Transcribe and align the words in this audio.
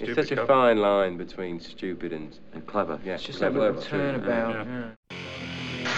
It's 0.00 0.04
Stupid 0.12 0.28
such 0.28 0.38
a 0.38 0.46
fine 0.46 0.78
line 0.78 1.16
between 1.16 1.58
stupid 1.60 2.12
and, 2.12 2.36
And 2.52 2.64
clever. 2.66 3.00
yeah, 3.04 3.14
It's 3.14 3.24
just 3.24 3.38
clever 3.38 3.58
a 3.58 3.62
little 3.72 3.82
too. 3.82 3.88
turnabout. 3.90 4.54
Yeah. 4.66 4.90
yeah. 5.08 5.88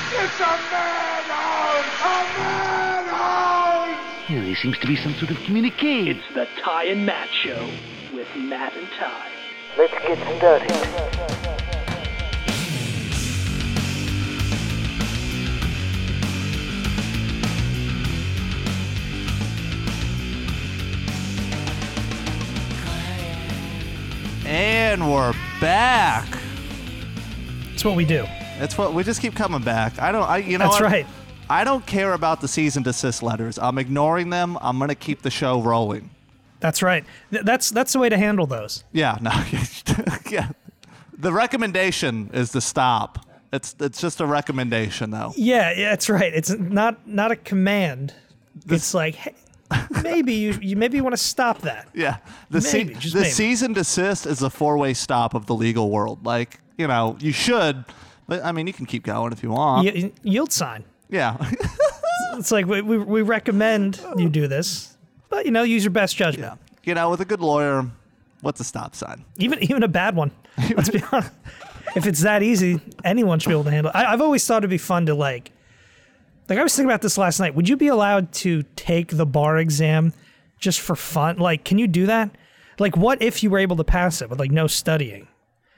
Yeah, 4.31 4.43
there 4.45 4.55
seems 4.55 4.79
to 4.79 4.87
be 4.87 4.95
some 4.95 5.13
sort 5.15 5.33
of 5.33 5.39
communique. 5.39 6.09
It's 6.11 6.35
the 6.35 6.47
Ty 6.63 6.85
and 6.85 7.05
Matt 7.05 7.29
Show 7.31 7.69
with 8.15 8.29
Matt 8.37 8.77
and 8.77 8.87
Ty. 8.97 9.29
Let's 9.77 9.93
get 9.93 10.19
some 10.19 10.39
dirty. 10.39 11.40
And 24.91 25.09
we're 25.09 25.33
back. 25.61 26.27
That's 27.69 27.85
what 27.85 27.95
we 27.95 28.05
do. 28.05 28.25
That's 28.59 28.77
what 28.77 28.93
we 28.93 29.05
just 29.05 29.23
keep 29.23 29.37
coming 29.37 29.63
back. 29.63 30.01
I 30.01 30.11
don't. 30.11 30.29
I 30.29 30.39
you 30.39 30.59
know. 30.59 30.65
That's 30.65 30.81
what? 30.81 30.91
right. 30.91 31.07
I 31.49 31.63
don't 31.63 31.87
care 31.87 32.13
about 32.13 32.41
the 32.41 32.49
season 32.49 32.83
desist 32.83 33.23
letters. 33.23 33.57
I'm 33.57 33.79
ignoring 33.79 34.31
them. 34.31 34.59
I'm 34.61 34.81
gonna 34.81 34.97
keep 34.97 35.23
the 35.23 35.31
show 35.31 35.63
rolling. 35.63 36.11
That's 36.59 36.83
right. 36.83 37.05
Th- 37.31 37.45
that's 37.45 37.71
that's 37.71 37.93
the 37.93 38.01
way 38.01 38.09
to 38.09 38.19
handle 38.19 38.49
those. 38.49 38.83
Yeah. 38.91 39.17
No. 39.21 39.31
yeah. 40.29 40.49
The 41.17 41.33
recommendation 41.33 42.29
is 42.33 42.51
to 42.51 42.61
stop. 42.61 43.25
It's 43.53 43.77
it's 43.79 44.01
just 44.01 44.21
a 44.21 44.27
recommendation 44.27 45.13
though. 45.13 45.33
Yeah, 45.37 45.73
yeah, 45.73 45.91
that's 45.91 46.11
right. 46.11 46.35
It's 46.35 46.51
not 46.51 47.07
not 47.07 47.31
a 47.31 47.37
command. 47.37 48.13
it's 48.69 48.93
like 48.93 49.15
hey, 49.15 49.35
maybe 50.03 50.35
you, 50.35 50.59
you 50.61 50.77
maybe 50.77 50.97
you 50.97 51.03
want 51.03 51.15
to 51.15 51.23
stop 51.23 51.61
that. 51.63 51.89
Yeah. 51.95 52.19
The 52.51 52.61
Maybe, 52.73 52.95
just 52.95 53.15
the 53.15 53.21
maybe. 53.21 53.31
cease 53.33 53.63
and 53.63 53.75
desist 53.75 54.27
is 54.27 54.43
a 54.43 54.51
four 54.51 54.77
way 54.79 54.95
stop 54.95 55.35
of 55.35 55.47
the 55.47 55.55
legal 55.55 55.91
world. 55.91 56.25
Like 56.25 56.61
you 56.79 56.87
know 56.87 57.17
you 57.21 57.33
should, 57.33 57.85
but 58.27 58.45
I 58.45 58.53
mean 58.53 58.67
you 58.67 58.73
can 58.73 58.87
keep 58.87 59.05
going 59.05 59.33
if 59.33 59.43
you 59.43 59.51
want. 59.51 59.87
Y- 59.87 60.13
yield 60.23 60.53
sign. 60.53 60.85
Yeah. 61.09 61.37
It's 62.35 62.51
like 62.53 62.67
we, 62.67 62.81
we, 62.81 62.97
we 62.99 63.23
recommend 63.23 64.01
you 64.17 64.29
do 64.29 64.47
this, 64.47 64.97
but 65.29 65.45
you 65.45 65.51
know 65.51 65.63
use 65.63 65.85
your 65.85 65.91
best 65.91 66.17
judgment. 66.17 66.59
yeah. 66.61 66.73
You 66.85 66.95
know 66.95 67.11
with 67.11 67.21
a 67.21 67.25
good 67.25 67.41
lawyer, 67.41 67.85
what's 68.41 68.61
a 68.61 68.65
stop 68.65 68.95
sign? 68.95 69.25
Even 69.37 69.63
even 69.65 69.83
a 69.83 69.89
bad 69.89 70.17
one. 70.17 70.31
Let's 70.77 70.89
be 70.91 71.03
honest. 71.13 71.33
If 71.97 72.07
it's 72.07 72.21
that 72.21 72.43
easy, 72.45 72.81
anyone 73.05 73.41
should 73.41 73.49
be 73.49 73.55
able 73.55 73.65
to 73.65 73.71
handle. 73.73 73.91
it. 73.91 73.97
I, 73.97 74.13
I've 74.13 74.21
always 74.21 74.47
thought 74.47 74.59
it'd 74.59 74.71
be 74.71 74.79
fun 74.79 75.07
to 75.07 75.15
like. 75.15 75.51
Like 76.51 76.59
I 76.59 76.63
was 76.63 76.75
thinking 76.75 76.91
about 76.91 77.01
this 77.01 77.17
last 77.17 77.39
night. 77.41 77.55
Would 77.55 77.69
you 77.69 77.77
be 77.77 77.87
allowed 77.89 78.33
to 78.33 78.65
take 78.77 79.17
the 79.17 79.25
bar 79.25 79.57
exam 79.59 80.13
just 80.59 80.81
for 80.81 80.97
fun? 80.97 81.39
Like, 81.39 81.65
can 81.65 81.79
you 81.79 81.87
do 81.87 82.07
that? 82.07 82.31
Like, 82.79 82.97
what 82.97 83.23
if 83.23 83.43
you 83.43 83.51
were 83.51 83.59
able 83.59 83.77
to 83.77 83.85
pass 83.85 84.21
it 84.21 84.29
with 84.29 84.39
like 84.41 84.51
no 84.51 84.67
studying? 84.67 85.29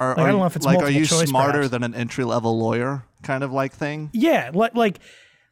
Or, 0.01 0.09
Like, 0.09 0.19
I 0.19 0.23
are 0.23 0.27
don't 0.27 0.35
you- 0.35 0.41
know 0.41 0.47
if 0.47 0.57
it's 0.57 0.67
like 0.67 0.79
are 0.79 0.91
you 0.91 1.05
choice, 1.05 1.29
smarter 1.29 1.53
perhaps. 1.59 1.71
than 1.71 1.83
an 1.85 1.95
entry 1.95 2.25
level 2.25 2.59
lawyer 2.59 3.05
kind 3.23 3.45
of 3.45 3.53
like 3.53 3.73
thing? 3.75 4.11
Yeah, 4.13 4.51
like 4.55 4.75
like 4.75 4.99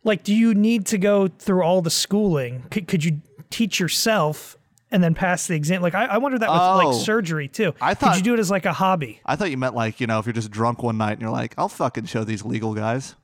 like 0.02 0.24
do 0.24 0.34
you 0.34 0.54
need 0.54 0.86
to 0.86 0.98
go 0.98 1.28
through 1.28 1.62
all 1.62 1.82
the 1.82 1.90
schooling? 1.90 2.64
Could, 2.70 2.88
could 2.88 3.04
you 3.04 3.20
teach 3.50 3.78
yourself 3.78 4.56
and 4.90 5.04
then 5.04 5.14
pass 5.14 5.46
the 5.46 5.54
exam? 5.54 5.82
Like 5.82 5.94
I, 5.94 6.06
I 6.06 6.16
wonder 6.18 6.38
that 6.38 6.50
with 6.50 6.58
Oh. 6.60 6.76
like 6.78 6.94
surgery 7.04 7.46
too. 7.46 7.74
I 7.80 7.92
thought 7.94 8.14
could 8.14 8.18
you 8.18 8.24
do 8.24 8.34
it 8.34 8.40
as 8.40 8.50
like 8.50 8.64
a 8.64 8.72
hobby? 8.72 9.20
I 9.26 9.36
thought 9.36 9.50
you 9.50 9.58
meant 9.58 9.74
like 9.74 10.00
you 10.00 10.06
know 10.06 10.18
if 10.18 10.24
you're 10.26 10.32
just 10.32 10.50
drunk 10.50 10.82
one 10.82 10.96
night 10.96 11.12
and 11.12 11.20
you're 11.20 11.30
like 11.30 11.54
I'll 11.58 11.68
fucking 11.68 12.06
show 12.06 12.24
these 12.24 12.42
legal 12.44 12.74
guys. 12.74 13.14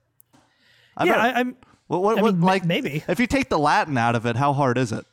I 0.96 1.04
yeah, 1.06 1.12
bet- 1.14 1.36
I, 1.36 1.40
I'm 1.40 1.56
what, 1.86 2.02
what, 2.02 2.18
I 2.18 2.22
what, 2.22 2.34
mean, 2.34 2.42
like 2.42 2.64
maybe. 2.64 3.04
if 3.08 3.20
you 3.20 3.26
take 3.26 3.48
the 3.48 3.58
Latin 3.58 3.96
out 3.96 4.14
of 4.14 4.26
it, 4.26 4.36
how 4.36 4.52
hard 4.52 4.78
is 4.78 4.92
it? 4.92 5.04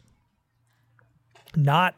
not 1.55 1.95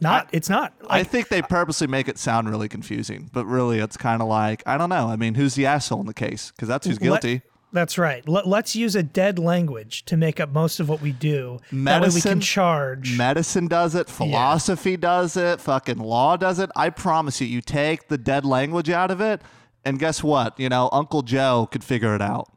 not 0.00 0.28
it's 0.32 0.48
not. 0.48 0.72
I 0.88 1.02
think 1.02 1.28
they 1.28 1.42
purposely 1.42 1.88
make 1.88 2.08
it 2.08 2.18
sound 2.18 2.48
really 2.48 2.68
confusing, 2.68 3.30
but 3.32 3.44
really 3.46 3.80
it's 3.80 3.96
kind 3.96 4.22
of 4.22 4.28
like 4.28 4.62
I 4.66 4.78
don't 4.78 4.90
know. 4.90 5.08
I 5.08 5.16
mean, 5.16 5.34
who's 5.34 5.54
the 5.54 5.66
asshole 5.66 6.00
in 6.00 6.06
the 6.06 6.14
case? 6.14 6.52
Because 6.54 6.68
that's 6.68 6.86
who's 6.86 7.00
let- 7.00 7.22
guilty. 7.22 7.42
that's 7.72 7.98
right. 7.98 8.26
Let, 8.28 8.46
let's 8.46 8.76
use 8.76 8.94
a 8.94 9.02
dead 9.02 9.40
language 9.40 10.04
to 10.04 10.16
make 10.16 10.38
up 10.38 10.50
most 10.50 10.78
of 10.78 10.88
what 10.88 11.00
we 11.00 11.10
do. 11.10 11.58
that 11.72 12.02
way 12.02 12.08
we 12.14 12.20
can 12.20 12.40
charge. 12.40 13.18
Medicine 13.18 13.66
does 13.66 13.96
it, 13.96 14.08
philosophy 14.08 14.96
does 14.96 15.36
it, 15.36 15.60
fucking 15.60 15.98
law 15.98 16.36
does 16.36 16.60
it. 16.60 16.70
I 16.76 16.90
promise 16.90 17.40
you, 17.40 17.48
you 17.48 17.60
take 17.60 18.06
the 18.06 18.18
dead 18.18 18.44
language 18.44 18.88
out 18.88 19.10
of 19.10 19.20
it, 19.20 19.42
and 19.84 19.98
guess 19.98 20.22
what? 20.22 20.58
You 20.60 20.68
know, 20.68 20.88
Uncle 20.92 21.22
Joe 21.22 21.68
could 21.70 21.82
figure 21.82 22.14
it 22.14 22.22
out. 22.22 22.48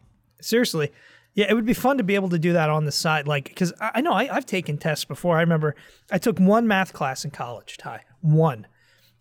Seriously. 0.41 0.91
Yeah, 1.33 1.45
it 1.49 1.53
would 1.53 1.65
be 1.65 1.73
fun 1.73 1.97
to 1.97 2.03
be 2.03 2.15
able 2.15 2.29
to 2.29 2.39
do 2.39 2.53
that 2.53 2.69
on 2.69 2.83
the 2.85 2.91
side. 2.91 3.25
Like, 3.27 3.45
because 3.45 3.71
I, 3.79 3.91
I 3.95 4.01
know 4.01 4.11
I, 4.11 4.35
I've 4.35 4.45
taken 4.45 4.77
tests 4.77 5.05
before. 5.05 5.37
I 5.37 5.41
remember 5.41 5.75
I 6.11 6.17
took 6.17 6.39
one 6.39 6.67
math 6.67 6.91
class 6.91 7.23
in 7.23 7.31
college, 7.31 7.77
Ty. 7.77 8.01
One. 8.21 8.67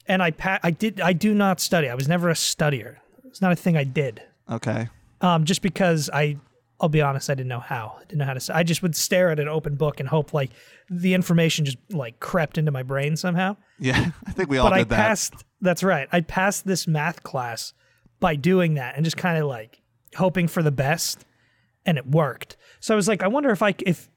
And 0.06 0.22
I 0.22 0.32
pa- 0.32 0.58
I 0.62 0.72
did 0.72 1.00
I 1.00 1.12
do 1.12 1.34
not 1.34 1.60
study. 1.60 1.88
I 1.88 1.94
was 1.94 2.08
never 2.08 2.28
a 2.28 2.34
studier. 2.34 2.96
It's 3.26 3.40
not 3.40 3.52
a 3.52 3.56
thing 3.56 3.76
I 3.76 3.84
did. 3.84 4.22
Okay. 4.50 4.88
Um, 5.20 5.44
just 5.44 5.62
because 5.62 6.10
I 6.12 6.36
I'll 6.80 6.88
be 6.88 7.02
honest, 7.02 7.28
I 7.28 7.34
didn't 7.34 7.48
know 7.48 7.60
how. 7.60 7.96
I 7.98 8.04
didn't 8.04 8.18
know 8.18 8.24
how 8.24 8.34
to. 8.34 8.56
I 8.56 8.62
just 8.62 8.82
would 8.82 8.96
stare 8.96 9.30
at 9.30 9.38
an 9.38 9.48
open 9.48 9.74
book 9.76 10.00
and 10.00 10.08
hope 10.08 10.32
like 10.32 10.50
the 10.88 11.12
information 11.14 11.66
just 11.66 11.76
like 11.90 12.18
crept 12.20 12.56
into 12.56 12.72
my 12.72 12.82
brain 12.82 13.16
somehow. 13.16 13.56
Yeah, 13.78 14.10
I 14.26 14.32
think 14.32 14.48
we 14.48 14.58
all 14.58 14.66
but 14.66 14.72
I 14.72 14.78
did 14.78 14.88
that. 14.88 14.96
passed. 14.96 15.34
That's 15.60 15.82
right. 15.84 16.08
I 16.10 16.22
passed 16.22 16.66
this 16.66 16.86
math 16.88 17.22
class 17.22 17.74
by 18.18 18.34
doing 18.34 18.74
that 18.74 18.96
and 18.96 19.04
just 19.04 19.18
kind 19.18 19.38
of 19.38 19.46
like 19.46 19.80
hoping 20.16 20.48
for 20.48 20.62
the 20.62 20.70
best, 20.70 21.24
and 21.86 21.98
it 21.98 22.06
worked. 22.06 22.56
So 22.80 22.94
I 22.94 22.96
was 22.96 23.08
like, 23.08 23.22
I 23.22 23.28
wonder 23.28 23.50
if 23.50 23.62
I, 23.62 23.74
if 23.86 24.08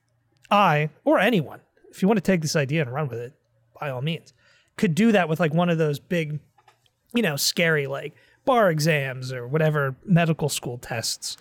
I 0.49 0.89
or 1.03 1.19
anyone, 1.19 1.61
if 1.89 2.01
you 2.01 2.07
want 2.07 2.17
to 2.17 2.21
take 2.21 2.41
this 2.41 2.55
idea 2.55 2.81
and 2.81 2.93
run 2.93 3.07
with 3.07 3.19
it, 3.19 3.33
by 3.79 3.89
all 3.89 4.01
means, 4.01 4.33
could 4.77 4.95
do 4.95 5.11
that 5.11 5.29
with 5.29 5.39
like 5.39 5.53
one 5.53 5.69
of 5.69 5.77
those 5.77 5.99
big, 5.99 6.39
you 7.13 7.21
know, 7.21 7.35
scary 7.35 7.87
like 7.87 8.13
bar 8.45 8.69
exams 8.69 9.31
or 9.31 9.47
whatever 9.47 9.95
medical 10.05 10.49
school 10.49 10.77
tests. 10.77 11.37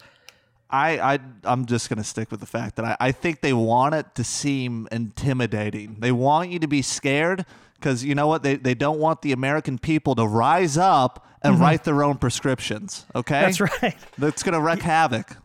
I, 0.70 1.14
I 1.14 1.18
I'm 1.44 1.66
just 1.66 1.88
gonna 1.90 2.04
stick 2.04 2.30
with 2.30 2.40
the 2.40 2.46
fact 2.46 2.76
that 2.76 2.84
I, 2.84 2.96
I 2.98 3.12
think 3.12 3.42
they 3.42 3.52
want 3.52 3.94
it 3.94 4.14
to 4.14 4.24
seem 4.24 4.88
intimidating. 4.90 5.96
They 6.00 6.12
want 6.12 6.50
you 6.50 6.58
to 6.60 6.66
be 6.66 6.80
scared 6.80 7.44
because 7.82 8.04
you 8.04 8.14
know 8.14 8.26
what? 8.26 8.42
They 8.42 8.56
they 8.56 8.74
don't 8.74 8.98
want 8.98 9.22
the 9.22 9.32
American 9.32 9.78
people 9.78 10.14
to 10.14 10.26
rise 10.26 10.78
up 10.78 11.26
and 11.42 11.58
write 11.58 11.84
their 11.84 12.04
own 12.04 12.16
prescriptions. 12.16 13.04
Okay, 13.14 13.34
Mm-hmm. 13.34 13.44
That's 13.66 13.82
right. 13.82 13.96
That's 14.18 14.42
gonna 14.42 14.60
wreak 14.60 14.82
havoc. 14.82 15.36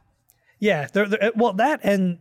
Yeah, 0.60 0.88
they're, 0.92 1.08
they're, 1.08 1.32
well, 1.36 1.54
that 1.54 1.80
and 1.84 2.20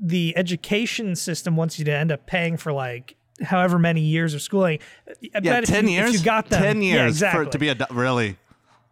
the 0.00 0.36
education 0.36 1.16
system 1.16 1.56
wants 1.56 1.78
you 1.78 1.84
to 1.86 1.92
end 1.92 2.12
up 2.12 2.26
paying 2.26 2.56
for 2.56 2.72
like 2.72 3.16
however 3.42 3.78
many 3.78 4.00
years 4.00 4.34
of 4.34 4.42
schooling. 4.42 4.78
I 5.34 5.40
Yeah, 5.42 5.60
ten 5.60 5.86
you, 5.86 5.94
years. 5.94 6.14
You 6.14 6.24
got 6.24 6.48
them, 6.48 6.62
ten 6.62 6.82
yeah, 6.82 6.94
years 6.94 7.12
exactly. 7.12 7.38
for 7.38 7.48
it 7.48 7.52
to 7.52 7.58
be 7.58 7.68
a 7.68 7.76
really. 7.90 8.36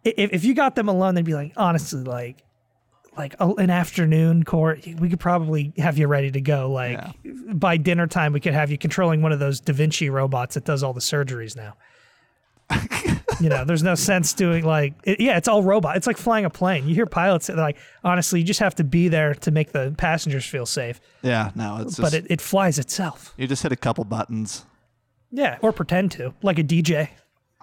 if, 0.03 0.33
if 0.33 0.43
you 0.45 0.53
got 0.53 0.75
them 0.75 0.87
alone, 0.89 1.15
they'd 1.15 1.25
be 1.25 1.33
like, 1.33 1.53
honestly, 1.57 2.03
like, 2.03 2.43
like 3.17 3.35
a, 3.39 3.47
an 3.53 3.69
afternoon 3.69 4.43
court, 4.43 4.85
we 4.99 5.09
could 5.09 5.19
probably 5.19 5.73
have 5.77 5.97
you 5.97 6.07
ready 6.07 6.31
to 6.31 6.41
go. 6.41 6.71
Like 6.71 6.93
Yeah. 6.93 7.11
by 7.53 7.77
dinner 7.77 8.07
time, 8.07 8.33
we 8.33 8.39
could 8.39 8.53
have 8.53 8.71
you 8.71 8.77
controlling 8.77 9.21
one 9.21 9.31
of 9.31 9.39
those 9.39 9.59
Da 9.59 9.73
Vinci 9.73 10.09
robots 10.09 10.55
that 10.55 10.65
does 10.65 10.83
all 10.83 10.93
the 10.93 10.99
surgeries 11.01 11.55
now. 11.55 11.75
you 13.39 13.49
know, 13.49 13.63
there's 13.63 13.83
no 13.83 13.93
sense 13.95 14.33
doing 14.33 14.65
like, 14.65 14.93
it, 15.03 15.19
yeah, 15.19 15.37
it's 15.37 15.47
all 15.47 15.61
robot. 15.61 15.97
It's 15.97 16.07
like 16.07 16.17
flying 16.17 16.45
a 16.45 16.49
plane. 16.49 16.87
You 16.87 16.95
hear 16.95 17.05
pilots 17.05 17.47
they're 17.47 17.55
like, 17.55 17.77
honestly, 18.03 18.39
you 18.39 18.45
just 18.45 18.59
have 18.59 18.75
to 18.75 18.83
be 18.83 19.07
there 19.07 19.35
to 19.35 19.51
make 19.51 19.71
the 19.71 19.93
passengers 19.97 20.45
feel 20.45 20.65
safe. 20.65 20.99
Yeah, 21.21 21.51
no, 21.55 21.77
it's 21.81 21.97
just 21.97 22.01
but 22.01 22.13
it, 22.13 22.25
it 22.29 22.41
flies 22.41 22.79
itself. 22.79 23.33
you 23.37 23.47
just 23.47 23.61
hit 23.63 23.71
a 23.71 23.75
couple 23.75 24.03
buttons. 24.03 24.65
Yeah, 25.31 25.57
or 25.61 25.71
pretend 25.73 26.11
to, 26.13 26.33
like 26.41 26.57
a 26.59 26.63
DJ. 26.63 27.09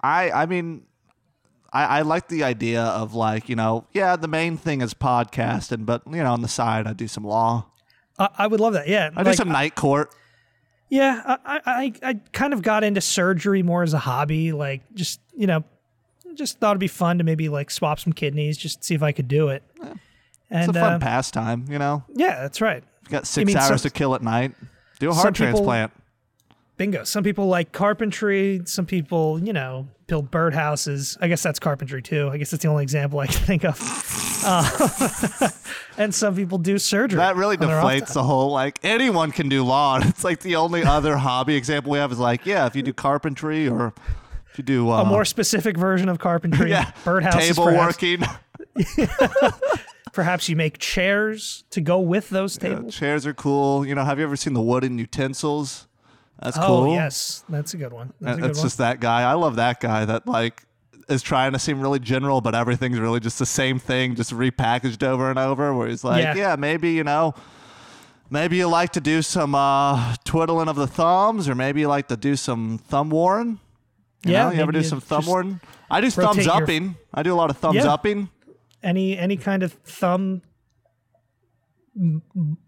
I 0.01 0.31
I 0.31 0.45
mean, 0.45 0.83
I, 1.73 1.85
I 1.99 2.01
like 2.03 2.27
the 2.27 2.43
idea 2.43 2.83
of 2.83 3.13
like 3.15 3.49
you 3.49 3.55
know 3.55 3.85
yeah 3.93 4.15
the 4.15 4.27
main 4.27 4.57
thing 4.57 4.81
is 4.81 4.93
podcasting, 4.93 5.85
but 5.85 6.03
you 6.07 6.17
know 6.23 6.31
on 6.31 6.41
the 6.41 6.47
side 6.47 6.85
I 6.87 6.93
do 6.93 7.07
some 7.07 7.23
law. 7.23 7.65
I, 8.19 8.29
I 8.39 8.47
would 8.47 8.59
love 8.59 8.73
that. 8.73 8.87
Yeah, 8.87 9.09
I 9.15 9.23
do 9.23 9.33
some 9.33 9.49
night 9.49 9.75
court. 9.75 10.13
Yeah, 10.89 11.37
I, 11.45 11.61
I 11.65 11.93
I 12.03 12.13
kind 12.33 12.53
of 12.53 12.61
got 12.61 12.83
into 12.83 13.01
surgery 13.01 13.63
more 13.63 13.81
as 13.81 13.93
a 13.95 13.99
hobby. 13.99 14.51
Like, 14.51 14.81
just 14.93 15.19
you 15.35 15.47
know, 15.47 15.63
just 16.35 16.59
thought 16.59 16.71
it'd 16.71 16.79
be 16.79 16.87
fun 16.87 17.17
to 17.17 17.23
maybe 17.23 17.49
like 17.49 17.71
swap 17.71 17.99
some 17.99 18.13
kidneys, 18.13 18.57
just 18.57 18.83
see 18.83 18.93
if 18.93 19.01
I 19.01 19.11
could 19.11 19.27
do 19.27 19.47
it. 19.47 19.63
It's 19.81 19.89
And 20.51 20.69
a 20.69 20.73
fun 20.79 20.93
uh, 20.93 20.99
pastime, 20.99 21.65
you 21.67 21.79
know. 21.79 22.03
yeah, 22.13 22.41
that's 22.41 22.61
right. 22.61 22.83
You 23.05 23.09
got 23.09 23.25
six 23.25 23.47
mean, 23.47 23.57
hours 23.57 23.81
some- 23.81 23.89
to 23.89 23.89
kill 23.89 24.13
at 24.13 24.21
night. 24.21 24.53
Do 24.99 25.09
a 25.09 25.13
heart 25.15 25.33
people- 25.33 25.47
transplant. 25.47 25.91
Bingo. 26.77 27.03
Some 27.03 27.23
people 27.23 27.47
like 27.47 27.71
carpentry. 27.71 28.61
Some 28.65 28.85
people, 28.85 29.39
you 29.39 29.53
know, 29.53 29.87
build 30.07 30.31
birdhouses. 30.31 31.17
I 31.21 31.27
guess 31.27 31.43
that's 31.43 31.59
carpentry 31.59 32.01
too. 32.01 32.29
I 32.31 32.37
guess 32.37 32.49
that's 32.51 32.63
the 32.63 32.69
only 32.69 32.83
example 32.83 33.19
I 33.19 33.27
can 33.27 33.35
think 33.45 33.63
of. 33.63 33.79
Uh, 34.45 35.49
and 35.97 36.13
some 36.13 36.35
people 36.35 36.57
do 36.57 36.77
surgery. 36.79 37.17
That 37.17 37.35
really 37.35 37.57
on 37.57 37.67
their 37.67 37.79
off 37.79 37.85
deflates 37.91 38.13
the 38.13 38.23
whole 38.23 38.51
like 38.51 38.79
anyone 38.83 39.31
can 39.31 39.49
do 39.49 39.63
law. 39.63 39.99
It's 40.03 40.23
like 40.23 40.39
the 40.39 40.55
only 40.55 40.83
other 40.83 41.15
hobby 41.15 41.55
example 41.55 41.91
we 41.91 41.99
have 41.99 42.11
is 42.11 42.19
like 42.19 42.45
yeah, 42.45 42.65
if 42.65 42.75
you 42.75 42.81
do 42.81 42.91
carpentry 42.91 43.67
or 43.69 43.93
if 44.51 44.57
you 44.57 44.63
do 44.63 44.89
uh, 44.91 45.01
A 45.01 45.05
more 45.05 45.25
specific 45.25 45.77
version 45.77 46.09
of 46.09 46.17
carpentry. 46.19 46.71
yeah 46.71 46.91
birdhouses. 47.05 47.39
table 47.39 47.65
perhaps. 47.65 48.01
working. 48.01 48.23
Perhaps 50.11 50.47
you 50.47 50.55
make 50.55 50.77
chairs 50.77 51.63
to 51.71 51.81
go 51.81 51.99
with 51.99 52.29
those 52.29 52.59
Yeah, 52.61 52.69
tables. 52.75 52.95
chairs 52.95 53.25
are 53.25 53.33
cool. 53.33 53.83
You 53.85 53.95
know, 53.95 54.03
have 54.05 54.19
you 54.19 54.25
ever 54.25 54.35
seen 54.35 54.53
the 54.53 54.61
wooden 54.61 54.99
utensils? 54.99 55.87
That's 56.41 56.57
oh 56.57 56.65
cool. 56.83 56.93
yes, 56.93 57.43
that's 57.47 57.73
a 57.73 57.77
good 57.77 57.93
one. 57.93 58.13
That's 58.19 58.39
good 58.39 58.49
It's 58.49 58.59
one. 58.59 58.65
just 58.65 58.77
that 58.79 58.99
guy. 58.99 59.21
I 59.29 59.33
love 59.33 59.55
that 59.57 59.79
guy 59.79 60.03
that 60.05 60.27
like 60.27 60.63
is 61.09 61.21
trying 61.21 61.51
to 61.53 61.59
seem 61.59 61.79
really 61.81 61.99
general, 61.99 62.41
but 62.41 62.55
everything's 62.55 62.99
really 62.99 63.19
just 63.19 63.39
the 63.39 63.45
same 63.45 63.79
thing, 63.79 64.15
just 64.15 64.31
repackaged 64.31 65.03
over 65.03 65.29
and 65.29 65.37
over. 65.39 65.73
Where 65.73 65.87
he's 65.87 66.03
like, 66.03 66.23
Yeah. 66.23 66.35
yeah, 66.35 66.55
maybe 66.57 66.91
you 66.93 67.03
know, 67.03 67.33
maybe 68.29 68.57
you 68.57 68.67
like 68.67 68.91
to 68.93 69.01
do 69.01 69.21
some 69.21 69.53
uh, 69.55 70.15
twiddling 70.25 70.67
of 70.67 70.75
the 70.75 70.87
thumbs, 70.87 71.47
or 71.47 71.55
maybe 71.55 71.81
you 71.81 71.87
like 71.87 72.07
to 72.09 72.17
do 72.17 72.35
some 72.35 72.77
thumb 72.77 73.09
warring. 73.09 73.59
You 74.25 74.31
Yeah, 74.33 74.45
know? 74.49 74.51
you 74.55 74.61
ever 74.61 74.71
do 74.71 74.83
some 74.83 75.01
thumb 75.01 75.25
warring? 75.25 75.59
I 75.91 76.01
do 76.01 76.09
thumbs 76.09 76.45
your- 76.45 76.55
upping. 76.55 76.95
I 77.13 77.21
do 77.23 77.33
a 77.33 77.35
lot 77.35 77.49
of 77.49 77.57
thumbs 77.57 77.75
Yeah. 77.75 77.93
upping. 77.93 78.29
any 78.81 79.17
any 79.17 79.37
kind 79.37 79.63
of 79.63 79.73
thumb 79.73 80.41
m- 81.97 82.21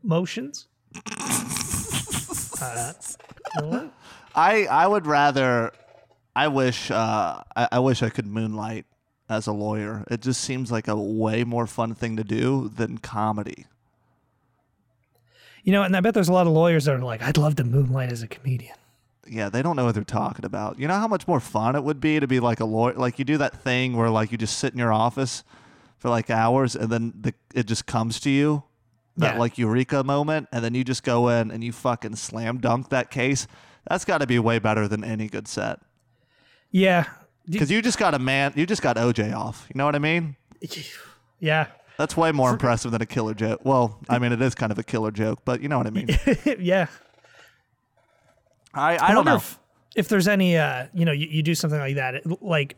motions. 0.03 0.67
uh? 2.61 2.93
I 4.35 4.65
I 4.65 4.87
would 4.87 5.07
rather. 5.07 5.71
I 6.35 6.49
wish 6.49 6.91
uh, 6.91 7.41
I, 7.55 7.67
I 7.73 7.79
wish 7.79 8.03
I 8.03 8.09
could 8.09 8.27
moonlight 8.27 8.85
as 9.29 9.47
a 9.47 9.53
lawyer. 9.53 10.03
It 10.09 10.21
just 10.21 10.41
seems 10.41 10.71
like 10.71 10.87
a 10.87 10.95
way 10.95 11.43
more 11.43 11.67
fun 11.67 11.95
thing 11.95 12.17
to 12.17 12.23
do 12.23 12.69
than 12.69 12.97
comedy. 12.97 13.65
You 15.63 15.71
know, 15.71 15.81
and 15.81 15.95
I 15.95 16.01
bet 16.01 16.13
there's 16.13 16.29
a 16.29 16.33
lot 16.33 16.45
of 16.45 16.53
lawyers 16.53 16.85
that 16.85 16.95
are 16.95 16.99
like, 16.99 17.23
I'd 17.23 17.37
love 17.37 17.55
to 17.55 17.63
moonlight 17.63 18.11
as 18.11 18.21
a 18.21 18.27
comedian. 18.27 18.75
Yeah, 19.27 19.49
they 19.49 19.63
don't 19.63 19.75
know 19.75 19.85
what 19.85 19.95
they're 19.95 20.03
talking 20.03 20.45
about. 20.45 20.77
You 20.77 20.87
know 20.87 20.99
how 20.99 21.07
much 21.07 21.27
more 21.27 21.39
fun 21.39 21.75
it 21.75 21.83
would 21.83 21.99
be 21.99 22.19
to 22.19 22.27
be 22.27 22.39
like 22.39 22.59
a 22.59 22.65
lawyer? 22.65 22.93
Like 22.93 23.17
you 23.17 23.25
do 23.25 23.39
that 23.39 23.63
thing 23.63 23.95
where 23.97 24.11
like 24.11 24.31
you 24.31 24.37
just 24.37 24.59
sit 24.59 24.73
in 24.73 24.79
your 24.79 24.93
office 24.93 25.43
for 25.97 26.09
like 26.09 26.29
hours 26.29 26.75
and 26.75 26.91
then 26.91 27.13
the, 27.19 27.33
it 27.55 27.65
just 27.65 27.87
comes 27.87 28.19
to 28.19 28.29
you. 28.29 28.63
That 29.17 29.35
Yeah. 29.35 29.39
like 29.39 29.57
eureka 29.57 30.03
moment, 30.03 30.47
and 30.51 30.63
then 30.63 30.75
you 30.75 30.83
just 30.83 31.03
go 31.03 31.29
in 31.29 31.49
and 31.51 31.63
you 31.63 31.71
fucking 31.71 32.15
slam 32.17 32.57
dunk 32.57 32.89
that 32.89 33.09
case. 33.11 33.47
That's 33.87 34.03
got 34.03 34.17
to 34.19 34.27
be 34.27 34.39
way 34.39 34.59
better 34.59 34.87
than 34.87 35.03
any 35.03 35.27
good 35.27 35.47
set. 35.47 35.79
Yeah. 36.71 37.05
Because 37.49 37.71
you 37.71 37.81
just 37.81 37.97
got 37.99 38.13
a 38.13 38.19
man, 38.19 38.51
you 38.55 38.65
just 38.65 38.81
got 38.81 38.97
OJ 38.97 39.31
off. 39.33 39.67
You 39.73 39.77
know 39.77 39.85
what 39.85 39.95
I 39.95 39.99
mean? 39.99 40.35
Yeah. 41.39 41.67
That's 41.97 42.17
way 42.17 42.31
more 42.33 42.49
impressive 42.51 42.91
than 42.91 43.01
a 43.01 43.05
killer 43.05 43.33
joke. 43.33 43.61
Well, 43.63 43.99
I 44.09 44.19
mean, 44.19 44.33
it 44.33 44.41
is 44.41 44.53
kind 44.55 44.71
of 44.71 44.79
a 44.79 44.83
killer 44.83 45.11
joke, 45.11 45.39
but 45.45 45.61
you 45.61 45.69
know 45.69 45.77
what 45.77 45.87
I 45.87 45.91
mean. 45.91 46.09
yeah. 46.59 46.87
I, 48.73 48.97
I 48.97 49.13
don't 49.13 49.25
know. 49.25 49.35
If, 49.37 49.59
if 49.95 50.07
there's 50.09 50.27
any, 50.27 50.57
uh, 50.57 50.87
you 50.93 51.05
know, 51.05 51.13
you, 51.13 51.27
you 51.27 51.41
do 51.43 51.55
something 51.55 51.79
like 51.79 51.95
that. 51.95 52.15
it- 52.15 52.41
like, 52.41 52.75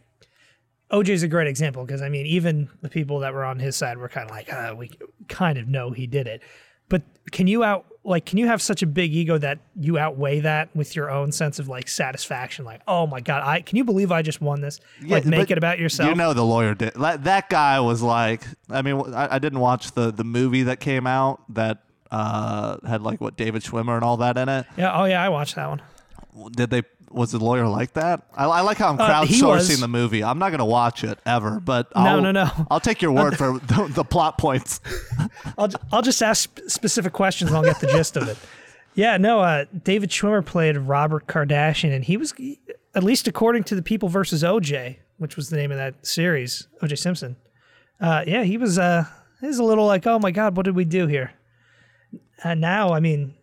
OJ's 0.92 1.24
a 1.24 1.28
great 1.28 1.48
example 1.48 1.86
because, 1.86 2.01
I 2.01 2.10
mean, 2.10 2.25
even 2.25 2.69
the 2.81 2.89
people 2.89 3.19
that 3.19 3.34
were 3.34 3.44
on 3.44 3.60
his 3.60 3.75
side 3.75 3.98
were 3.98 4.10
kind 4.10 4.30
of 4.30 4.36
like, 4.36 4.51
uh, 4.51 4.74
we 4.78 4.92
kind 5.28 5.57
of 5.57 5.68
know 5.68 5.92
he 5.92 6.07
did 6.07 6.28
it. 6.28 6.42
But 6.89 7.01
can 7.31 7.48
you 7.48 7.63
out, 7.66 7.86
like, 8.06 8.25
can 8.25 8.38
you 8.38 8.48
have 8.48 8.62
such 8.62 8.81
a 8.81 8.88
big 8.88 9.13
ego 9.13 9.38
that 9.38 9.60
you 9.75 9.98
outweigh 9.98 10.39
that 10.39 10.74
with 10.74 10.95
your 10.95 11.12
own 11.12 11.34
sense 11.34 11.60
of 11.60 11.68
like 11.68 11.89
satisfaction? 11.89 12.63
Like, 12.63 12.81
oh 12.88 13.06
my 13.06 13.19
God, 13.19 13.44
I 13.44 13.60
can 13.60 13.75
you 13.75 13.84
believe 13.84 14.10
I 14.13 14.22
just 14.22 14.39
won 14.39 14.62
this? 14.62 14.80
like, 15.06 15.25
make 15.25 15.51
it 15.51 15.57
about 15.57 15.80
yourself. 15.80 16.10
You 16.10 16.16
know 16.16 16.34
the 16.34 16.45
lawyer 16.45 16.74
did. 16.74 16.94
That, 16.94 17.25
that 17.25 17.50
guy 17.50 17.81
was 17.81 18.01
like, 18.01 18.44
I 18.69 18.81
mean, 18.81 19.13
I, 19.13 19.36
I 19.36 19.40
didn't 19.40 19.60
watch 19.60 19.92
the 19.92 20.12
the 20.12 20.24
movie 20.24 20.63
that 20.63 20.80
came 20.80 21.06
out 21.06 21.42
that 21.54 21.83
uh, 22.10 22.78
had 22.88 23.01
like 23.01 23.19
what 23.19 23.36
David 23.36 23.63
Schwimmer 23.63 23.95
and 23.95 24.04
all 24.06 24.18
that 24.18 24.38
in 24.38 24.48
it. 24.48 24.66
yeah. 24.78 24.98
Oh, 24.98 25.04
yeah. 25.04 25.22
I 25.22 25.28
watched 25.28 25.56
that 25.56 25.68
one. 25.68 25.81
Did 26.51 26.69
they? 26.69 26.83
Was 27.18 27.31
the 27.31 27.40
lawyer 27.40 27.68
like 27.68 27.94
that? 27.94 28.22
I, 28.36 28.46
I 28.46 28.62
like 28.62 28.78
how 28.78 28.90
I'm 28.90 29.00
Uh, 29.02 29.08
crowdsourcing 29.10 29.80
the 29.81 29.88
movie. 29.88 30.24
I'm 30.24 30.40
not 30.40 30.52
gonna 30.52 30.66
watch 30.66 31.04
it 31.04 31.19
ever, 31.25 31.60
but 31.60 31.94
No, 31.96 32.02
I'll, 32.02 32.22
no, 32.22 32.31
no. 32.31 32.50
I'll 32.72 32.80
take 32.80 33.02
your 33.02 33.12
word 33.12 33.38
for 33.42 33.60
the, 33.60 33.92
the 33.94 34.04
plot 34.04 34.38
points. 34.38 34.80
I'll, 35.58 35.69
I'll 35.92 36.02
just 36.02 36.22
ask 36.22 36.50
specific 36.68 37.14
questions 37.14 37.50
and 37.50 37.58
I'll 37.58 37.64
get 37.64 37.80
the 37.80 37.88
gist 37.88 38.16
of 38.18 38.28
it. 38.28 38.38
Yeah, 38.96 39.18
no, 39.18 39.42
uh, 39.42 39.66
David 39.84 40.10
Schwimmer 40.10 40.44
played 40.44 40.75
Robert 40.75 41.28
Kardashian, 41.28 41.94
and 41.94 42.04
he 42.04 42.18
was, 42.18 42.34
at 42.96 43.04
least 43.04 43.28
according 43.28 43.64
to 43.66 43.75
the 43.75 43.84
People 43.84 44.10
versus 44.10 44.42
OJ, 44.42 44.96
which 45.18 45.36
was 45.36 45.50
the 45.52 45.56
name 45.58 45.72
of 45.72 45.78
that 45.78 46.04
series, 46.06 46.68
OJ 46.81 46.98
Simpson. 46.98 47.36
Uh, 48.02 48.24
yeah, 48.25 48.44
he 48.44 48.58
was, 48.58 48.80
uh, 48.80 49.06
he 49.40 49.46
was 49.46 49.60
a 49.60 49.64
little 49.64 49.86
like, 49.86 50.08
oh 50.08 50.18
my 50.18 50.31
God, 50.31 50.58
what 50.58 50.66
did 50.66 50.75
we 50.75 50.84
do 50.84 51.06
here? 51.06 51.31
And 52.44 52.60
now, 52.60 52.92
I 52.94 53.00
mean, 53.00 53.36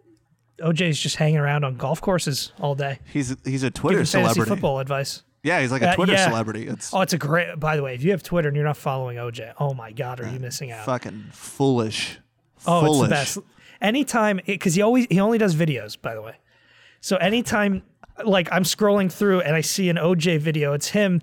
OJ's 0.60 0.98
just 0.98 1.16
hanging 1.16 1.38
around 1.38 1.64
on 1.64 1.76
golf 1.76 2.00
courses 2.00 2.52
all 2.60 2.74
day, 2.74 2.98
He's 3.12 3.34
he's 3.44 3.62
a 3.62 3.70
Twitter 3.70 3.98
giving 3.98 4.06
fantasy 4.06 4.34
celebrity. 4.34 4.48
football 4.50 4.78
advice. 4.80 5.22
Yeah, 5.42 5.60
he's 5.60 5.70
like 5.72 5.82
a 5.82 5.90
Uh, 5.90 5.94
Twitter 5.94 6.12
yeah. 6.12 6.26
celebrity. 6.28 6.66
It's 6.68 6.94
Oh, 6.94 7.00
it's 7.02 7.12
a 7.12 7.18
great, 7.18 7.58
by 7.60 7.76
the 7.76 7.82
way, 7.82 7.94
if 7.94 8.02
you 8.02 8.12
have 8.12 8.22
Twitter 8.22 8.48
and 8.48 8.56
you're 8.56 8.64
not 8.64 8.76
following 8.78 9.18
OJ, 9.18 9.52
oh 9.60 9.74
my 9.74 9.92
God, 9.92 10.20
are 10.20 10.28
you 10.28 10.38
missing 10.38 10.70
out? 10.72 10.86
fucking 10.86 11.24
foolish. 11.32 12.18
Oh, 12.66 12.80
foolish. 12.86 13.10
it's 13.10 13.34
the 13.34 13.40
best. 13.42 13.48
Anytime, 13.80 14.40
because 14.46 14.74
he 14.74 14.80
always 14.82 15.06
he 15.10 15.20
only 15.20 15.36
does 15.38 15.54
videos, 15.54 16.00
by 16.00 16.14
the 16.14 16.22
way. 16.22 16.36
So 17.00 17.16
anytime, 17.16 17.82
like 18.24 18.48
I'm 18.52 18.62
scrolling 18.64 19.12
through 19.12 19.40
and 19.42 19.54
I 19.54 19.60
see 19.60 19.90
an 19.90 19.96
OJ 19.96 20.38
video, 20.38 20.72
it's 20.72 20.88
him, 20.88 21.20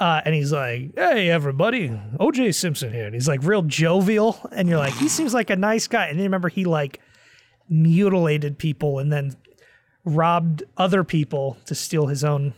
uh, 0.00 0.20
and 0.24 0.34
he's 0.34 0.50
like, 0.52 0.92
"Hey, 0.96 1.30
everybody, 1.30 1.90
OJ 2.18 2.52
Simpson 2.54 2.92
here," 2.92 3.04
and 3.04 3.14
he's 3.14 3.28
like 3.28 3.44
real 3.44 3.62
jovial, 3.62 4.40
and 4.50 4.68
you're 4.68 4.78
like, 4.78 4.94
he 4.94 5.08
seems 5.08 5.32
like 5.34 5.50
a 5.50 5.56
nice 5.56 5.86
guy. 5.86 6.06
And 6.08 6.18
then 6.18 6.24
remember, 6.24 6.48
he 6.48 6.64
like 6.64 6.98
mutilated 7.68 8.58
people 8.58 8.98
and 8.98 9.12
then 9.12 9.36
robbed 10.04 10.62
other 10.76 11.02
people 11.04 11.56
to 11.66 11.74
steal 11.74 12.06
his 12.06 12.22
own 12.24 12.52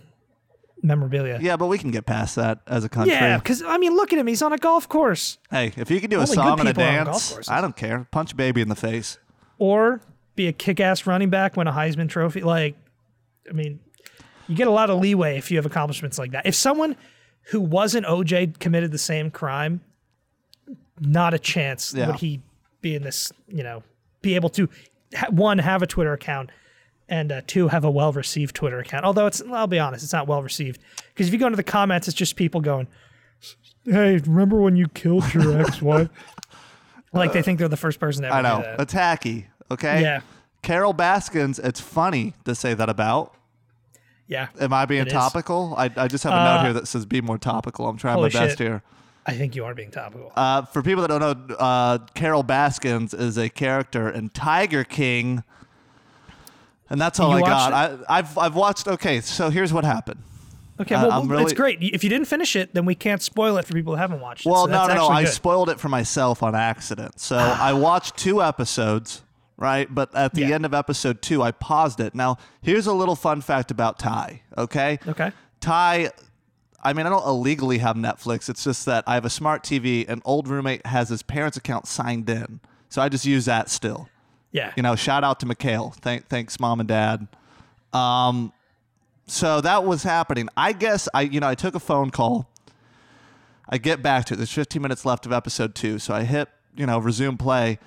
memorabilia. 0.82 1.38
Yeah, 1.40 1.56
but 1.56 1.66
we 1.68 1.78
can 1.78 1.90
get 1.90 2.06
past 2.06 2.36
that 2.36 2.60
as 2.66 2.84
a 2.84 2.88
country. 2.88 3.14
Yeah, 3.14 3.38
because 3.38 3.62
I 3.62 3.78
mean, 3.78 3.94
look 3.94 4.12
at 4.12 4.18
him. 4.18 4.26
He's 4.26 4.42
on 4.42 4.52
a 4.52 4.58
golf 4.58 4.88
course. 4.88 5.38
Hey, 5.50 5.72
if 5.76 5.90
you 5.90 6.00
can 6.00 6.10
do 6.10 6.16
a 6.16 6.20
Only 6.20 6.26
good 6.28 6.34
song 6.34 6.60
and 6.60 6.68
a 6.68 6.72
people 6.72 6.82
are 6.84 6.98
on 6.98 7.04
golf 7.06 7.30
dance. 7.34 7.48
I 7.48 7.60
don't 7.60 7.76
care. 7.76 8.06
Punch 8.10 8.32
a 8.32 8.36
baby 8.36 8.60
in 8.60 8.68
the 8.68 8.74
face. 8.76 9.18
or 9.58 10.00
be 10.34 10.48
a 10.48 10.52
kick-ass 10.52 11.06
running 11.06 11.30
back, 11.30 11.56
win 11.56 11.66
a 11.66 11.72
Heisman 11.72 12.10
Trophy. 12.10 12.42
Like, 12.42 12.76
I 13.48 13.54
mean, 13.54 13.80
you 14.48 14.54
get 14.54 14.66
a 14.66 14.70
lot 14.70 14.90
of 14.90 15.00
leeway 15.00 15.38
if 15.38 15.50
you 15.50 15.56
have 15.56 15.64
accomplishments 15.64 16.18
like 16.18 16.32
that. 16.32 16.44
If 16.44 16.54
someone 16.54 16.94
who 17.52 17.60
wasn't 17.60 18.04
OJ 18.06 18.58
committed 18.58 18.90
the 18.90 18.98
same 18.98 19.30
crime, 19.30 19.80
not 21.00 21.32
a 21.32 21.38
chance 21.38 21.94
Yeah. 21.94 22.08
would 22.08 22.16
he 22.16 22.42
be 22.82 22.94
in 22.94 23.02
this. 23.02 23.32
You 23.48 23.62
know, 23.62 23.82
be 24.20 24.34
able 24.34 24.50
to 24.50 24.68
one 25.30 25.58
have 25.58 25.82
a 25.82 25.86
Twitter 25.86 26.12
account. 26.12 26.50
And 27.08 27.30
uh, 27.30 27.42
two, 27.46 27.68
have 27.68 27.84
a 27.84 27.90
well-received 27.90 28.56
Twitter 28.56 28.80
account. 28.80 29.04
Although 29.04 29.26
it's, 29.28 29.40
I'll 29.40 29.68
be 29.68 29.78
honest, 29.78 30.02
it's 30.02 30.12
not 30.12 30.26
well-received 30.26 30.80
because 31.14 31.28
if 31.28 31.32
you 31.32 31.38
go 31.38 31.46
into 31.46 31.56
the 31.56 31.62
comments, 31.62 32.08
it's 32.08 32.16
just 32.16 32.34
people 32.34 32.60
going, 32.60 32.88
"Hey, 33.84 34.16
remember 34.16 34.60
when 34.60 34.74
you 34.74 34.88
killed 34.88 35.32
your 35.32 35.60
ex-wife?" 35.60 36.08
like 37.12 37.32
they 37.32 37.42
think 37.42 37.60
they're 37.60 37.68
the 37.68 37.76
first 37.76 38.00
person 38.00 38.22
to 38.22 38.28
ever 38.28 38.36
I 38.38 38.42
know. 38.42 38.56
do 38.56 38.62
that. 38.84 38.88
Hacky, 38.88 39.44
okay? 39.70 40.02
Yeah. 40.02 40.20
Carol 40.62 40.92
Baskins, 40.92 41.60
it's 41.60 41.80
funny 41.80 42.34
to 42.44 42.56
say 42.56 42.74
that 42.74 42.88
about. 42.88 43.36
Yeah, 44.26 44.48
Am 44.60 44.72
I 44.72 44.84
being 44.86 45.06
It 45.06 45.10
topical? 45.10 45.74
I, 45.78 45.88
I 45.96 46.08
just 46.08 46.24
have 46.24 46.32
a 46.32 46.44
note 46.44 46.64
here 46.64 46.72
that 46.72 46.88
says 46.88 47.06
be 47.06 47.20
more 47.20 47.38
topical. 47.38 47.86
I'm 47.86 47.96
trying 47.96 48.16
my 48.20 48.28
best 48.28 48.58
shit. 48.58 48.66
here. 48.66 48.82
I 49.28 49.32
think 49.32 49.56
you 49.56 49.64
are 49.64 49.74
being 49.74 49.90
topical. 49.90 50.32
Uh, 50.36 50.62
for 50.62 50.82
people 50.82 51.02
that 51.06 51.08
don't 51.08 51.48
know, 51.48 51.54
uh, 51.56 51.98
Carol 52.14 52.42
Baskins 52.44 53.12
is 53.12 53.36
a 53.36 53.48
character 53.48 54.08
in 54.08 54.28
Tiger 54.30 54.84
King. 54.84 55.42
And 56.88 57.00
that's 57.00 57.18
all 57.18 57.36
You 57.38 57.44
I 57.44 57.48
got. 57.48 57.72
I, 57.72 57.98
I've, 58.08 58.38
I've 58.38 58.54
watched. 58.54 58.86
Okay, 58.86 59.20
so 59.20 59.50
here's 59.50 59.72
what 59.72 59.84
happened. 59.84 60.22
okay, 60.80 60.94
I- 60.94 61.08
well, 61.08 61.26
well, 61.26 61.38
it's 61.40 61.52
great. 61.52 61.78
If 61.82 62.04
you 62.04 62.10
didn't 62.10 62.28
finish 62.28 62.54
it, 62.54 62.72
then 62.74 62.84
we 62.84 62.94
can't 62.94 63.20
spoil 63.20 63.56
it 63.58 63.64
for 63.64 63.72
people 63.72 63.94
who 63.94 63.98
haven't 63.98 64.20
watched 64.20 64.46
it. 64.46 64.50
Well, 64.50 64.66
so 64.66 64.70
no, 64.70 64.86
that's 64.86 64.94
no, 65.00 65.08
no. 65.08 65.14
I 65.14 65.24
spoiled 65.24 65.68
it 65.70 65.80
for 65.80 65.88
myself 65.88 66.42
on 66.44 66.54
accident. 66.54 67.18
So 67.18 67.36
I 67.36 67.72
watched 67.72 68.16
two 68.16 68.40
episodes, 68.40 69.22
right? 69.56 69.92
But 69.92 70.14
at 70.14 70.34
the 70.34 70.42
Yeah. 70.42 70.54
end 70.54 70.64
of 70.64 70.72
episode 70.72 71.20
two, 71.22 71.42
I 71.42 71.50
paused 71.50 71.98
it. 71.98 72.14
Now, 72.14 72.36
here's 72.62 72.86
a 72.86 72.92
little 72.92 73.16
fun 73.16 73.40
fact 73.40 73.72
about 73.72 73.98
Ty, 73.98 74.42
okay? 74.56 75.00
Okay. 75.08 75.32
Ty, 75.60 76.10
I 76.82 76.92
mean, 76.92 77.06
I 77.06 77.08
don't 77.08 77.26
illegally 77.26 77.78
have 77.78 77.96
Netflix. 77.96 78.48
It's 78.48 78.64
just 78.64 78.86
that 78.86 79.04
I 79.06 79.14
have 79.14 79.24
a 79.24 79.30
smart 79.30 79.62
TV. 79.62 80.08
An 80.08 80.22
old 80.24 80.48
roommate 80.48 80.86
has 80.86 81.08
his 81.08 81.22
parents' 81.22 81.56
account 81.56 81.86
signed 81.86 82.28
in. 82.28 82.60
So 82.88 83.02
I 83.02 83.08
just 83.08 83.24
use 83.24 83.46
that 83.46 83.68
still. 83.68 84.08
Yeah. 84.52 84.72
You 84.76 84.82
know, 84.82 84.96
shout 84.96 85.24
out 85.24 85.40
to 85.40 85.46
Mikhail. 85.46 85.94
Thank, 86.00 86.28
thanks, 86.28 86.60
mom 86.60 86.80
and 86.80 86.88
dad. 86.88 87.26
Um, 87.92 88.52
so 89.26 89.60
that 89.60 89.84
was 89.84 90.02
happening. 90.02 90.48
I 90.56 90.72
guess 90.72 91.08
I, 91.12 91.22
you 91.22 91.40
know, 91.40 91.48
I 91.48 91.54
took 91.54 91.74
a 91.74 91.80
phone 91.80 92.10
call. 92.10 92.48
I 93.68 93.78
get 93.78 94.02
back 94.02 94.26
to 94.26 94.34
it. 94.34 94.36
There's 94.36 94.52
15 94.52 94.80
minutes 94.80 95.04
left 95.04 95.26
of 95.26 95.32
episode 95.32 95.74
two, 95.74 95.98
so 95.98 96.14
I 96.14 96.22
hit, 96.22 96.48
you 96.76 96.86
know, 96.86 96.98
resume 96.98 97.36
play. 97.36 97.78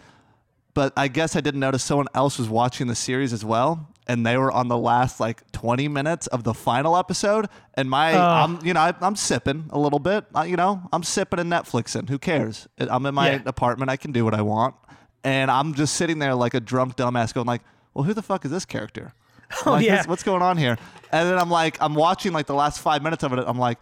But 0.74 0.94
I 0.98 1.08
guess 1.08 1.36
I 1.36 1.42
didn't 1.42 1.62
notice 1.62 1.84
someone 1.84 2.08
else 2.14 2.38
was 2.38 2.50
watching 2.50 2.88
the 2.88 2.96
series 2.96 3.34
as 3.34 3.46
well, 3.46 3.88
and 4.10 4.26
they 4.26 4.36
were 4.38 4.52
on 4.52 4.68
the 4.68 4.78
last 4.78 5.20
like 5.22 5.50
20 5.54 5.88
minutes 5.88 6.28
of 6.28 6.44
the 6.44 6.54
final 6.54 6.98
episode. 6.98 7.48
And 7.76 7.90
my, 7.90 8.14
I'm, 8.18 8.60
you 8.66 8.74
know, 8.74 8.82
I, 8.82 8.94
I'm 9.00 9.16
sipping 9.16 9.66
a 9.70 9.80
little 9.80 10.00
bit. 10.00 10.26
Uh, 10.36 10.42
you 10.42 10.58
know, 10.58 10.82
I'm 10.92 11.04
sipping 11.04 11.40
and 11.40 11.50
Netflixing. 11.50 12.10
Who 12.10 12.18
cares? 12.20 12.68
I'm 12.80 13.06
in 13.06 13.14
my 13.16 13.32
Yeah. 13.34 13.42
apartment. 13.46 13.90
I 13.92 13.96
can 13.98 14.12
do 14.12 14.26
what 14.26 14.34
I 14.34 14.42
want. 14.42 14.76
And 15.24 15.50
I'm 15.52 15.74
just 15.74 15.94
sitting 15.96 16.20
there 16.20 16.36
like 16.36 16.54
a 16.54 16.60
drunk 16.60 16.96
dumbass, 16.98 17.34
going 17.34 17.48
like, 17.48 17.62
"Well, 17.94 18.04
who 18.04 18.14
the 18.14 18.22
fuck 18.22 18.44
is 18.46 18.52
this 18.52 18.66
character? 18.66 19.14
Oh, 19.66 19.72
Like, 19.72 19.86
yeah. 19.86 20.04
what's 20.06 20.24
going 20.24 20.42
on 20.42 20.58
here?" 20.58 20.78
And 21.12 21.28
then 21.30 21.38
I'm 21.38 21.50
like, 21.52 21.78
I'm 21.82 21.94
watching 21.96 22.34
like 22.34 22.46
the 22.48 22.54
last 22.56 22.80
five 22.82 23.02
minutes 23.04 23.24
of 23.24 23.34
it. 23.34 23.44
I'm 23.48 23.58
like, 23.60 23.80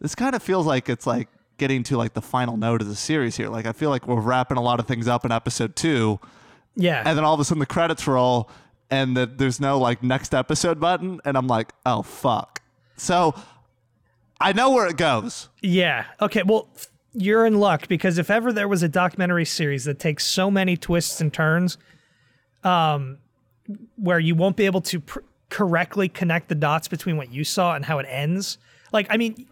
this 0.00 0.14
kind 0.14 0.34
of 0.34 0.42
feels 0.42 0.66
like 0.66 0.88
it's 0.88 1.06
like 1.06 1.28
getting 1.58 1.82
to 1.84 1.96
like 1.96 2.14
the 2.14 2.22
final 2.22 2.56
note 2.56 2.80
of 2.82 2.88
the 2.88 2.96
series 2.96 3.36
here. 3.36 3.48
Like 3.48 3.66
I 3.66 3.72
feel 3.72 3.90
like 3.90 4.06
we're 4.08 4.20
wrapping 4.20 4.56
a 4.56 4.62
lot 4.62 4.80
of 4.80 4.86
things 4.86 5.06
up 5.08 5.24
in 5.24 5.30
episode 5.32 5.76
two, 5.76 6.18
Yeah. 6.74 7.02
and 7.06 7.16
then 7.18 7.24
all 7.24 7.34
of 7.34 7.40
a 7.40 7.44
sudden 7.44 7.60
the 7.60 7.66
credits 7.66 8.06
roll, 8.06 8.50
and 8.90 9.16
that 9.16 9.38
there's 9.38 9.60
no 9.60 9.78
like 9.78 10.02
next 10.02 10.34
episode 10.34 10.80
button, 10.80 11.20
and 11.24 11.36
I'm 11.36 11.46
like, 11.46 11.72
oh 11.86 12.02
fuck. 12.02 12.62
So 12.96 13.34
I 14.40 14.52
know 14.52 14.70
where 14.70 14.86
it 14.86 14.96
goes. 14.96 15.48
Yeah. 15.62 16.06
Okay. 16.20 16.42
Well, 16.42 16.68
you're 17.12 17.46
in 17.46 17.58
luck 17.58 17.88
because 17.88 18.18
if 18.18 18.30
ever 18.30 18.52
there 18.52 18.68
was 18.68 18.82
a 18.82 18.88
documentary 18.88 19.44
series 19.44 19.84
that 19.84 19.98
takes 19.98 20.24
so 20.24 20.50
many 20.50 20.76
twists 20.76 21.20
and 21.20 21.32
turns, 21.32 21.76
um, 22.64 23.18
where 23.96 24.18
you 24.18 24.34
won't 24.34 24.56
be 24.56 24.66
able 24.66 24.80
to 24.82 25.00
pr- 25.00 25.20
correctly 25.48 26.08
connect 26.08 26.48
the 26.48 26.54
dots 26.54 26.88
between 26.88 27.16
what 27.16 27.32
you 27.32 27.44
saw 27.44 27.74
and 27.74 27.84
how 27.84 27.98
it 27.98 28.06
ends. 28.08 28.58
Like, 28.92 29.06
I 29.10 29.16
mean, 29.16 29.46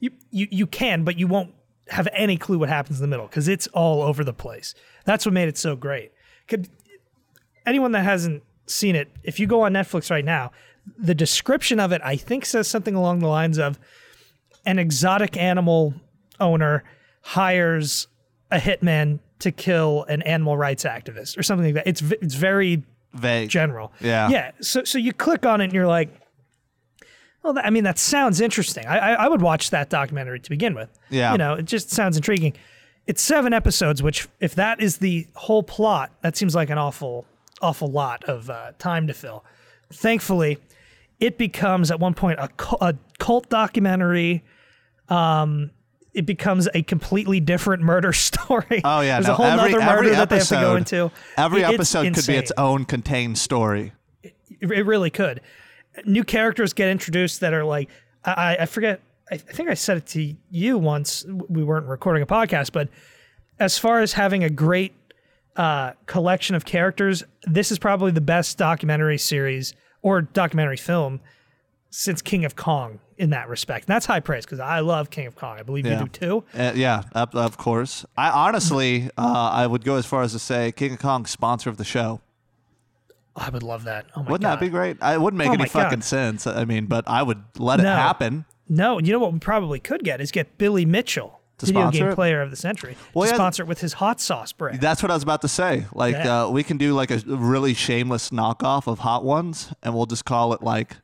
you 0.00 0.10
you 0.30 0.48
you 0.50 0.66
can, 0.66 1.04
but 1.04 1.18
you 1.18 1.26
won't 1.26 1.54
have 1.88 2.08
any 2.12 2.36
clue 2.36 2.58
what 2.58 2.68
happens 2.68 2.98
in 2.98 3.02
the 3.02 3.08
middle 3.08 3.26
because 3.26 3.48
it's 3.48 3.66
all 3.68 4.02
over 4.02 4.24
the 4.24 4.32
place. 4.32 4.74
That's 5.04 5.26
what 5.26 5.32
made 5.32 5.48
it 5.48 5.58
so 5.58 5.76
great. 5.76 6.12
Could 6.48 6.68
anyone 7.66 7.92
that 7.92 8.04
hasn't 8.04 8.42
seen 8.66 8.96
it, 8.96 9.10
if 9.22 9.40
you 9.40 9.46
go 9.46 9.62
on 9.62 9.72
Netflix 9.72 10.10
right 10.10 10.24
now, 10.24 10.52
the 10.98 11.14
description 11.14 11.78
of 11.80 11.92
it, 11.92 12.00
I 12.04 12.16
think, 12.16 12.44
says 12.44 12.68
something 12.68 12.94
along 12.94 13.20
the 13.20 13.28
lines 13.28 13.58
of 13.58 13.78
an 14.66 14.78
exotic 14.78 15.36
animal 15.36 15.94
owner 16.40 16.84
hires 17.22 18.08
a 18.50 18.58
hitman 18.58 19.20
to 19.40 19.50
kill 19.50 20.04
an 20.04 20.22
animal 20.22 20.56
rights 20.56 20.84
activist 20.84 21.38
or 21.38 21.42
something 21.42 21.66
like 21.66 21.74
that. 21.74 21.86
It's 21.86 22.02
it's 22.20 22.34
very 22.34 22.82
Vague. 23.12 23.48
general. 23.48 23.92
Yeah. 24.00 24.28
Yeah. 24.28 24.50
So 24.60 24.84
so 24.84 24.98
you 24.98 25.12
click 25.12 25.46
on 25.46 25.60
it 25.60 25.64
and 25.64 25.72
you're 25.72 25.86
like, 25.86 26.10
well, 27.42 27.52
that, 27.54 27.66
I 27.66 27.70
mean, 27.70 27.84
that 27.84 27.98
sounds 27.98 28.40
interesting. 28.40 28.86
I, 28.86 28.98
I 28.98 29.12
I 29.24 29.28
would 29.28 29.42
watch 29.42 29.70
that 29.70 29.90
documentary 29.90 30.40
to 30.40 30.50
begin 30.50 30.74
with. 30.74 30.90
Yeah. 31.10 31.32
You 31.32 31.38
know, 31.38 31.54
it 31.54 31.64
just 31.64 31.90
sounds 31.90 32.16
intriguing. 32.16 32.54
It's 33.06 33.20
seven 33.20 33.52
episodes, 33.52 34.02
which 34.02 34.28
if 34.38 34.54
that 34.54 34.80
is 34.80 34.98
the 34.98 35.26
whole 35.34 35.62
plot, 35.64 36.12
that 36.22 36.36
seems 36.36 36.54
like 36.54 36.70
an 36.70 36.78
awful 36.78 37.26
awful 37.62 37.88
lot 37.90 38.24
of 38.24 38.50
uh, 38.50 38.72
time 38.78 39.06
to 39.06 39.14
fill. 39.14 39.44
Thankfully, 39.92 40.58
it 41.20 41.38
becomes 41.38 41.90
at 41.90 42.00
one 42.00 42.14
point 42.14 42.38
a, 42.38 42.48
a 42.80 42.94
cult 43.18 43.48
documentary. 43.48 44.44
Um, 45.08 45.70
it 46.14 46.26
becomes 46.26 46.68
a 46.74 46.82
completely 46.82 47.40
different 47.40 47.82
murder 47.82 48.12
story. 48.12 48.82
Oh 48.84 49.00
yeah, 49.00 49.14
there's 49.16 49.26
no, 49.28 49.32
a 49.32 49.36
whole 49.36 49.46
every, 49.46 49.74
other 49.74 49.84
murder 49.84 49.92
every 49.92 50.10
that 50.10 50.28
they 50.28 50.36
have 50.36 50.52
episode, 50.52 50.56
to 50.56 50.60
go 50.62 50.76
into. 50.76 51.10
Every 51.36 51.62
It- 51.62 51.74
episode 51.74 52.14
could 52.14 52.26
be 52.26 52.34
its 52.34 52.52
own 52.58 52.84
contained 52.84 53.38
story. 53.38 53.92
It 54.22 54.34
it 54.60 54.86
really 54.86 55.10
could. 55.10 55.40
New 56.04 56.24
characters 56.24 56.72
get 56.72 56.88
introduced 56.88 57.40
that 57.40 57.52
are 57.52 57.64
like 57.64 57.88
I, 58.24 58.56
I 58.60 58.66
forget. 58.66 59.00
I 59.30 59.36
think 59.38 59.70
I 59.70 59.74
said 59.74 59.96
it 59.96 60.06
to 60.08 60.34
you 60.50 60.76
once. 60.78 61.24
We 61.48 61.64
weren't 61.64 61.86
recording 61.86 62.22
a 62.22 62.26
podcast, 62.26 62.72
but 62.72 62.88
as 63.58 63.78
far 63.78 64.00
as 64.00 64.12
having 64.12 64.44
a 64.44 64.50
great 64.50 64.92
uh, 65.56 65.92
collection 66.06 66.54
of 66.56 66.64
characters, 66.64 67.22
this 67.44 67.70
is 67.72 67.78
probably 67.78 68.10
the 68.12 68.20
best 68.20 68.58
documentary 68.58 69.18
series 69.18 69.74
or 70.02 70.22
documentary 70.22 70.76
film 70.76 71.20
since 71.90 72.22
King 72.22 72.44
of 72.44 72.56
Kong 72.56 73.00
in 73.18 73.30
that 73.30 73.48
respect. 73.48 73.86
And 73.86 73.94
that's 73.94 74.06
high 74.06 74.20
praise 74.20 74.44
because 74.46 74.60
I 74.60 74.80
love 74.80 75.10
King 75.10 75.26
of 75.26 75.36
Kong. 75.36 75.58
I 75.58 75.62
believe 75.62 75.86
Yeah. 75.86 76.00
you 76.00 76.06
do 76.06 76.08
too. 76.08 76.44
Uh, 76.58 76.72
yeah, 76.74 77.02
of, 77.12 77.34
of 77.34 77.58
course. 77.58 78.06
I 78.16 78.30
honestly, 78.30 79.10
uh, 79.18 79.50
I 79.52 79.66
would 79.66 79.84
go 79.84 79.96
as 79.96 80.06
far 80.06 80.22
as 80.22 80.32
to 80.32 80.38
say 80.38 80.72
King 80.72 80.94
of 80.94 80.98
Kong 81.00 81.26
sponsor 81.26 81.68
of 81.68 81.76
the 81.76 81.84
show. 81.84 82.20
I 83.36 83.50
would 83.50 83.62
love 83.62 83.84
that. 83.84 84.06
Oh 84.16 84.22
my 84.22 84.30
Wouldn't 84.32 84.42
god, 84.42 84.56
that 84.56 84.60
be 84.60 84.68
great? 84.70 84.96
I- 85.02 85.14
It 85.14 85.20
wouldn't 85.20 85.38
make 85.38 85.48
Oh 85.50 85.54
any 85.54 85.66
fucking 85.68 86.00
God. 86.00 86.04
sense. 86.04 86.46
I 86.46 86.64
mean, 86.64 86.86
but 86.86 87.04
I 87.06 87.22
would 87.22 87.42
let 87.58 87.80
it 87.80 87.84
happen. 87.86 88.44
No, 88.68 88.98
you 88.98 89.12
know 89.12 89.18
what 89.18 89.32
we 89.34 89.38
probably 89.38 89.78
could 89.80 90.02
get 90.02 90.20
is 90.22 90.30
get 90.30 90.56
Billy 90.56 90.84
Mitchell, 90.86 91.40
To 91.62 91.66
video 91.66 91.82
sponsor 91.82 91.98
game 92.00 92.08
it? 92.10 92.14
player 92.14 92.42
of 92.42 92.50
the 92.50 92.56
century, 92.56 92.96
Well, 93.14 93.24
to 93.26 93.30
yeah. 93.30 93.36
sponsor 93.36 93.62
it 93.62 93.66
with 93.66 93.80
his 93.80 93.94
hot 93.94 94.20
sauce 94.20 94.52
brand. 94.52 94.80
That's 94.80 95.02
what 95.02 95.10
I 95.10 95.14
was 95.14 95.22
about 95.22 95.40
to 95.42 95.48
say. 95.48 95.86
Like, 95.92 96.14
Yeah. 96.14 96.44
uh, 96.44 96.48
we 96.50 96.62
can 96.62 96.76
do 96.76 96.92
like 96.94 97.10
a 97.10 97.18
really 97.26 97.74
shameless 97.74 98.30
knockoff 98.30 98.86
of 98.86 98.98
Hot 99.00 99.24
Ones, 99.24 99.72
and 99.82 99.94
we'll 99.94 100.06
just 100.06 100.24
call 100.24 100.52
it 100.52 100.62
like 100.62 100.96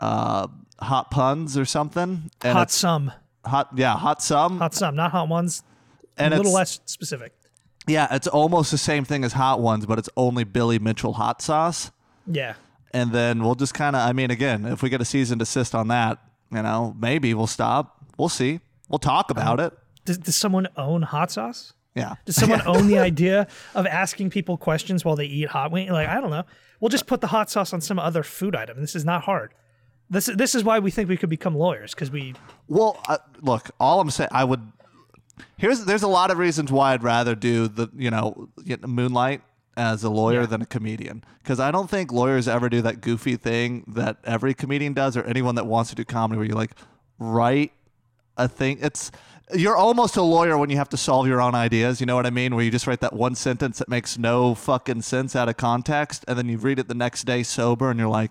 uh, 0.00 0.46
Hot 0.80 1.10
Puns 1.10 1.56
or 1.58 1.64
something. 1.64 2.30
And 2.42 2.56
hot 2.58 2.70
some, 2.70 3.12
hot, 3.44 3.68
yeah, 3.76 3.96
Hot 3.96 4.22
Some. 4.22 4.58
hot 4.58 4.74
some, 4.74 4.96
not 4.96 5.10
hot 5.12 5.28
ones. 5.28 5.62
and 6.16 6.32
a 6.34 6.36
little 6.36 6.52
less 6.52 6.80
specific. 6.86 7.32
Yeah, 7.86 8.08
it's 8.14 8.26
almost 8.26 8.70
the 8.70 8.78
same 8.78 9.04
thing 9.04 9.24
as 9.24 9.32
Hot 9.34 9.60
Ones, 9.60 9.86
but 9.86 9.98
it's 9.98 10.08
only 10.16 10.44
Billy 10.44 10.78
Mitchell 10.78 11.14
hot 11.14 11.42
sauce. 11.42 11.90
Yeah. 12.26 12.54
and 12.92 13.12
then 13.12 13.42
we'll 13.42 13.54
just 13.54 13.72
kind 13.72 13.94
of 13.96 14.02
i 14.02 14.12
mean 14.12 14.30
again 14.32 14.64
if 14.66 14.82
we 14.82 14.88
get 14.90 15.00
a 15.00 15.04
season 15.04 15.38
to 15.38 15.44
assist 15.44 15.74
on 15.76 15.88
that 15.88 16.18
you 16.52 16.60
know 16.62 16.94
maybe 16.98 17.32
we'll 17.34 17.46
stop 17.46 17.96
we'll 18.18 18.28
see 18.28 18.58
we'll 18.90 18.98
talk 18.98 19.30
about 19.30 19.58
it 19.60 19.72
Does, 20.04 20.18
does 20.18 20.36
someone 20.36 20.68
own 20.76 21.02
hot 21.02 21.30
sauce? 21.30 21.72
yeah 21.94 22.16
Does 22.26 22.36
someone 22.36 22.60
own 22.66 22.86
the 22.88 22.98
idea 23.10 23.46
of 23.74 23.86
asking 23.86 24.30
people 24.30 24.56
questions 24.58 25.04
while 25.04 25.16
they 25.16 25.24
eat 25.26 25.48
hot 25.48 25.70
wings? 25.72 25.90
Like 25.90 26.08
I 26.08 26.20
don't 26.20 26.30
know. 26.30 26.44
We'll 26.80 26.88
just 26.90 27.06
put 27.06 27.20
the 27.20 27.26
hot 27.28 27.50
sauce 27.50 27.72
on 27.72 27.80
some 27.80 27.98
other 27.98 28.22
food 28.22 28.54
item. 28.56 28.80
This 28.80 28.94
is 28.94 29.04
not 29.04 29.22
hard. 29.24 29.52
This 30.08 30.26
this 30.26 30.54
is 30.54 30.62
why 30.64 30.78
we 30.80 30.90
think 30.90 31.08
we 31.08 31.16
could 31.16 31.30
become 31.30 31.54
lawyers 31.54 31.94
because 31.94 32.10
we 32.10 32.34
well 32.68 33.00
uh, 33.08 33.18
look 33.42 33.70
all 33.78 34.00
i'm 34.00 34.10
saying 34.10 34.28
i 34.32 34.42
would 34.44 34.60
here's 35.56 35.84
there's 35.84 36.02
a 36.02 36.08
lot 36.08 36.30
of 36.32 36.38
reasons 36.38 36.70
why 36.72 36.92
i'd 36.94 37.02
rather 37.04 37.34
do 37.36 37.68
the 37.68 37.88
you 37.96 38.10
know 38.10 38.48
get 38.64 38.86
moonlight 38.86 39.40
as 39.76 40.02
a 40.02 40.10
lawyer 40.10 40.40
Yeah. 40.40 40.46
than 40.46 40.62
a 40.62 40.66
comedian 40.66 41.22
because 41.42 41.60
i 41.60 41.70
don't 41.70 41.88
think 41.88 42.10
lawyers 42.12 42.48
ever 42.48 42.68
do 42.68 42.82
that 42.82 43.00
goofy 43.00 43.36
thing 43.36 43.84
that 43.86 44.16
every 44.24 44.52
comedian 44.52 44.94
does 44.94 45.16
or 45.16 45.22
anyone 45.24 45.54
that 45.54 45.66
wants 45.66 45.90
to 45.90 45.96
do 45.96 46.04
comedy 46.04 46.38
where 46.38 46.46
you 46.48 46.54
like 46.54 46.72
write 47.20 47.72
a 48.36 48.48
thing 48.48 48.78
it's 48.80 49.10
you're 49.54 49.76
almost 49.76 50.16
a 50.16 50.22
lawyer 50.22 50.56
when 50.56 50.70
you 50.70 50.76
have 50.76 50.88
to 50.88 50.96
solve 50.96 51.26
your 51.26 51.40
own 51.40 51.54
ideas 51.54 52.00
you 52.00 52.06
know 52.06 52.14
what 52.16 52.26
i 52.26 52.30
mean 52.30 52.54
where 52.54 52.64
you 52.64 52.70
just 52.70 52.86
write 52.86 53.00
that 53.00 53.12
one 53.12 53.34
sentence 53.34 53.78
that 53.78 53.88
makes 53.88 54.16
no 54.16 54.54
fucking 54.54 55.02
sense 55.02 55.34
out 55.34 55.48
of 55.48 55.56
context 55.56 56.24
and 56.28 56.38
then 56.38 56.48
you 56.48 56.56
read 56.56 56.78
it 56.78 56.88
the 56.88 56.94
next 56.94 57.24
day 57.24 57.42
sober 57.42 57.90
and 57.90 57.98
you're 57.98 58.08
like 58.08 58.30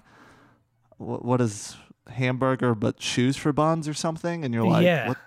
what 0.98 1.42
is 1.42 1.76
hamburger 2.10 2.74
but 2.74 3.02
shoes 3.02 3.36
for 3.38 3.52
buns 3.54 3.88
or 3.88 3.94
something 3.94 4.44
and 4.46 4.54
you're 4.54 4.66
like 4.66 4.84
Yeah. 4.84 5.10
what 5.10 5.18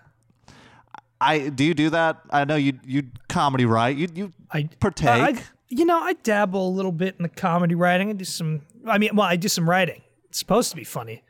i 1.21 1.49
do 1.51 1.65
you 1.65 1.75
do 1.75 1.91
that 1.91 2.21
i 2.31 2.45
know 2.45 2.57
you 2.57 2.79
you 2.85 3.05
comedy 3.29 3.65
write 3.65 3.97
you 3.97 4.09
you 4.15 4.33
I 4.51 4.69
partake 4.81 5.09
I, 5.09 5.43
you 5.69 5.87
know, 5.87 5.99
I 5.99 6.13
dabble 6.13 6.69
a 6.69 6.69
little 6.69 6.93
bit 6.93 7.15
in 7.19 7.23
the 7.23 7.31
comedy 7.31 7.75
writing. 7.75 8.11
I 8.11 8.13
do 8.13 8.27
some. 8.27 8.61
I 8.87 8.99
mean, 8.99 9.17
well, 9.17 9.27
I 9.27 9.37
do 9.37 9.49
some 9.49 9.67
writing. 9.67 10.03
It's 10.29 10.39
supposed 10.39 10.69
to 10.69 10.77
be 10.77 10.85
funny. 10.85 11.23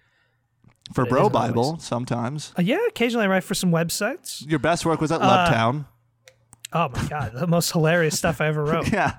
For 0.94 1.06
bro 1.06 1.22
isn't 1.26 1.34
always. 1.36 1.48
bible 1.52 1.78
sometimes 1.78 2.52
Uh, 2.58 2.62
yeah, 2.62 2.78
occasionally 2.88 3.24
I 3.24 3.28
write 3.28 3.44
for 3.44 3.54
some 3.54 3.70
websites. 3.70 4.48
your 4.48 4.58
best 4.58 4.84
work 4.84 5.00
was 5.00 5.10
at 5.12 5.20
Uh, 5.22 5.26
Lebtown. 5.50 5.86
Oh 6.72 6.88
my 6.94 7.08
god, 7.08 7.32
the 7.34 7.46
most 7.46 7.70
hilarious 7.72 8.16
stuff 8.18 8.40
I 8.40 8.46
ever 8.46 8.64
wrote. 8.64 8.90
yeah 8.92 9.18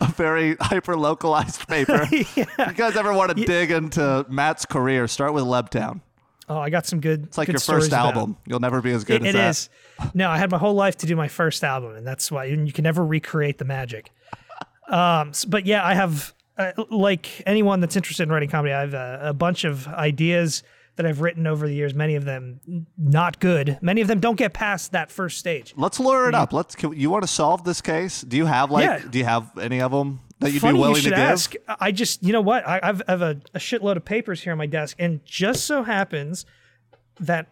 a 0.00 0.06
very 0.06 0.54
hyper 0.60 0.96
localized 0.96 1.66
paper 1.66 2.06
yeah. 2.12 2.24
you 2.68 2.74
guys 2.74 2.94
ever 2.96 3.12
want 3.12 3.36
to 3.36 3.44
dig 3.44 3.72
into 3.72 4.24
matt's 4.28 4.64
career 4.64 5.08
start 5.08 5.32
with 5.34 5.44
Lebtown. 5.44 6.00
Oh, 6.48 6.58
I 6.58 6.68
got 6.70 6.84
some 6.86 7.00
good. 7.00 7.24
it's 7.24 7.38
like 7.38 7.46
good 7.46 7.54
your 7.54 7.60
first 7.60 7.92
album 7.92 8.36
you'll 8.46 8.60
never 8.60 8.80
be 8.82 8.92
as 8.92 9.02
good 9.04 9.22
It, 9.24 9.28
as 9.28 9.34
it 9.34 9.38
that 9.38 9.50
is. 9.50 10.14
No, 10.14 10.28
I 10.30 10.36
had 10.38 10.50
my 10.50 10.58
whole 10.58 10.74
life 10.74 10.96
to 10.98 11.06
do 11.06 11.16
my 11.16 11.26
first 11.28 11.64
album, 11.64 11.96
and 11.96 12.06
that's 12.06 12.30
why 12.30 12.44
you 12.44 12.70
can 12.72 12.82
never 12.84 13.04
recreate 13.04 13.58
the 13.58 13.64
magic. 13.64 14.10
Um, 14.88 15.32
but 15.48 15.64
yeah, 15.66 15.84
I 15.84 15.94
have 15.94 16.34
uh, 16.58 16.72
like 16.90 17.42
anyone 17.46 17.80
that's 17.80 17.96
interested 17.96 18.24
in 18.24 18.28
writing 18.30 18.50
comedy, 18.50 18.72
I 18.74 18.80
have 18.80 18.94
a, 18.94 19.20
a 19.30 19.32
bunch 19.32 19.64
of 19.64 19.88
ideas 19.88 20.62
that 20.96 21.06
I've 21.06 21.20
written 21.20 21.46
over 21.46 21.66
the 21.66 21.74
years. 21.74 21.94
Many 21.94 22.14
of 22.14 22.24
them 22.24 22.86
not 22.96 23.40
good. 23.40 23.78
Many 23.82 24.00
of 24.00 24.08
them 24.08 24.20
don't 24.20 24.36
get 24.36 24.52
past 24.52 24.92
that 24.92 25.10
first 25.10 25.38
stage. 25.38 25.74
let's 25.76 25.98
lure 25.98 26.28
it 26.28 26.34
up 26.34 26.52
let's 26.52 26.74
can, 26.74 26.92
you 26.92 27.10
want 27.10 27.22
to 27.24 27.28
solve 27.28 27.64
this 27.64 27.80
case 27.80 28.22
do 28.22 28.36
you 28.36 28.46
have 28.46 28.70
like 28.70 28.84
Yeah. 28.84 29.08
do 29.10 29.18
you 29.18 29.24
have 29.24 29.56
any 29.58 29.80
of 29.80 29.90
them 29.90 30.20
that 30.40 30.52
you'd 30.52 30.60
Funny 30.60 30.74
be 30.74 30.80
willing 30.80 30.96
you 30.96 31.02
should 31.02 31.10
to 31.10 31.16
give 31.16 31.24
ask. 31.24 31.54
I 31.80 31.92
just, 31.92 32.22
you 32.22 32.32
know 32.32 32.40
what? 32.40 32.66
I, 32.66 32.80
I've, 32.82 33.02
I 33.06 33.12
have 33.12 33.22
a, 33.22 33.40
a 33.54 33.58
shitload 33.58 33.96
of 33.96 34.04
papers 34.04 34.42
here 34.42 34.52
on 34.52 34.58
my 34.58 34.66
desk, 34.66 34.96
and 34.98 35.24
just 35.24 35.64
so 35.64 35.84
happens 35.84 36.44
that 37.20 37.46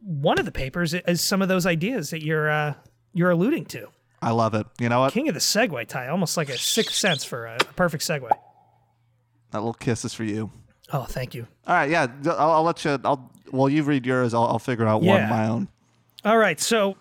one 0.00 0.38
of 0.38 0.44
the 0.44 0.52
papers 0.52 0.92
is 0.94 1.20
some 1.20 1.40
of 1.42 1.48
those 1.48 1.64
ideas 1.64 2.10
that 2.10 2.22
you're 2.24 2.50
uh, 2.50 2.74
you're 3.14 3.30
alluding 3.30 3.64
to. 3.66 3.88
i 4.20 4.30
love 4.30 4.52
it 4.54 4.66
you 4.78 4.88
know 4.88 5.00
what 5.00 5.12
King 5.12 5.28
of 5.28 5.34
the 5.34 5.40
segue, 5.40 5.86
Ty. 5.88 6.08
Almost 6.08 6.36
like 6.36 6.48
a 6.48 6.58
sixth 6.58 6.94
sense 6.94 7.24
for 7.24 7.46
a, 7.46 7.54
a 7.54 7.72
perfect 7.76 8.02
segue. 8.04 8.28
that 9.50 9.58
little 9.58 9.72
kiss 9.72 10.04
is 10.04 10.12
for 10.12 10.24
you 10.24 10.50
Oh, 10.92 11.04
thank 11.04 11.34
you. 11.34 11.46
all 11.66 11.74
right 11.74 11.90
yeah 11.90 12.06
i'll, 12.26 12.50
I'll 12.50 12.62
let 12.62 12.84
you 12.84 12.98
i'll 13.04 13.30
well 13.52 13.68
you 13.68 13.82
read 13.82 14.04
yours 14.06 14.34
i'll, 14.34 14.44
I'll 14.44 14.58
figure 14.58 14.86
out 14.86 14.98
one 15.02 15.16
Yeah. 15.16 15.24
of 15.24 15.30
my 15.30 15.46
own 15.48 15.68
All 16.24 16.38
right, 16.38 16.60
so 16.60 16.96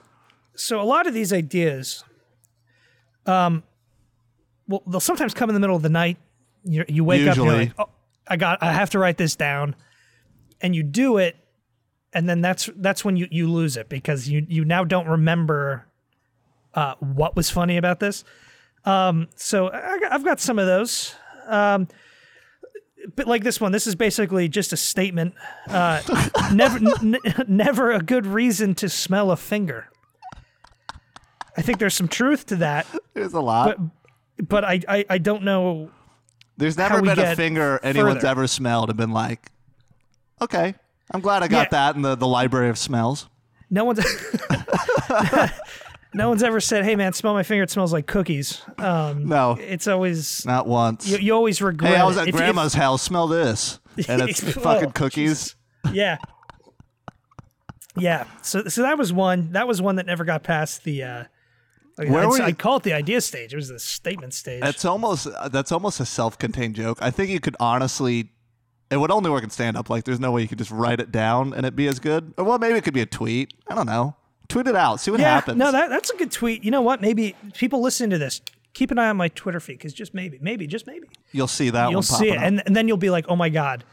so 0.56 0.80
a 0.82 0.84
lot 0.84 1.08
of 1.08 1.14
these 1.14 1.32
ideas, 1.34 2.04
um, 3.26 3.64
well, 4.68 4.84
they'll 4.88 5.00
sometimes 5.00 5.34
come 5.34 5.50
in 5.50 5.54
the 5.54 5.60
middle 5.60 5.76
of 5.76 5.82
the 5.82 5.90
night. 5.90 6.18
You 6.64 6.86
you 6.88 7.04
wake 7.04 7.28
up, 7.28 7.36
you're 7.38 7.46
Usually. 7.46 7.66
like, 7.68 7.74
oh, 7.80 7.90
I 8.28 8.38
got, 8.38 8.62
I 8.62 8.72
have 8.74 8.90
to 8.92 9.00
write 9.00 9.18
this 9.18 9.36
down, 9.36 9.76
and 10.62 10.76
you 10.76 10.84
do 10.84 11.18
it, 11.18 11.36
and 12.14 12.28
then 12.30 12.42
that's 12.42 12.70
that's 12.76 13.04
when 13.04 13.16
you 13.18 13.28
you 13.32 13.50
lose 13.50 13.78
it 13.78 13.90
because 13.90 14.30
you 14.30 14.46
you 14.48 14.64
now 14.66 14.84
don't 14.84 15.08
remember 15.08 15.86
uh, 16.74 16.96
what 17.00 17.36
was 17.36 17.50
funny 17.50 17.78
about 17.78 18.00
this. 18.00 18.24
Um, 18.86 19.28
so 19.36 19.70
I, 19.70 20.00
I've 20.12 20.24
got 20.24 20.40
some 20.40 20.60
of 20.60 20.66
those. 20.68 21.16
Um, 21.48 21.88
but 23.16 23.28
like 23.28 23.44
this 23.44 23.60
one, 23.62 23.72
this 23.72 23.86
is 23.88 23.96
basically 23.96 24.48
just 24.48 24.74
a 24.74 24.78
statement. 24.78 25.34
Uh, 25.68 26.02
never, 26.54 26.78
n- 26.78 27.18
never 27.48 27.92
a 27.92 28.00
good 28.00 28.26
reason 28.26 28.76
to 28.76 28.90
smell 28.90 29.32
a 29.32 29.38
finger. 29.38 29.90
I 31.58 31.62
think 31.62 31.80
there's 31.80 31.94
some 31.94 32.08
truth 32.08 32.46
to 32.48 32.56
that, 32.58 32.88
there's 33.14 33.34
a 33.34 33.40
lot 33.42 33.78
but 33.78 34.50
but 34.50 34.66
I, 34.66 34.80
I 34.88 35.06
I 35.12 35.18
don't 35.20 35.44
know 35.44 35.92
There's 36.58 36.78
never 36.78 37.00
been 37.02 37.20
a 37.20 37.36
finger 37.36 37.80
anyone's 37.84 38.16
further. 38.18 38.28
ever 38.28 38.48
smelled 38.48 38.90
and 38.90 38.98
been 38.98 39.12
like, 39.12 39.52
okay, 40.42 40.74
I'm 41.12 41.22
glad 41.22 41.44
I 41.44 41.48
got 41.48 41.68
Yeah. 41.68 41.70
that 41.92 41.96
in 41.96 42.02
the, 42.02 42.16
the 42.16 42.28
library 42.28 42.70
of 42.70 42.78
smells. 42.80 43.30
No 43.70 43.86
one's 43.86 44.00
no 46.14 46.30
one's 46.30 46.44
ever 46.44 46.60
said, 46.60 46.84
"Hey 46.86 46.96
man, 46.96 47.14
smell 47.14 47.34
my 47.34 47.44
finger. 47.44 47.64
It 47.64 47.70
smells 47.72 47.92
like 47.94 48.06
cookies." 48.08 48.62
Um, 48.78 49.28
No. 49.28 49.58
it's 49.60 49.88
always 49.88 50.46
Not 50.46 50.68
once. 50.68 51.08
you, 51.08 51.18
you 51.18 51.34
always 51.34 51.62
regret. 51.62 51.94
hey, 51.94 52.00
I 52.00 52.06
was 52.06 52.18
at 52.18 52.24
If- 52.28 52.36
if- 52.36 52.40
grandma's 52.40 52.74
house. 52.74 53.02
Smell 53.02 53.28
this. 53.28 53.80
And 54.08 54.22
it's 54.24 54.44
Oh, 54.44 54.52
fucking 54.62 54.92
cookies. 54.94 55.56
yeah, 55.92 56.18
yeah. 57.96 58.26
So 58.42 58.64
so 58.66 58.82
that 58.82 58.98
was 58.98 59.14
one. 59.14 59.52
That 59.52 59.68
was 59.68 59.82
one 59.82 59.96
that 59.98 60.06
never 60.06 60.24
got 60.24 60.44
past 60.44 60.84
the. 60.84 61.04
Uh, 61.04 61.24
like, 61.98 62.10
Where 62.10 62.22
I'd- 62.22 62.28
were 62.28 62.38
you- 62.38 62.44
I 62.44 62.52
call 62.54 62.78
it 62.78 62.84
the 62.84 62.94
idea 62.94 63.22
stage. 63.22 63.54
It 63.54 63.56
was 63.56 63.68
the 63.70 63.78
statement 63.80 64.34
stage. 64.34 64.62
That's 64.62 64.84
almost 64.84 65.28
that's 65.52 65.72
almost 65.72 66.00
a 66.00 66.06
self-contained 66.06 66.76
joke. 66.76 66.98
I 67.02 67.12
think 67.12 67.30
you 67.30 67.40
could 67.40 67.56
honestly, 67.60 68.32
it 68.90 68.98
would 68.98 69.12
only 69.12 69.30
work 69.30 69.44
in 69.44 69.52
stand-up. 69.52 69.92
Like, 69.92 70.04
there's 70.06 70.20
no 70.20 70.32
way 70.32 70.42
you 70.42 70.48
could 70.48 70.58
just 70.58 70.72
write 70.72 71.00
it 71.00 71.12
down 71.12 71.54
and 71.54 71.68
it 71.68 71.76
be 71.76 71.88
as 71.88 72.00
good. 72.00 72.34
Or 72.38 72.46
well, 72.46 72.58
maybe 72.58 72.78
it 72.80 72.84
could 72.84 72.96
be 72.96 73.02
a 73.02 73.06
tweet. 73.06 73.54
I 73.68 73.76
don't 73.76 73.86
know. 73.86 74.16
Tweet 74.50 74.68
it 74.68 74.76
out. 74.76 75.00
See 75.00 75.10
what 75.12 75.20
yeah, 75.20 75.34
happens. 75.36 75.58
no, 75.58 75.72
that 75.72 75.90
that's 75.90 76.10
a 76.12 76.18
good 76.18 76.32
tweet. 76.32 76.64
You 76.64 76.72
know 76.72 76.82
what? 76.82 77.02
Maybe 77.02 77.36
people 77.54 77.82
listen 77.82 78.10
to 78.12 78.18
this. 78.18 78.42
Keep 78.74 78.92
an 78.92 78.98
eye 79.00 79.10
on 79.10 79.18
my 79.18 79.28
Twitter 79.30 79.60
feed 79.60 79.74
because 79.78 79.94
just 79.94 80.14
maybe, 80.14 80.40
maybe, 80.42 80.66
just 80.68 80.88
maybe, 80.88 81.08
You'll 81.32 81.48
see 81.48 81.70
that 81.70 81.90
you'll 81.92 81.98
one 81.98 82.04
see 82.04 82.30
it, 82.30 82.38
up. 82.38 82.44
and 82.44 82.64
and 82.66 82.76
then 82.76 82.88
you'll 82.88 82.98
be 82.98 83.10
like, 83.12 83.26
oh 83.30 83.36
my 83.36 83.50
god, 83.50 83.84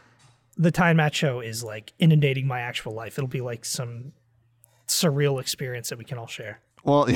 the 0.57 0.71
Ty 0.71 0.89
and 0.91 0.97
Matt 0.97 1.13
Show 1.15 1.39
is 1.39 1.63
like 1.63 1.93
inundating 1.99 2.47
my 2.47 2.61
actual 2.61 2.93
life. 2.93 3.17
It'll 3.17 3.27
be 3.27 3.41
like 3.41 3.63
some 3.65 4.13
surreal 4.87 5.39
experience 5.39 5.89
that 5.89 5.97
we 5.97 6.03
can 6.05 6.17
all 6.17 6.27
share. 6.27 6.59
well, 6.83 7.07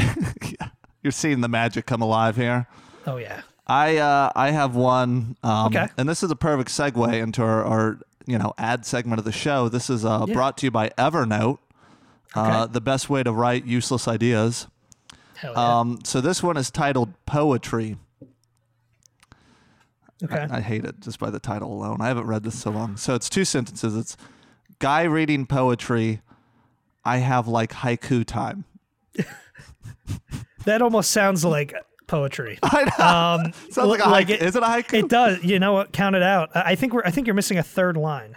you're 1.04 1.12
seeing 1.12 1.42
the 1.42 1.48
magic 1.50 1.86
come 1.86 2.02
alive 2.02 2.36
here. 2.36 2.68
Oh 3.08 3.18
yeah, 3.18 3.42
I 3.68 3.98
uh, 3.98 4.32
I 4.36 4.52
have 4.52 4.76
one. 4.76 5.36
Um, 5.44 5.68
Okay. 5.68 5.88
And 5.98 6.08
this 6.08 6.24
is 6.24 6.32
a 6.32 6.36
perfect 6.36 6.70
segue 6.70 7.14
into 7.14 7.42
our, 7.44 7.64
our 7.64 8.00
you 8.28 8.38
know 8.38 8.54
ad 8.58 8.86
segment 8.86 9.20
of 9.20 9.26
the 9.26 9.32
show. 9.32 9.70
This 9.70 9.90
is 9.90 10.06
uh, 10.06 10.26
Yeah. 10.28 10.34
brought 10.34 10.58
to 10.60 10.68
you 10.68 10.72
by 10.72 10.90
Evernote. 10.98 11.58
Uh, 12.36 12.66
the 12.66 12.82
best 12.82 13.10
way 13.10 13.24
to 13.24 13.32
write 13.32 13.66
useless 13.66 14.08
ideas. 14.08 14.68
hell 15.36 15.54
yeah. 15.54 15.80
Um, 15.80 16.00
so 16.04 16.20
this 16.22 16.44
one 16.44 16.58
is 16.58 16.70
titled 16.70 17.14
Poetry. 17.26 17.98
okay, 20.24 20.48
I 20.50 20.62
hate 20.62 20.86
it 20.86 21.00
just 21.00 21.20
by 21.20 21.30
the 21.30 21.40
title 21.40 21.72
alone. 21.74 22.02
I 22.02 22.08
haven't 22.08 22.28
read 22.28 22.44
this 22.44 22.60
so 22.60 22.72
long. 22.72 22.98
So 22.98 23.16
it's 23.16 23.30
two 23.30 23.46
sentences. 23.46 23.96
It's 23.96 24.18
guy 24.80 25.04
reading 25.04 25.46
poetry. 25.46 26.22
I 27.04 27.18
have 27.18 27.48
like 27.48 27.72
haiku 27.72 28.26
time. 28.26 28.66
that 30.66 30.82
almost 30.82 31.12
sounds 31.12 31.46
like 31.46 31.74
poetry. 32.08 32.58
I 32.64 32.84
know. 32.98 33.06
Um, 33.46 33.54
Sounds 33.72 33.90
like 33.90 34.04
a 34.06 34.10
like 34.10 34.30
it- 34.30 34.42
is 34.42 34.56
it 34.56 34.64
a 34.64 34.66
haiku? 34.66 35.00
It 35.04 35.10
does. 35.10 35.44
You 35.44 35.60
know 35.60 35.74
what? 35.74 35.92
Count 35.94 36.16
it 36.16 36.24
out. 36.24 36.50
I 36.56 36.72
I 36.72 36.76
think 36.76 36.94
we're. 36.94 37.04
I 37.06 37.12
think 37.12 37.28
you're 37.28 37.34
missing 37.36 37.58
a 37.58 37.64
third 37.64 37.96
line. 37.98 38.36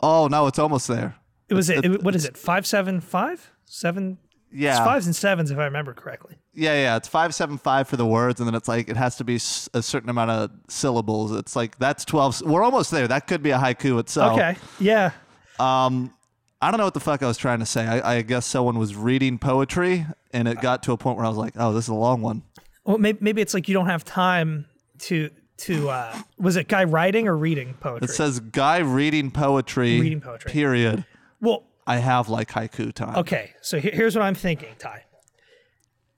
oh 0.00 0.28
no, 0.28 0.46
it's 0.46 0.58
almost 0.58 0.88
there. 0.88 1.16
It 1.50 1.54
was. 1.54 1.68
It, 1.70 1.84
It's- 1.84 2.02
what 2.02 2.14
is 2.14 2.24
it? 2.24 2.36
Five 2.36 2.66
seven 2.66 3.00
five 3.00 3.50
seven. 3.66 4.18
Yeah. 4.52 4.70
It's 4.78 4.84
fives 4.84 5.06
and 5.06 5.14
sevens 5.14 5.52
if 5.52 5.58
I 5.58 5.64
remember 5.66 5.94
correctly. 5.94 6.36
Yeah, 6.54 6.74
yeah. 6.74 6.96
It's 6.96 7.06
five 7.06 7.34
seven 7.34 7.56
five 7.56 7.86
for 7.88 7.96
the 7.96 8.06
words, 8.06 8.40
and 8.40 8.48
then 8.48 8.54
it's 8.56 8.66
like 8.66 8.88
it 8.88 8.96
has 8.96 9.14
to 9.16 9.24
be 9.24 9.36
a 9.36 9.82
certain 9.82 10.08
amount 10.10 10.32
of 10.32 10.50
syllables. 10.68 11.30
It's 11.32 11.54
like 11.54 11.78
that's 11.78 12.04
twelve. 12.04 12.40
We're 12.42 12.64
almost 12.64 12.90
there. 12.90 13.06
That 13.06 13.26
could 13.28 13.42
be 13.44 13.50
a 13.50 13.58
haiku 13.58 14.00
itself. 14.00 14.32
Okay. 14.32 14.56
Yeah. 14.80 15.12
Um, 15.60 16.12
I 16.60 16.70
don't 16.70 16.78
know 16.78 16.84
what 16.84 16.94
the 16.94 17.00
fuck 17.00 17.22
I 17.22 17.26
was 17.26 17.38
trying 17.38 17.60
to 17.60 17.66
say. 17.66 17.86
I, 17.86 18.16
I 18.16 18.22
guess 18.22 18.44
someone 18.44 18.76
was 18.78 18.96
reading 18.96 19.38
poetry, 19.38 20.04
and 20.32 20.48
it 20.48 20.60
got 20.60 20.82
to 20.84 20.92
a 20.92 20.96
point 20.96 21.16
where 21.16 21.26
I 21.26 21.28
was 21.28 21.38
like, 21.38 21.54
"Oh, 21.56 21.72
this 21.72 21.84
is 21.84 21.88
a 21.90 21.94
long 21.94 22.20
one." 22.20 22.42
Well, 22.84 22.98
maybe, 22.98 23.18
maybe 23.20 23.40
it's 23.42 23.54
like 23.54 23.68
you 23.68 23.74
don't 23.74 23.86
have 23.86 24.04
time 24.04 24.66
to 25.00 25.30
to. 25.58 25.90
uh 25.90 26.18
Was 26.38 26.56
it 26.56 26.66
guy 26.66 26.84
writing 26.84 27.28
or 27.28 27.36
reading 27.36 27.74
poetry? 27.74 28.06
It 28.06 28.10
says 28.10 28.40
guy 28.40 28.78
reading 28.78 29.30
poetry. 29.30 30.00
Reading 30.00 30.20
poetry. 30.20 30.50
Period. 30.50 31.04
Well, 31.40 31.64
I 31.86 31.96
have 31.96 32.28
like 32.28 32.50
haiku 32.50 32.92
time. 32.92 33.16
okay. 33.16 33.52
So 33.62 33.78
here's 33.80 34.14
what 34.14 34.22
I'm 34.22 34.34
thinking, 34.34 34.74
Ty. 34.78 35.04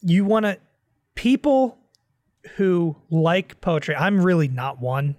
You 0.00 0.24
want 0.24 0.44
to 0.46 0.58
people 1.14 1.78
who 2.56 2.96
like 3.10 3.60
poetry. 3.60 3.94
I'm 3.94 4.20
really 4.22 4.48
not 4.48 4.80
one. 4.80 5.16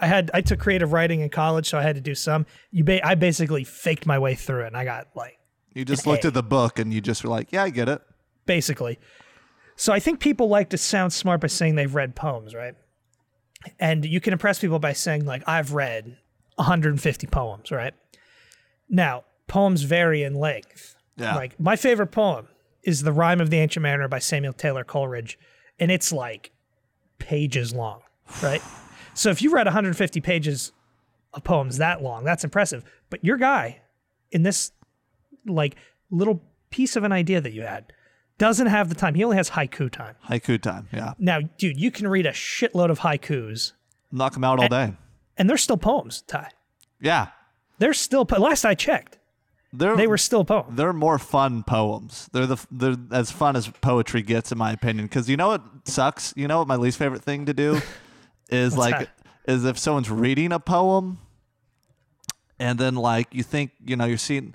I- 0.00 0.06
had 0.06 0.30
I 0.32 0.40
took 0.42 0.60
creative 0.60 0.92
writing 0.92 1.20
in 1.20 1.28
college, 1.28 1.68
so 1.68 1.78
I 1.78 1.82
had 1.82 1.96
to 1.96 2.00
do 2.00 2.14
some. 2.14 2.46
You 2.70 2.84
ba- 2.84 3.04
I 3.06 3.16
basically 3.16 3.64
faked 3.64 4.06
my 4.06 4.18
way 4.18 4.34
through 4.36 4.64
it, 4.64 4.66
and 4.68 4.76
I 4.76 4.84
got 4.84 5.08
like 5.16 5.38
You 5.74 5.84
just 5.84 6.06
looked 6.06 6.24
A. 6.24 6.28
at 6.28 6.34
the 6.34 6.42
book 6.42 6.78
and 6.78 6.92
you 6.94 7.00
just 7.00 7.24
were 7.24 7.30
like, 7.30 7.50
"Yeah, 7.52 7.64
I 7.64 7.70
get 7.70 7.88
it." 7.88 8.00
basically. 8.46 8.98
So 9.76 9.92
I 9.92 9.98
think 10.00 10.18
people 10.20 10.48
like 10.48 10.70
to 10.70 10.78
sound 10.78 11.12
smart 11.12 11.40
by 11.40 11.46
saying 11.48 11.76
they've 11.76 11.94
read 11.94 12.14
poems, 12.16 12.54
right? 12.54 12.74
And 13.80 14.04
you 14.04 14.20
can 14.20 14.32
impress 14.32 14.58
people 14.58 14.78
by 14.80 14.92
saying 14.92 15.24
like 15.24 15.42
I've 15.48 15.72
read 15.72 16.16
150 16.56 17.26
poems, 17.28 17.70
right? 17.70 17.94
Now, 18.88 19.24
poems 19.52 19.82
vary 19.82 20.22
in 20.22 20.34
length. 20.34 20.96
Yeah. 21.16 21.34
Like 21.36 21.60
my 21.60 21.76
favorite 21.76 22.06
poem 22.10 22.48
is 22.82 23.02
The 23.02 23.12
Rhyme 23.12 23.40
of 23.40 23.50
the 23.50 23.58
Ancient 23.58 23.82
Mariner 23.82 24.08
by 24.08 24.18
Samuel 24.18 24.54
Taylor 24.54 24.82
Coleridge, 24.82 25.38
and 25.78 25.90
it's 25.90 26.10
like 26.10 26.52
pages 27.18 27.74
long, 27.74 28.00
right? 28.42 28.62
so 29.14 29.28
if 29.30 29.42
you 29.42 29.52
read 29.52 29.66
150 29.66 30.20
pages 30.22 30.72
of 31.34 31.44
poems 31.44 31.76
that 31.76 32.02
long, 32.02 32.24
that's 32.24 32.44
impressive. 32.44 32.82
But 33.10 33.22
your 33.24 33.36
guy 33.36 33.82
in 34.30 34.42
this 34.42 34.72
like 35.46 35.76
little 36.10 36.42
piece 36.70 36.96
of 36.96 37.04
an 37.04 37.12
idea 37.12 37.40
that 37.42 37.52
you 37.52 37.62
had 37.62 37.92
doesn't 38.38 38.68
have 38.68 38.88
the 38.88 38.94
time. 38.94 39.14
He 39.14 39.22
only 39.22 39.36
has 39.36 39.50
haiku 39.50 39.90
time. 39.90 40.14
Haiku 40.28 40.60
time. 40.60 40.88
Yeah, 40.92 41.12
Now, 41.18 41.40
dude, 41.58 41.78
you 41.78 41.90
can 41.90 42.08
read 42.08 42.24
a 42.26 42.32
shitload 42.32 42.90
of 42.90 43.00
haikus, 43.00 43.72
knock 44.10 44.32
them 44.32 44.44
out 44.44 44.58
all 44.60 44.68
day. 44.68 44.94
and 45.36 45.48
they're 45.48 45.58
still 45.58 45.76
poems, 45.76 46.22
Ty. 46.22 46.48
Yeah, 47.00 47.28
They're 47.78 47.92
still 47.94 48.24
po- 48.24 48.40
last 48.40 48.64
I 48.64 48.74
checked, 48.74 49.18
they're 49.72 49.96
they 49.96 50.06
were 50.06 50.18
still 50.18 50.44
poems. 50.44 50.76
they're 50.76 50.92
more 50.92 51.18
fun 51.18 51.62
poems. 51.62 52.28
They're 52.32 52.46
the 52.46 52.64
they're 52.70 52.96
as 53.10 53.30
fun 53.30 53.56
as 53.56 53.68
poetry 53.68 54.22
gets, 54.22 54.52
in 54.52 54.58
my 54.58 54.72
opinion. 54.72 55.06
Because 55.06 55.28
you 55.28 55.36
know 55.36 55.48
what 55.48 55.62
sucks. 55.84 56.34
You 56.36 56.46
know 56.48 56.58
what 56.58 56.68
my 56.68 56.76
least 56.76 56.98
favorite 56.98 57.22
thing 57.22 57.46
to 57.46 57.54
do 57.54 57.80
is 58.50 58.76
like 58.76 58.98
that? 58.98 59.10
is 59.46 59.64
if 59.64 59.78
someone's 59.78 60.10
reading 60.10 60.52
a 60.52 60.60
poem, 60.60 61.18
and 62.58 62.78
then 62.78 62.94
like 62.94 63.34
you 63.34 63.42
think 63.42 63.70
you 63.84 63.96
know 63.96 64.04
you're 64.04 64.18
seeing. 64.18 64.54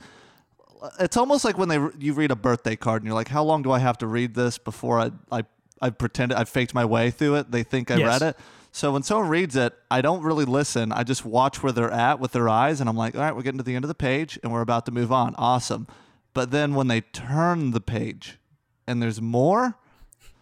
It's 0.99 1.17
almost 1.17 1.43
like 1.43 1.57
when 1.57 1.69
they 1.69 1.79
you 1.97 2.13
read 2.13 2.29
a 2.31 2.35
birthday 2.35 2.75
card 2.75 3.01
and 3.01 3.07
you're 3.07 3.15
like, 3.15 3.29
how 3.29 3.43
long 3.43 3.63
do 3.63 3.71
I 3.71 3.79
have 3.79 3.97
to 3.99 4.07
read 4.07 4.35
this 4.35 4.57
before 4.59 4.99
I 4.99 5.11
I 5.31 5.43
I 5.81 5.89
pretended 5.89 6.37
I 6.37 6.43
faked 6.43 6.73
my 6.75 6.85
way 6.85 7.09
through 7.09 7.35
it? 7.35 7.51
They 7.51 7.63
think 7.63 7.89
I 7.89 7.97
Yes. 7.97 8.21
read 8.21 8.29
it. 8.29 8.37
So 8.77 8.91
when 8.91 9.01
someone 9.01 9.27
reads 9.29 9.55
it, 9.55 9.73
I 9.89 10.01
don't 10.01 10.21
really 10.21 10.45
listen. 10.45 10.91
I 10.91 11.01
just 11.01 11.25
watch 11.25 11.63
where 11.63 11.71
they're 11.71 11.89
at 11.91 12.19
with 12.19 12.31
their 12.31 12.47
eyes, 12.47 12.79
and 12.79 12.87
I'm 12.87 12.95
like, 12.95 13.15
all 13.15 13.21
right, 13.21 13.35
we're 13.35 13.41
getting 13.41 13.57
to 13.57 13.63
the 13.63 13.73
end 13.73 13.83
of 13.83 13.89
the 13.89 13.95
page, 13.95 14.37
and 14.43 14.51
we're 14.51 14.61
about 14.61 14.85
to 14.85 14.91
move 14.91 15.11
on. 15.11 15.33
Awesome. 15.35 15.87
But 16.35 16.51
then 16.51 16.75
when 16.75 16.87
they 16.87 17.01
turn 17.01 17.71
the 17.71 17.81
page, 17.81 18.37
and 18.85 19.01
there's 19.01 19.19
more, 19.19 19.73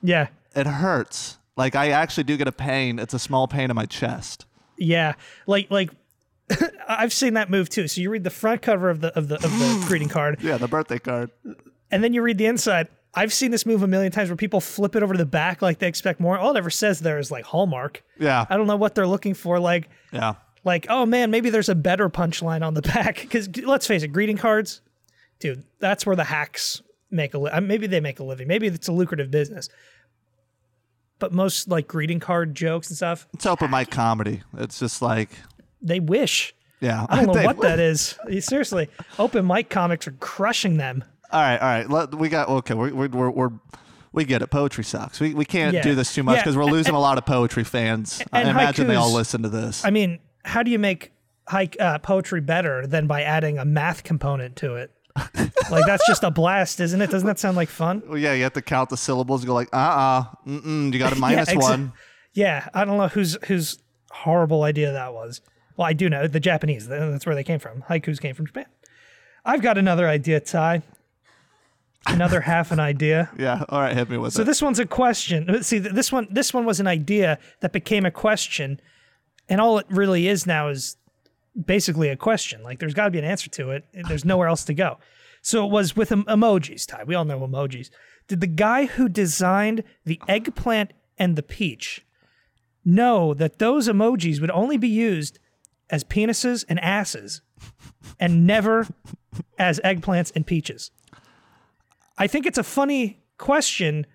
Yeah, 0.01 0.27
it 0.53 0.67
hurts. 0.67 1.37
Like 1.55 1.77
I 1.77 1.91
actually 1.91 2.25
do 2.25 2.35
get 2.35 2.49
a 2.49 2.51
pain. 2.51 2.99
It's 2.99 3.13
a 3.13 3.19
small 3.19 3.47
pain 3.47 3.69
in 3.69 3.75
my 3.77 3.85
chest. 3.85 4.45
yeah. 4.77 5.13
Like 5.47 5.71
like 5.71 5.91
I've 6.89 7.13
seen 7.13 7.35
that 7.35 7.49
move 7.49 7.69
too. 7.69 7.87
So 7.87 8.01
you 8.01 8.09
read 8.09 8.25
the 8.25 8.29
front 8.29 8.61
cover 8.61 8.89
of 8.89 8.99
the 8.99 9.17
of 9.17 9.29
the 9.29 9.35
of 9.35 9.43
the 9.43 9.83
greeting 9.87 10.09
card, 10.09 10.39
Yeah, 10.41 10.57
the 10.57 10.67
birthday 10.67 10.99
card. 10.99 11.31
and 11.89 12.03
then 12.03 12.13
you 12.13 12.21
read 12.21 12.37
the 12.37 12.45
inside. 12.47 12.89
I've 13.15 13.33
seen 13.33 13.51
this 13.51 13.65
move 13.65 13.81
a 13.81 13.87
million 13.87 14.11
times 14.11 14.29
where 14.29 14.35
people 14.35 14.59
flip 14.59 14.95
it 14.95 15.01
over 15.01 15.13
to 15.13 15.17
the 15.17 15.25
back 15.25 15.61
like 15.61 15.79
they 15.79 15.87
expect 15.87 16.19
more. 16.19 16.37
All 16.37 16.51
it 16.53 16.57
ever 16.57 16.69
says 16.69 16.99
there 16.99 17.17
is 17.17 17.31
like 17.31 17.45
Hallmark. 17.45 18.03
Yeah, 18.19 18.45
I 18.49 18.57
don't 18.57 18.67
know 18.67 18.75
what 18.75 18.93
they're 18.93 19.07
looking 19.07 19.33
for. 19.33 19.59
Like 19.59 19.89
yeah. 20.11 20.35
like 20.63 20.87
oh 20.89 21.05
man 21.05 21.31
maybe 21.31 21.49
there's 21.49 21.69
a 21.69 21.75
better 21.75 22.09
punchline 22.09 22.65
on 22.65 22.73
the 22.73 22.81
back 22.81 23.15
because 23.21 23.49
let's 23.57 23.87
face 23.87 24.03
it 24.03 24.09
greeting 24.09 24.37
cards 24.37 24.81
dude 25.39 25.63
that's 25.79 26.05
where 26.05 26.15
the 26.15 26.23
hacks 26.23 26.81
make 27.11 27.33
a 27.33 27.37
li- 27.37 27.51
uh, 27.51 27.61
maybe 27.61 27.87
they 27.87 27.99
make 27.99 28.19
a 28.19 28.23
living 28.23 28.47
maybe 28.47 28.67
it's 28.67 28.87
a 28.87 28.91
lucrative 28.91 29.31
business 29.31 29.69
but 31.19 31.31
most 31.31 31.67
like 31.67 31.87
greeting 31.87 32.19
card 32.19 32.55
jokes 32.55 32.89
and 32.89 32.97
stuff 32.97 33.27
It's 33.33 33.45
open 33.45 33.71
mic 33.71 33.89
comedy. 33.89 34.43
It's 34.57 34.79
just 34.79 35.01
like, 35.01 35.29
they 35.81 35.99
wish 35.99 36.53
yeah. 36.81 37.05
i 37.09 37.23
don't 37.23 37.35
know 37.35 37.43
what 37.43 37.61
that 37.61 37.79
is 37.79 38.17
seriously 38.39 38.89
open 39.19 39.45
mic 39.45 39.69
comics 39.69 40.07
are 40.07 40.11
crushing 40.13 40.77
them 40.77 41.03
All 41.31 41.41
right, 41.41 41.57
all 41.59 41.67
right. 41.67 41.89
Let, 41.89 42.15
we 42.15 42.29
got 42.29 42.47
okay. 42.49 42.73
We're, 42.73 42.93
we're, 42.93 43.07
we're, 43.09 43.29
we're 43.29 43.49
we 44.11 44.23
get 44.25 44.41
it. 44.41 44.47
Poetry 44.49 44.83
sucks. 44.83 45.19
We, 45.19 45.33
we 45.33 45.43
can't 45.45 45.73
Yeah. 45.73 45.81
do 45.81 45.95
this 45.95 46.13
too 46.13 46.23
much 46.23 46.37
Yeah. 46.37 46.41
because 46.43 46.55
we're 46.57 46.65
losing 46.71 46.93
a 46.95 46.99
lot 46.99 47.17
of 47.17 47.25
poetry 47.25 47.63
fans. 47.63 48.21
I 48.31 48.41
and 48.41 48.49
imagine 48.49 48.87
they 48.87 48.95
all 48.95 49.11
listen 49.13 49.41
to 49.43 49.49
this. 49.49 49.83
i 49.83 49.89
mean 49.89 50.19
how 50.43 50.61
do 50.63 50.71
you 50.71 50.79
make 50.79 51.11
hike 51.47 51.75
uh, 51.79 51.97
poetry 51.99 52.39
better 52.39 52.85
than 52.87 53.07
by 53.07 53.23
adding 53.23 53.57
a 53.57 53.65
math 53.65 54.03
component 54.03 54.55
to 54.57 54.75
it 54.75 54.91
like 55.71 55.85
that's 55.85 56.05
just 56.07 56.23
a 56.23 56.29
blast 56.31 56.79
isn't 56.79 57.01
it 57.01 57.09
doesn't 57.09 57.25
that 57.27 57.39
sound 57.39 57.55
like 57.57 57.69
fun 57.69 58.01
well, 58.07 58.17
yeah, 58.17 58.33
you 58.33 58.43
have 58.43 58.53
to 58.53 58.61
count 58.61 58.89
the 58.89 58.97
syllables. 58.97 59.41
and 59.41 59.47
Go 59.47 59.53
like, 59.53 59.69
uh, 59.73 59.77
uh 59.77 60.23
mm-mm, 60.47 60.91
you 60.93 60.99
got 60.99 61.13
a 61.13 61.15
minus 61.19 61.49
exa- 61.49 61.61
one. 61.61 61.93
Yeah, 62.33 62.67
I 62.73 62.83
don't 62.85 62.97
know 62.97 63.07
whose 63.07 63.37
whose 63.47 63.79
horrible 64.11 64.63
idea 64.63 64.91
that 64.91 65.13
was. 65.13 65.41
Well, 65.77 65.87
I 65.87 65.93
do 65.93 66.09
know 66.09 66.27
the 66.27 66.39
Japanese. 66.39 66.87
That's 66.87 67.25
where 67.25 67.35
they 67.35 67.43
came 67.43 67.59
from. 67.59 67.81
Haikus 67.83 68.19
came 68.21 68.35
from 68.35 68.45
Japan. 68.47 68.65
I've 69.45 69.61
got 69.61 69.77
another 69.77 70.07
idea, 70.07 70.39
Ty. 70.39 70.83
Another 72.07 72.41
half 72.41 72.71
an 72.71 72.79
idea. 72.79 73.29
Yeah. 73.37 73.63
All 73.69 73.79
right, 73.81 73.95
hit 73.95 74.09
me 74.09 74.17
with 74.17 74.33
So 74.33 74.41
it. 74.41 74.41
So 74.41 74.43
this 74.45 74.61
one's 74.61 74.79
a 74.79 74.85
question. 74.85 75.61
See, 75.63 75.79
this 75.79 76.11
one 76.11 76.27
this 76.31 76.53
one 76.53 76.65
was 76.65 76.79
an 76.79 76.87
idea 76.87 77.37
that 77.61 77.71
became 77.73 78.05
a 78.05 78.11
question, 78.11 78.79
and 79.49 79.59
all 79.61 79.77
it 79.77 79.85
really 79.89 80.27
is 80.27 80.45
now 80.47 80.69
is 80.69 80.97
basically 81.65 82.09
a 82.09 82.15
question. 82.17 82.63
Like 82.63 82.79
there's 82.79 82.93
got 82.93 83.05
to 83.05 83.11
be 83.11 83.19
an 83.19 83.25
answer 83.25 83.49
to 83.51 83.71
it. 83.71 83.85
There's 84.07 84.25
nowhere 84.25 84.47
else 84.47 84.63
to 84.65 84.73
go. 84.73 84.97
So 85.41 85.65
it 85.65 85.71
was 85.71 85.95
with 85.95 86.11
em- 86.11 86.23
emojis. 86.25 86.87
Ty, 86.87 87.03
we 87.05 87.13
all 87.15 87.25
know 87.25 87.39
emojis. 87.39 87.89
Did 88.27 88.41
the 88.41 88.47
guy 88.47 88.85
who 88.85 89.07
designed 89.07 89.83
the 90.05 90.19
eggplant 90.27 90.91
and 91.17 91.35
the 91.35 91.43
peach 91.43 92.03
know 92.83 93.33
that 93.33 93.59
those 93.59 93.87
emojis 93.87 94.41
would 94.41 94.51
only 94.51 94.77
be 94.77 94.87
used 94.89 95.39
as 95.89 96.03
penises 96.03 96.65
and 96.67 96.79
asses, 96.79 97.41
and 98.19 98.47
never 98.47 98.87
as 99.59 99.79
eggplants 99.83 100.31
and 100.35 100.47
peaches? 100.47 100.89
I 102.17 102.27
think 102.27 102.45
it's 102.45 102.57
a 102.57 102.63
funny 102.63 103.23
question, 103.37 104.05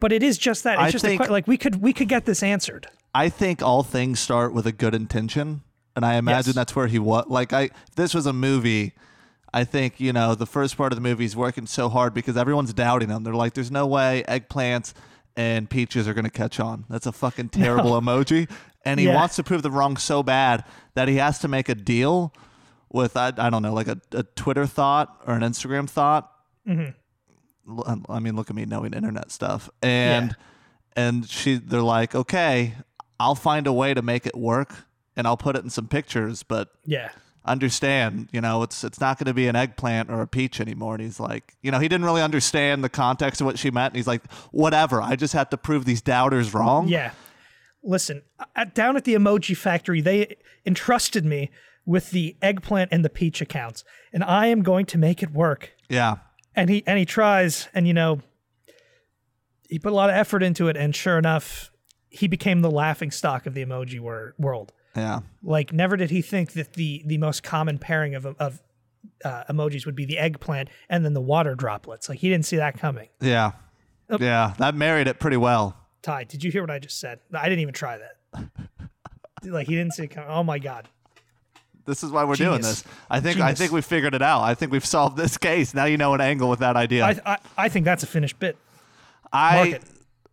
but 0.00 0.12
it 0.12 0.22
is 0.22 0.38
just 0.38 0.64
that. 0.64 0.74
It's 0.74 0.82
I 0.82 0.90
just 0.90 1.04
think- 1.04 1.20
a, 1.20 1.24
que- 1.26 1.32
like 1.32 1.46
we 1.46 1.56
could 1.56 1.76
we 1.82 1.92
could 1.92 2.08
get 2.08 2.24
this 2.24 2.42
answered. 2.42 2.86
I 3.14 3.28
think 3.28 3.62
all 3.62 3.82
things 3.84 4.18
start 4.18 4.52
with 4.52 4.66
a 4.66 4.72
good 4.72 4.94
intention, 4.94 5.62
and 5.94 6.04
I 6.04 6.14
imagine 6.16 6.48
Yes. 6.50 6.54
that's 6.56 6.74
where 6.76 6.88
he 6.88 6.98
was. 6.98 7.26
Like, 7.28 7.52
I 7.52 7.70
this 7.96 8.12
was 8.14 8.26
a 8.26 8.32
movie. 8.32 8.92
I 9.52 9.62
think 9.62 10.00
you 10.00 10.12
know 10.12 10.34
the 10.34 10.46
first 10.46 10.76
part 10.76 10.92
of 10.92 10.96
the 10.96 11.02
movie 11.02 11.22
he's 11.24 11.36
working 11.36 11.66
so 11.66 11.88
hard 11.88 12.12
because 12.12 12.36
everyone's 12.36 12.72
doubting 12.72 13.08
him. 13.10 13.22
They're 13.22 13.34
like, 13.34 13.54
"There's 13.54 13.70
no 13.70 13.86
way 13.86 14.24
eggplants 14.28 14.92
and 15.36 15.70
peaches 15.70 16.08
are 16.08 16.14
gonna 16.14 16.30
catch 16.30 16.58
on. 16.58 16.84
That's 16.90 17.06
a 17.06 17.12
fucking 17.12 17.50
terrible 17.50 17.92
emoji." 18.00 18.50
And 18.84 18.98
he 18.98 19.06
Yeah. 19.06 19.14
wants 19.14 19.36
to 19.36 19.44
prove 19.44 19.62
them 19.62 19.72
wrong 19.74 19.96
so 19.96 20.22
bad 20.24 20.64
that 20.94 21.06
he 21.08 21.16
has 21.16 21.38
to 21.38 21.48
make 21.48 21.68
a 21.68 21.74
deal 21.76 22.34
with 22.92 23.16
I, 23.16 23.28
I 23.38 23.48
don't 23.50 23.62
know, 23.62 23.72
like 23.72 23.88
a, 23.88 23.98
a 24.12 24.24
Twitter 24.24 24.66
thought 24.66 25.22
or 25.26 25.34
an 25.34 25.40
Instagram 25.42 25.88
thought. 25.88 26.30
Mm-hmm. 26.68 26.90
Um, 27.66 28.04
I 28.08 28.18
mean, 28.18 28.36
look 28.36 28.50
at 28.50 28.56
me 28.56 28.64
knowing 28.66 28.92
internet 28.92 29.30
stuff, 29.30 29.70
and 29.82 30.36
and 30.96 31.28
she 31.28 31.56
they're 31.56 31.80
like, 31.82 32.14
okay, 32.14 32.74
I'll 33.18 33.34
find 33.34 33.66
a 33.66 33.72
way 33.72 33.94
to 33.94 34.02
make 34.02 34.26
it 34.26 34.36
work, 34.36 34.74
and 35.16 35.26
I'll 35.26 35.36
put 35.36 35.56
it 35.56 35.64
in 35.64 35.70
some 35.70 35.88
pictures, 35.88 36.42
but 36.42 36.68
Yeah. 36.84 37.10
understand, 37.46 38.28
you 38.32 38.40
know, 38.40 38.62
it's 38.62 38.84
it's 38.84 39.00
not 39.00 39.18
going 39.18 39.26
to 39.26 39.34
be 39.34 39.48
an 39.48 39.56
eggplant 39.56 40.10
or 40.10 40.20
a 40.22 40.26
peach 40.26 40.60
anymore. 40.60 40.94
And 40.94 41.02
he's 41.02 41.20
like, 41.20 41.54
you 41.62 41.70
know, 41.70 41.78
he 41.78 41.88
didn't 41.88 42.04
really 42.04 42.22
understand 42.22 42.82
the 42.82 42.88
context 42.88 43.40
of 43.40 43.46
what 43.46 43.58
she 43.58 43.70
meant. 43.70 43.92
And 43.92 43.96
he's 43.96 44.06
like, 44.06 44.22
whatever, 44.50 45.00
I 45.02 45.16
just 45.16 45.32
have 45.34 45.50
to 45.50 45.56
prove 45.56 45.84
these 45.84 46.00
doubters 46.02 46.54
wrong. 46.54 46.88
Yeah. 46.88 47.12
Listen, 47.82 48.22
at, 48.56 48.74
down 48.74 48.96
at 48.96 49.04
the 49.04 49.14
emoji 49.14 49.54
factory, 49.56 50.00
they 50.00 50.36
entrusted 50.64 51.24
me 51.24 51.50
with 51.84 52.12
the 52.12 52.34
eggplant 52.40 52.90
and 52.92 53.04
the 53.04 53.10
peach 53.10 53.42
accounts, 53.42 53.84
and 54.10 54.24
I 54.24 54.46
am 54.46 54.62
going 54.62 54.86
to 54.86 54.96
make 54.98 55.22
it 55.22 55.30
work. 55.32 55.72
yeah, 55.90 56.16
And 56.56 56.70
he 56.70 56.82
and 56.86 56.98
he 56.98 57.04
tries, 57.04 57.68
and 57.74 57.86
you 57.86 57.94
know, 57.94 58.20
he 59.68 59.78
put 59.78 59.92
a 59.92 59.94
lot 59.96 60.10
of 60.10 60.16
effort 60.16 60.42
into 60.42 60.68
it, 60.68 60.76
and 60.76 60.94
sure 60.94 61.18
enough, 61.18 61.70
he 62.10 62.28
became 62.28 62.60
the 62.60 62.70
laughing 62.70 63.10
stock 63.10 63.46
of 63.46 63.54
the 63.54 63.64
emoji 63.64 63.98
wor- 63.98 64.34
world. 64.38 64.72
yeah. 64.94 65.20
Like, 65.42 65.72
never 65.72 65.96
did 65.96 66.10
he 66.10 66.22
think 66.22 66.52
that 66.52 66.74
the 66.74 67.02
the 67.06 67.18
most 67.18 67.42
common 67.42 67.78
pairing 67.78 68.14
of 68.14 68.24
of 68.26 68.62
uh, 69.24 69.44
emojis 69.50 69.84
would 69.84 69.96
be 69.96 70.04
the 70.04 70.18
eggplant 70.18 70.68
and 70.88 71.04
then 71.04 71.12
the 71.12 71.20
water 71.20 71.54
droplets. 71.54 72.08
Like, 72.08 72.20
he 72.20 72.28
didn't 72.28 72.46
see 72.46 72.56
that 72.56 72.78
coming. 72.78 73.08
Yeah. 73.20 73.52
Oh. 74.08 74.18
Yeah, 74.20 74.54
that 74.58 74.74
married 74.74 75.08
it 75.08 75.18
pretty 75.18 75.36
well. 75.38 75.76
Ty, 76.02 76.24
did 76.24 76.44
you 76.44 76.50
hear 76.52 76.62
what 76.62 76.70
I 76.70 76.78
just 76.78 77.00
said? 77.00 77.20
I 77.32 77.48
didn't 77.48 77.60
even 77.60 77.74
try 77.74 77.98
that. 77.98 78.50
like, 79.44 79.66
he 79.66 79.74
didn't 79.74 79.94
see 79.94 80.04
it 80.04 80.10
coming. 80.10 80.28
Oh 80.30 80.42
my 80.44 80.58
god. 80.58 80.88
This 81.86 82.02
is 82.02 82.10
why 82.10 82.24
we're 82.24 82.36
doing 82.36 82.62
this. 82.62 82.84
I 83.10 83.20
think 83.20 83.36
I 83.36 83.40
Genius. 83.40 83.58
think 83.58 83.72
we 83.72 83.82
figured 83.82 84.14
it 84.14 84.22
out. 84.22 84.42
I 84.42 84.54
think 84.54 84.72
we've 84.72 84.84
solved 84.84 85.16
this 85.16 85.36
case. 85.36 85.74
Now 85.74 85.84
you 85.84 85.96
know 85.96 86.14
an 86.14 86.20
angle 86.20 86.48
with 86.48 86.60
that 86.60 86.76
idea. 86.76 87.04
I, 87.04 87.20
I 87.26 87.38
I 87.56 87.68
think 87.68 87.84
that's 87.84 88.02
a 88.02 88.06
finished 88.06 88.38
bit. 88.38 88.56
I, 89.32 89.80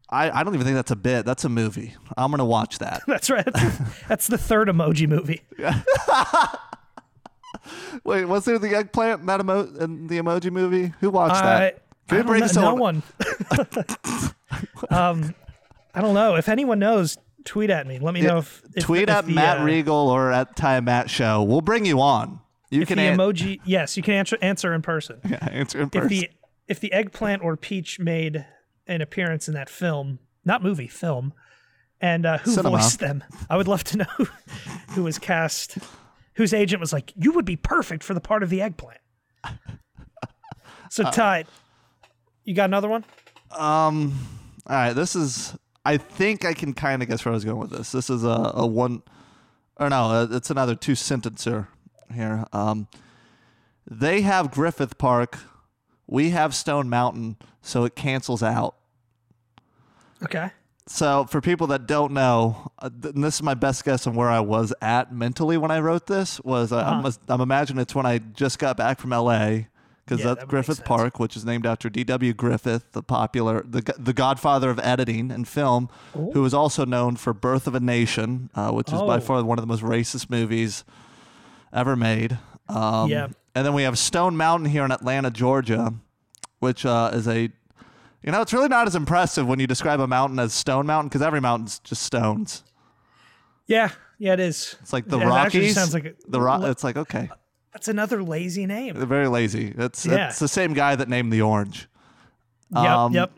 I 0.10 0.32
I 0.32 0.44
don't 0.44 0.54
even 0.54 0.66
think 0.66 0.76
that's 0.76 0.92
a 0.92 0.96
bit. 0.96 1.26
That's 1.26 1.44
a 1.44 1.50
movie. 1.50 1.96
I'm 2.16 2.32
gonna 2.32 2.46
watch 2.46 2.80
that. 2.80 3.02
That's 3.08 3.30
right. 3.30 3.46
That's, 3.46 3.78
that's 4.08 4.28
the 4.28 4.38
third 4.38 4.68
emoji 4.68 5.08
movie. 5.08 5.42
Wait, 8.04 8.26
was 8.26 8.46
there 8.46 8.60
the 8.60 8.76
eggplant 8.76 9.26
that 9.26 9.42
emo- 9.42 9.74
in 9.80 10.08
the 10.08 10.20
emoji 10.20 10.52
movie? 10.52 10.94
Who 11.00 11.10
watched 11.10 11.44
I, 11.44 11.60
that? 11.60 11.82
Can 12.08 12.30
I 12.30 12.40
don't 12.40 12.56
know, 12.56 12.62
no 12.62 12.76
one. 12.76 13.04
um, 14.90 15.36
I 15.94 16.02
don't 16.02 16.14
know. 16.14 16.36
If 16.36 16.50
anyone 16.50 16.80
knows, 16.80 17.18
tweet 17.46 17.70
at 17.70 17.88
me. 17.88 18.00
Let 18.00 18.14
me 18.14 18.22
know 18.22 18.38
if, 18.40 18.62
if 18.76 18.84
Tweet 18.86 19.04
if 19.04 19.10
at 19.10 19.26
the, 19.26 19.34
Matt 19.34 19.60
uh, 19.62 19.64
Regal 19.64 20.10
or 20.10 20.32
at 20.32 20.56
Time 20.56 20.86
Matt 20.86 21.10
Show. 21.10 21.44
We'll 21.44 21.62
bring 21.62 21.86
you 21.86 22.00
on. 22.02 22.40
You 22.70 22.82
If 22.84 22.88
can 22.88 22.98
the 22.98 23.04
an- 23.04 23.18
emoji, 23.18 23.60
yes, 23.66 23.98
you 23.98 24.04
can 24.04 24.14
answer 24.14 24.38
answer 24.42 24.74
in 24.74 24.82
person. 24.82 25.20
answer 25.42 25.82
in 25.82 25.90
person. 25.90 26.04
If 26.06 26.10
the 26.10 26.30
if 26.68 26.80
the 26.80 26.94
eggplant 26.94 27.44
or 27.44 27.58
peach 27.58 28.00
made 28.00 28.46
an 28.88 29.02
appearance 29.02 29.48
in 29.48 29.54
that 29.56 29.70
film, 29.70 30.20
not 30.46 30.64
movie, 30.64 30.88
film, 30.88 31.34
and 32.00 32.26
uh, 32.26 32.38
who 32.40 32.52
Cinema. 32.52 32.78
voiced 32.78 33.00
them, 33.00 33.24
I 33.50 33.58
would 33.58 33.68
love 33.68 33.84
to 33.86 33.98
know 33.98 34.06
who, 34.18 34.26
who 34.92 35.04
was 35.04 35.20
cast, 35.20 35.78
whose 36.36 36.54
agent 36.54 36.80
was 36.80 36.94
like, 36.94 37.12
"You 37.16 37.34
would 37.34 37.46
be 37.46 37.58
perfect 37.58 38.04
for 38.04 38.14
the 38.14 38.22
part 38.22 38.42
of 38.42 38.50
the 38.50 38.62
eggplant." 38.62 39.00
So, 40.90 41.04
Uh, 41.06 41.12
Ty, 41.12 41.46
you 42.44 42.54
got 42.54 42.66
another 42.66 42.90
one? 42.90 43.06
Um, 43.52 44.14
all 44.68 44.76
right, 44.76 44.94
this 44.94 45.16
is. 45.16 45.56
I 45.84 45.98
think 45.98 46.46
I 46.46 46.54
can 46.54 46.74
kind 46.74 47.02
of 47.02 47.10
guess 47.10 47.26
where 47.26 47.32
I 47.32 47.36
was 47.36 47.46
going 47.46 47.60
with 47.60 47.72
this. 47.72 47.92
This 47.92 48.10
is 48.10 48.24
a, 48.24 48.52
a 48.56 48.66
one, 48.66 49.02
or 49.78 49.90
no, 49.90 50.12
uh, 50.12 50.28
it's 50.32 50.50
another 50.50 50.76
two 50.76 50.94
sentencer 50.94 51.68
here. 52.14 52.46
Um, 52.54 52.88
they 53.90 54.22
have 54.22 54.52
Griffith 54.52 54.98
Park, 54.98 55.40
we 56.08 56.32
have 56.32 56.54
Stone 56.54 56.90
Mountain, 56.90 57.38
so 57.62 57.84
it 57.84 57.96
cancels 57.96 58.44
out. 58.44 58.76
Okay. 60.24 60.52
So 60.88 61.26
for 61.26 61.42
people 61.42 61.68
that 61.68 61.88
don't 61.88 62.12
know, 62.12 62.72
uh, 62.80 62.90
th- 62.90 63.16
and 63.16 63.24
this 63.24 63.36
is 63.36 63.44
my 63.44 63.54
best 63.54 63.86
guess 63.86 64.06
on 64.06 64.14
where 64.14 64.30
I 64.30 64.42
was 64.42 64.74
at 64.82 65.14
mentally 65.14 65.58
when 65.58 65.72
I 65.72 65.80
wrote 65.80 66.06
this. 66.08 66.40
Was 66.42 66.72
uh, 66.72 66.84
I'm, 66.84 67.12
I'm 67.30 67.42
imagining 67.42 67.82
it's 67.82 67.96
when 67.96 68.06
I 68.06 68.18
just 68.18 68.60
got 68.60 68.78
back 68.78 69.00
from 69.00 69.14
L.A. 69.14 69.68
because 70.06 70.20
Yeah, 70.20 70.28
that's 70.28 70.40
that 70.42 70.48
Griffith. 70.50 70.84
Park, 70.86 71.20
which 71.20 71.36
is 71.38 71.46
named 71.46 71.66
after 71.66 71.90
D.W. 71.90 72.34
Griffith, 72.34 72.92
the 72.92 73.04
popular 73.04 73.64
the 73.68 73.82
the 73.98 74.14
Godfather 74.14 74.70
of 74.70 74.80
editing 74.80 75.32
and 75.32 75.48
film, 75.48 75.90
who 76.14 76.44
is 76.46 76.54
also 76.54 76.86
known 76.86 77.16
for 77.16 77.34
Birth 77.34 77.68
of 77.68 77.76
a 77.76 77.80
Nation, 77.80 78.50
uh, 78.56 78.72
which 78.72 78.88
is 78.92 79.00
by 79.02 79.18
Oh. 79.18 79.20
far 79.20 79.44
one 79.44 79.58
of 79.58 79.64
the 79.64 79.68
most 79.68 79.84
racist 79.84 80.30
movies 80.30 80.84
ever 81.74 81.96
made. 81.96 82.38
Um, 82.68 83.10
Yeah. 83.10 83.28
And 83.54 83.66
then 83.66 83.74
we 83.74 83.84
have 83.84 83.98
Stone 84.00 84.38
Mountain 84.38 84.70
here 84.70 84.86
in 84.86 84.92
Atlanta, 84.94 85.30
Georgia, 85.30 85.94
which 86.60 86.86
uh, 86.86 87.12
is 87.14 87.28
a 87.28 87.50
you 88.24 88.32
know, 88.32 88.42
it's 88.42 88.54
really 88.54 88.68
not 88.70 88.86
as 88.86 88.96
impressive 88.96 89.48
when 89.48 89.60
you 89.60 89.66
describe 89.66 90.00
a 90.00 90.06
mountain 90.08 90.38
as 90.38 90.54
Stone 90.54 90.86
Mountain 90.86 91.10
because 91.10 91.24
every 91.24 91.42
mountain's 91.42 91.80
just 91.80 92.04
stones. 92.04 92.64
Yeah, 93.68 93.90
yeah, 94.20 94.34
it 94.34 94.40
is. 94.40 94.76
It's 94.82 94.94
like 94.94 95.08
the 95.08 95.18
It 95.18 95.24
actually 95.24 95.62
Rockies. 95.62 95.76
sounds 95.76 95.94
like 95.94 96.06
a- 96.06 96.14
the 96.28 96.40
Ro- 96.40 96.66
It's 96.66 96.84
like 96.84 96.98
okay, 96.98 97.30
That's 97.74 97.88
another 97.88 98.22
lazy 98.24 98.66
name. 98.66 98.96
they're 98.96 99.06
very 99.06 99.28
lazy. 99.28 99.74
It's 99.78 100.06
Yeah. 100.06 100.28
it's 100.30 100.40
the 100.40 100.48
same 100.48 100.74
guy 100.74 100.96
that 100.96 101.08
named 101.10 101.32
the 101.32 101.42
orange. 101.42 101.88
Yep, 102.74 102.86
Um, 102.86 103.14
yep. 103.14 103.32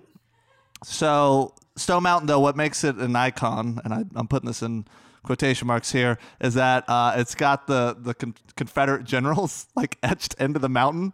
So 0.83 1.53
Stone 1.75 2.03
Mountain, 2.03 2.27
though, 2.27 2.39
what 2.39 2.55
makes 2.55 2.83
it 2.83 2.97
an 2.97 3.15
icon, 3.15 3.79
and 3.83 3.93
I, 3.93 4.03
I'm 4.15 4.27
putting 4.27 4.47
this 4.47 4.61
in 4.61 4.85
quotation 5.23 5.67
marks 5.67 5.91
here, 5.91 6.17
is 6.41 6.53
that 6.55 6.87
uh, 6.89 7.13
it's 7.15 7.35
got 7.35 7.67
the 7.67 7.95
the 7.99 8.13
con- 8.13 8.35
Confederate 8.55 9.03
generals 9.05 9.67
like 9.75 9.97
etched 10.03 10.35
into 10.39 10.59
the 10.59 10.69
mountain. 10.69 11.13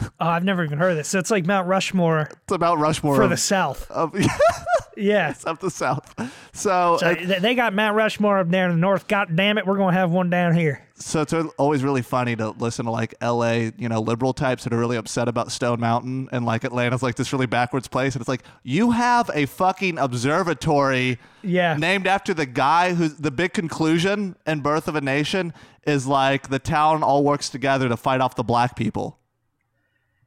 Oh, 0.00 0.26
I've 0.26 0.44
never 0.44 0.64
even 0.64 0.78
heard 0.78 0.90
of 0.92 0.96
this. 0.96 1.08
So 1.08 1.18
it's 1.18 1.30
like 1.30 1.46
Mount 1.46 1.68
Rushmore 1.68 2.22
It's 2.22 2.52
about 2.52 2.78
Rushmore 2.78 3.14
for 3.16 3.22
of, 3.22 3.30
the 3.30 3.36
South. 3.36 3.88
of, 3.90 4.14
Yeah. 4.96 5.34
of 5.44 5.60
the 5.60 5.70
South. 5.70 6.12
So, 6.52 6.96
So 6.98 7.14
they 7.14 7.54
got 7.54 7.72
Mount 7.72 7.94
Rushmore 7.96 8.38
up 8.38 8.48
there 8.50 8.64
in 8.64 8.72
the 8.72 8.80
north. 8.80 9.06
God 9.06 9.36
damn 9.36 9.58
it, 9.58 9.66
we're 9.66 9.76
gonna 9.76 9.92
have 9.96 10.10
one 10.10 10.28
down 10.30 10.54
here. 10.54 10.85
So 10.98 11.20
it's 11.22 11.32
always 11.58 11.82
really 11.82 12.02
funny 12.02 12.34
to 12.36 12.50
listen 12.50 12.84
to 12.86 12.90
like 12.90 13.14
L.A. 13.20 13.72
you 13.76 13.88
know 13.88 14.00
liberal 14.00 14.32
types 14.32 14.64
that 14.64 14.72
are 14.72 14.78
really 14.78 14.96
upset 14.96 15.28
about 15.28 15.52
Stone 15.52 15.80
Mountain, 15.80 16.28
and 16.32 16.44
like 16.44 16.64
Atlanta's 16.64 17.02
like 17.02 17.16
this 17.16 17.32
really 17.32 17.46
backwards 17.46 17.88
place, 17.88 18.14
and 18.14 18.20
it's 18.22 18.28
like 18.28 18.42
you 18.62 18.92
have 18.92 19.30
a 19.34 19.46
fucking 19.46 19.98
observatory 19.98 21.18
Yeah. 21.42 21.76
named 21.76 22.06
after 22.06 22.32
the 22.34 22.46
guy 22.46 22.94
who's 22.94 23.14
the 23.16 23.30
big 23.30 23.52
conclusion 23.52 24.36
in 24.46 24.60
Birth 24.60 24.88
of 24.88 24.96
a 24.96 25.00
Nation 25.00 25.52
is 25.86 26.06
like 26.06 26.48
the 26.48 26.58
town 26.58 27.02
all 27.02 27.22
works 27.24 27.48
together 27.50 27.88
to 27.88 27.96
fight 27.96 28.20
off 28.20 28.34
the 28.34 28.44
black 28.44 28.74
people. 28.76 29.18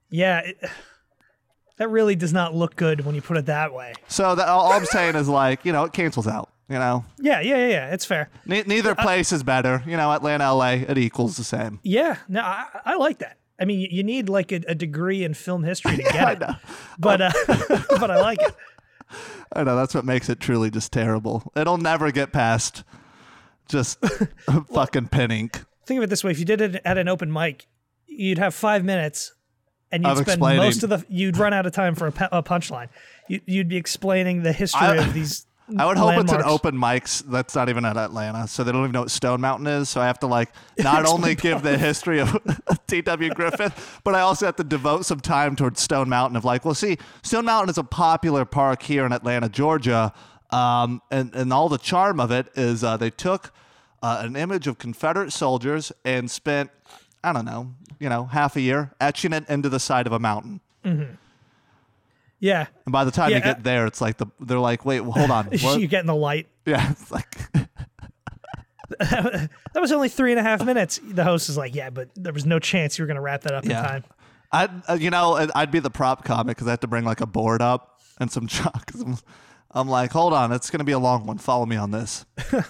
Yeah. 0.09 0.39
It, 0.39 0.57
that 1.77 1.89
really 1.89 2.15
does 2.15 2.33
not 2.33 2.53
look 2.53 2.75
good 2.75 3.05
when 3.05 3.15
you 3.15 3.21
put 3.21 3.37
it 3.37 3.45
that 3.47 3.73
way. 3.73 3.93
So 4.07 4.35
that, 4.35 4.47
all 4.47 4.71
I'm 4.73 4.85
saying 4.85 5.15
is 5.15 5.27
like 5.29 5.65
you 5.65 5.71
know 5.71 5.83
it 5.85 5.93
cancels 5.93 6.27
out. 6.27 6.49
You 6.69 6.75
know, 6.77 7.03
Yeah, 7.19 7.39
yeah, 7.41 7.57
yeah, 7.57 7.67
yeah. 7.67 7.93
It's 7.93 8.05
fair. 8.05 8.29
ne- 8.45 8.61
neither 8.67 8.93
place 8.93 9.31
is 9.31 9.41
better. 9.41 9.81
You 9.87 9.97
know, 9.97 10.11
Atlanta, 10.11 10.53
LA, 10.53 10.73
it 10.87 10.97
equals 10.99 11.35
the 11.35 11.43
same. 11.43 11.79
Yeah. 11.81 12.17
No, 12.27 12.41
I, 12.41 12.65
I 12.85 12.95
like 12.95 13.17
that. 13.19 13.37
I 13.59 13.65
mean, 13.65 13.79
you- 13.89 14.03
need 14.03 14.29
like 14.29 14.51
a, 14.51 14.61
a 14.67 14.75
degree 14.75 15.23
in 15.23 15.33
film 15.33 15.63
history 15.63 15.97
to 15.97 16.03
get 16.13 16.15
I 16.15 16.31
it. 16.33 16.39
know. 16.39 16.55
But 16.99 17.21
uh, 17.21 17.31
but 17.99 18.11
I 18.11 18.21
like 18.21 18.39
it. 18.41 18.55
I 19.51 19.63
know 19.63 19.75
that's 19.75 19.95
what 19.95 20.05
makes 20.05 20.29
it 20.29 20.39
truly 20.39 20.69
just 20.69 20.91
terrible. 20.93 21.51
It'll 21.55 21.79
never 21.79 22.11
get 22.11 22.31
past 22.31 22.83
just 23.67 23.97
fucking 24.73 25.07
pen 25.07 25.31
ink. 25.31 25.63
Think 25.87 25.97
of 25.97 26.03
it 26.03 26.09
this 26.11 26.23
way: 26.23 26.29
if 26.31 26.37
you 26.39 26.45
did 26.45 26.61
it 26.61 26.81
at 26.85 26.97
an 26.99 27.07
open 27.07 27.33
mic, 27.33 27.65
you'd 28.05 28.37
have 28.37 28.53
five 28.53 28.85
minutes, 28.85 29.33
and 29.91 30.03
you'd 30.03 30.09
Of 30.11 30.17
spend 30.17 30.29
explaining. 30.29 30.63
most 30.63 30.83
of 30.83 30.89
the 30.91 31.03
you'd 31.09 31.37
run 31.37 31.51
out 31.53 31.65
of 31.65 31.73
time 31.73 31.95
for 31.95 32.05
a, 32.07 32.11
pe- 32.11 32.27
a 32.31 32.43
punchline. 32.43 32.89
You, 33.27 33.41
you'd 33.47 33.69
be 33.69 33.77
explaining 33.77 34.43
the 34.43 34.53
history 34.53 34.81
I- 34.85 34.95
of 34.97 35.13
these. 35.15 35.47
I 35.77 35.85
would 35.85 35.97
hope 35.97 36.19
it's 36.19 36.31
an 36.31 36.43
open 36.43 36.75
mics 36.75 37.23
that's 37.23 37.55
not 37.55 37.69
even 37.69 37.85
at 37.85 37.97
Atlanta, 37.97 38.47
so 38.47 38.63
they 38.63 38.71
don't 38.71 38.81
even 38.81 38.91
know 38.91 39.01
what 39.01 39.11
Stone 39.11 39.41
Mountain 39.41 39.67
is. 39.67 39.89
So 39.89 40.01
I 40.01 40.07
have 40.07 40.19
to 40.19 40.27
like 40.27 40.49
not 40.79 41.05
only 41.05 41.35
give 41.35 41.61
the 41.61 41.77
history 41.77 42.19
of 42.19 42.37
D.W. 42.87 43.33
Griffith, 43.33 43.99
but 44.03 44.15
I 44.15 44.21
also 44.21 44.45
have 44.45 44.55
to 44.57 44.63
devote 44.63 45.05
some 45.05 45.19
time 45.19 45.55
towards 45.55 45.81
Stone 45.81 46.09
Mountain. 46.09 46.37
Of 46.37 46.45
like, 46.45 46.65
well, 46.65 46.73
see, 46.73 46.97
Stone 47.21 47.45
Mountain 47.45 47.69
is 47.69 47.77
a 47.77 47.83
popular 47.83 48.45
park 48.45 48.83
here 48.83 49.05
in 49.05 49.11
Atlanta, 49.11 49.49
Georgia, 49.49 50.13
um, 50.51 51.01
and 51.11 51.33
and 51.35 51.53
all 51.53 51.69
the 51.69 51.77
charm 51.77 52.19
of 52.19 52.31
it 52.31 52.47
is 52.55 52.83
uh, 52.83 52.97
they 52.97 53.09
took 53.11 53.53
uh, 54.01 54.21
an 54.23 54.35
image 54.35 54.67
of 54.67 54.77
Confederate 54.77 55.31
soldiers 55.31 55.91
and 56.03 56.29
spent 56.31 56.71
I 57.23 57.33
don't 57.33 57.45
know, 57.45 57.73
you 57.99 58.09
know, 58.09 58.25
half 58.25 58.55
a 58.55 58.61
year 58.61 58.91
etching 59.01 59.33
it 59.33 59.47
into 59.49 59.69
the 59.69 59.79
side 59.79 60.07
of 60.07 60.13
a 60.13 60.19
mountain. 60.19 60.61
Yeah, 62.41 62.67
And 62.85 62.93
by 62.93 63.03
the 63.03 63.11
time 63.11 63.29
you 63.31 63.35
Yeah, 63.37 63.41
uh, 63.49 63.53
get 63.53 63.63
there, 63.63 63.85
it's 63.85 63.99
like 63.99 64.17
the 64.17 64.27
they're 64.39 64.59
like, 64.59 64.85
wait, 64.85 65.01
well, 65.01 65.11
hold 65.11 65.29
on, 65.31 65.45
what? 65.61 65.79
you 65.81 65.87
get 65.87 65.99
in 66.01 66.05
the 66.07 66.15
light. 66.15 66.47
yeah, 66.65 66.91
it's 66.91 67.11
like. 67.11 67.37
That 68.99 69.49
was 69.75 69.91
only 69.91 70.09
three 70.09 70.31
and 70.31 70.39
a 70.39 70.43
half 70.43 70.65
minutes. 70.65 70.99
The 71.03 71.23
host 71.23 71.47
is 71.49 71.57
like, 71.57 71.75
"Yeah, 71.75 71.89
but 71.89 72.09
there 72.15 72.33
was 72.33 72.45
no 72.45 72.57
chance 72.59 72.97
you 72.97 73.03
were 73.03 73.07
going 73.07 73.15
to 73.15 73.21
wrap 73.21 73.41
that 73.41 73.53
up 73.53 73.65
Yeah. 73.65 73.79
in 73.79 73.85
time." 73.85 74.03
I'd, 74.51 74.69
uh, 74.89 74.93
you 74.99 75.11
know, 75.11 75.33
I'd- 75.33 75.51
I'd 75.53 75.69
be 75.71 75.79
the 75.79 75.91
prop 75.91 76.25
comic 76.25 76.57
because 76.57 76.65
I 76.67 76.71
have 76.71 76.79
to 76.79 76.87
bring 76.87 77.05
like 77.05 77.21
a 77.21 77.27
board 77.27 77.61
up 77.61 77.99
and 78.19 78.31
some 78.31 78.47
chalk. 78.47 78.91
I'm, 78.99 79.17
I'm 79.71 79.87
like, 79.87 80.11
hold 80.11 80.33
on, 80.33 80.51
it's 80.51 80.71
going 80.71 80.79
to 80.79 80.85
be 80.85 80.91
a 80.91 80.97
long 80.99 81.27
one. 81.27 81.37
Follow 81.37 81.67
me 81.67 81.75
on 81.75 81.91
this. 81.91 82.25
That 82.49 82.65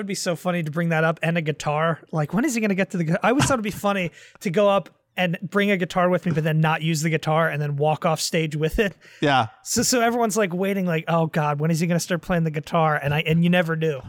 would 0.00 0.06
be 0.08 0.16
so 0.16 0.34
funny 0.34 0.64
to 0.64 0.72
bring 0.72 0.88
that 0.88 1.04
up 1.04 1.20
and 1.22 1.38
a 1.38 1.40
guitar. 1.40 2.00
Like, 2.10 2.34
when 2.34 2.44
is 2.44 2.54
he 2.56 2.60
going 2.60 2.70
to 2.70 2.74
get 2.74 2.90
to 2.90 2.96
the? 2.96 3.04
gu- 3.04 3.16
I 3.22 3.28
always 3.28 3.44
thought 3.44 3.54
it'd 3.54 3.62
be 3.62 3.70
funny 3.70 4.10
to 4.40 4.50
go 4.50 4.68
up 4.68 4.90
and 5.16 5.38
bring 5.42 5.70
a 5.70 5.76
guitar 5.76 6.08
with 6.08 6.26
me, 6.26 6.32
but 6.32 6.44
then 6.44 6.60
not 6.60 6.82
use 6.82 7.02
the 7.02 7.10
guitar 7.10 7.48
and 7.48 7.60
then 7.60 7.76
walk 7.76 8.04
off 8.04 8.20
stage 8.20 8.56
with 8.56 8.78
it. 8.78 8.96
Yeah. 9.20 9.48
So, 9.62 9.82
so 9.82 10.00
everyone's 10.00 10.36
like 10.36 10.52
waiting, 10.52 10.86
like, 10.86 11.04
oh 11.08 11.26
god, 11.26 11.60
when 11.60 11.70
is 11.70 11.80
he 11.80 11.86
going 11.86 11.96
to 11.96 12.04
start 12.04 12.22
playing 12.22 12.44
the 12.44 12.50
guitar? 12.50 12.96
And 12.96 13.14
I 13.14 13.20
and 13.20 13.44
you 13.44 13.50
never 13.50 13.76
do. 13.76 14.00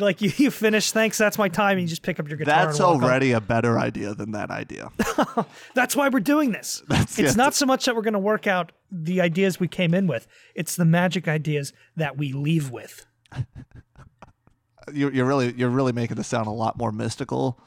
Like 0.00 0.20
you, 0.20 0.32
you 0.36 0.50
finish. 0.50 0.90
Thanks, 0.92 1.18
that's 1.18 1.38
my 1.38 1.48
time. 1.48 1.72
And 1.72 1.82
you 1.82 1.86
just 1.88 2.02
pick 2.02 2.18
up 2.18 2.28
your 2.28 2.36
guitar. 2.36 2.66
That's 2.66 2.78
and 2.78 2.86
walk 2.86 2.96
off. 2.96 3.02
already 3.02 3.32
a 3.32 3.40
better 3.40 3.78
idea 3.78 4.14
than 4.14 4.32
that 4.32 4.50
idea. 4.50 4.90
That's 5.74 5.94
why 5.94 6.08
we're 6.08 6.20
doing 6.20 6.52
this. 6.52 6.82
it's 6.90 7.18
yeah. 7.18 7.32
not 7.32 7.54
so 7.54 7.66
much 7.66 7.84
that 7.84 7.94
we're 7.94 8.02
going 8.02 8.14
to 8.14 8.18
work 8.18 8.46
out 8.46 8.72
the 8.90 9.20
ideas 9.20 9.60
we 9.60 9.68
came 9.68 9.94
in 9.94 10.06
with. 10.06 10.26
It's 10.54 10.76
the 10.76 10.84
magic 10.84 11.28
ideas 11.28 11.72
that 11.96 12.16
we 12.16 12.32
leave 12.32 12.70
with. 12.70 13.06
you're, 14.92 15.12
you're 15.12 15.26
really 15.26 15.52
you're 15.56 15.70
really 15.70 15.92
making 15.92 16.16
this 16.16 16.26
sound 16.26 16.46
a 16.46 16.52
lot 16.52 16.76
more 16.76 16.92
mystical 16.92 17.60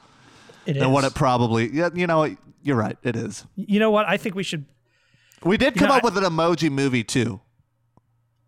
It 0.65 0.77
is. 0.77 0.83
than 0.83 0.91
what 0.91 1.03
it 1.03 1.13
probably. 1.13 1.71
Yeah, 1.71 1.89
you 1.93 2.07
know? 2.07 2.35
You're 2.67 2.75
right. 2.77 2.97
It 3.03 3.15
is. 3.15 3.45
you 3.55 3.79
know 3.79 3.89
what? 3.91 4.07
I 4.07 4.17
think 4.17 4.35
we 4.35 4.43
should 4.43 4.65
We 5.43 5.57
did 5.57 5.75
come 5.75 5.89
know, 5.89 5.95
up 5.95 6.03
I- 6.03 6.07
with 6.07 6.17
an 6.17 6.23
emoji 6.23 6.69
movie 6.71 7.03
too. 7.03 7.41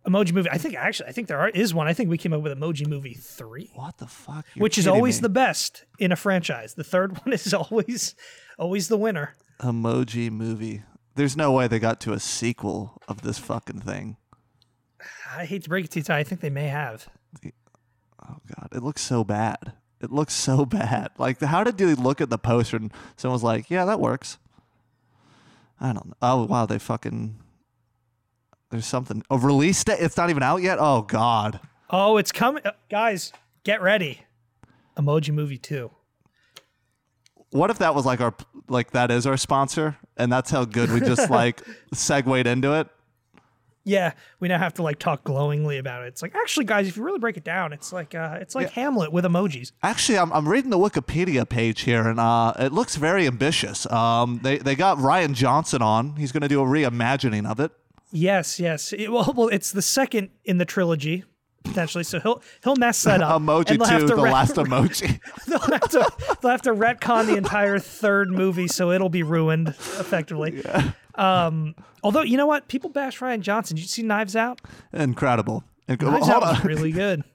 emoji 0.08 0.34
movie. 0.34 0.50
I 0.50 0.58
think 0.58 0.76
actually, 0.76 1.10
I 1.10 1.12
think 1.12 1.28
there 1.28 1.40
are, 1.40 1.50
is 1.50 1.74
one. 1.74 1.88
I 1.88 1.94
think 1.94 2.10
we 2.10 2.18
came 2.18 2.34
up 2.34 2.42
with 2.42 2.58
emoji 2.58 2.88
movie 2.88 3.14
three, 3.14 3.72
What 3.76 3.98
the 3.98 4.08
fuck? 4.08 4.46
You're 4.56 4.64
which 4.64 4.78
is 4.78 4.88
always 4.88 5.18
me. 5.20 5.24
the 5.24 5.30
best 5.30 5.86
in 6.00 6.12
a 6.12 6.16
franchise. 6.16 6.74
The 6.76 6.84
third 6.84 7.18
one 7.26 7.34
is 7.34 7.54
always 7.54 8.16
always 8.58 8.88
the 8.88 8.98
winner. 8.98 9.36
emoji 9.62 10.32
movie. 10.32 10.84
There's 11.16 11.36
no 11.36 11.52
way 11.52 11.68
they 11.68 11.80
got 11.80 12.00
to 12.02 12.14
a 12.14 12.20
sequel 12.20 13.02
of 13.08 13.22
this 13.24 13.38
fucking 13.40 13.82
thing. 13.82 14.18
I 15.36 15.46
hate 15.46 15.64
to 15.64 15.70
break 15.70 15.86
it 15.86 15.92
to 15.92 16.00
you, 16.00 16.04
Ty. 16.04 16.20
I 16.20 16.24
think 16.24 16.42
they 16.42 16.50
may 16.50 16.68
have. 16.68 17.08
Oh 17.46 18.38
god, 18.56 18.70
it 18.74 18.84
looks 18.84 19.02
so 19.02 19.24
bad. 19.24 19.74
It 20.02 20.12
looks 20.12 20.34
so 20.34 20.66
bad. 20.80 21.10
Like, 21.18 21.42
how 21.42 21.64
did 21.64 21.80
you 21.80 21.96
look 21.96 22.22
at 22.22 22.30
the 22.30 22.38
poster 22.38 22.78
and 22.78 22.92
someone's 23.18 23.44
like, 23.44 23.70
"Yeah, 23.70 23.86
that 23.86 24.00
works." 24.00 24.38
I 25.82 25.94
don't 25.94 26.08
know. 26.08 26.14
Oh 26.22 26.46
wow, 26.46 26.66
they 26.66 26.80
fucking. 26.80 27.36
There's 28.70 28.86
something. 28.86 29.24
Oh, 29.30 29.38
release 29.38 29.84
date. 29.84 30.00
It's 30.00 30.18
not 30.18 30.30
even 30.30 30.44
out 30.44 30.62
yet. 30.62 30.78
Oh 30.80 31.02
god. 31.02 31.60
Oh, 31.90 32.18
it's 32.18 32.32
coming, 32.32 32.62
uh, 32.66 32.72
guys. 32.90 33.34
Get 33.64 33.82
ready. 33.82 34.22
Emoji 34.98 35.34
movie 35.34 35.58
two. 35.58 35.92
What 37.52 37.72
if 37.72 37.80
that 37.80 37.96
was 37.96 38.06
like 38.06 38.22
our 38.22 38.36
like 38.68 38.92
that 38.92 39.10
is 39.10 39.26
our 39.26 39.38
sponsor, 39.38 39.98
and 40.18 40.32
that's 40.32 40.52
how 40.52 40.66
good 40.66 40.92
we 40.92 41.00
just 41.00 41.30
like 41.32 41.62
segued 41.94 42.46
into 42.46 42.74
it. 42.74 42.88
Yeah, 43.90 44.14
we 44.40 44.48
now 44.48 44.60
have 44.60 44.76
to 44.76 44.84
like 44.84 45.00
talk 45.00 45.24
glowingly 45.24 45.80
about 45.80 46.04
it. 46.04 46.10
It's 46.10 46.22
like 46.22 46.36
actually, 46.36 46.66
guys, 46.66 46.88
if 46.88 46.96
you 46.96 47.04
really 47.04 47.18
break 47.18 47.38
it 47.38 47.44
down, 47.44 47.74
it's 47.74 47.92
like 47.92 48.14
uh, 48.14 48.38
it's 48.40 48.54
like 48.54 48.70
Hamlet 48.72 49.12
with 49.12 49.26
emojis. 49.26 49.72
Actually, 49.82 50.20
I'm, 50.20 50.32
I'm 50.32 50.48
reading 50.48 50.70
the 50.70 50.78
Wikipedia 50.78 51.50
page 51.50 51.82
here, 51.82 52.08
and 52.08 52.20
uh, 52.20 52.54
it 52.60 52.72
looks 52.72 52.96
very 52.98 53.26
ambitious. 53.26 53.92
Um, 53.92 54.40
they 54.44 54.60
they 54.60 54.76
got 54.76 55.00
Rian 55.00 55.34
Johnson 55.34 55.82
on. 55.82 56.16
He's 56.18 56.32
going 56.32 56.42
to 56.42 56.48
do 56.48 56.62
a 56.62 56.66
reimagining 56.66 57.50
of 57.50 57.60
it. 57.60 57.72
Yes, 58.12 58.60
yes. 58.60 58.94
It- 58.94 59.12
well, 59.12 59.34
well, 59.36 59.48
it's 59.48 59.72
the 59.72 59.82
second 59.82 60.30
in 60.46 60.60
the 60.60 60.66
trilogy 60.66 61.24
potentially, 61.64 62.04
so 62.04 62.20
he'll 62.20 62.42
he'll 62.64 62.76
mess 62.76 63.04
that 63.04 63.22
up. 63.22 63.42
Emoji 63.42 63.72
and 63.72 63.80
they'll 63.82 63.88
have 63.88 64.02
two, 64.02 64.08
to 64.08 64.16
the 64.16 64.22
ret- 64.22 64.34
last 64.34 64.56
emoji. 64.56 65.20
they'll 65.48 65.60
have 65.60 65.90
to 65.90 66.12
they'll 66.42 66.52
have 66.52 66.62
to 66.62 66.74
retcon 66.74 67.26
the 67.26 67.36
entire 67.38 67.80
third 67.80 68.30
movie, 68.30 68.68
so 68.68 68.92
it'll 68.92 69.10
be 69.10 69.24
ruined 69.24 69.70
effectively. 69.70 70.64
Um, 71.20 71.76
although 72.04 72.22
you 72.22 72.38
know 72.38 72.46
what, 72.48 72.68
people 72.68 72.90
bash 72.90 73.20
Rian 73.20 73.42
Johnson. 73.42 73.76
Did 73.76 73.82
you 73.82 73.88
see 73.88 74.04
Knives 74.04 74.36
Out? 74.36 74.62
Incredible. 74.94 75.64
Inc- 75.88 76.02
Knives 76.02 76.28
hold 76.28 76.44
Out 76.44 76.56
was 76.56 76.66
really 76.66 76.92
good. 76.92 77.24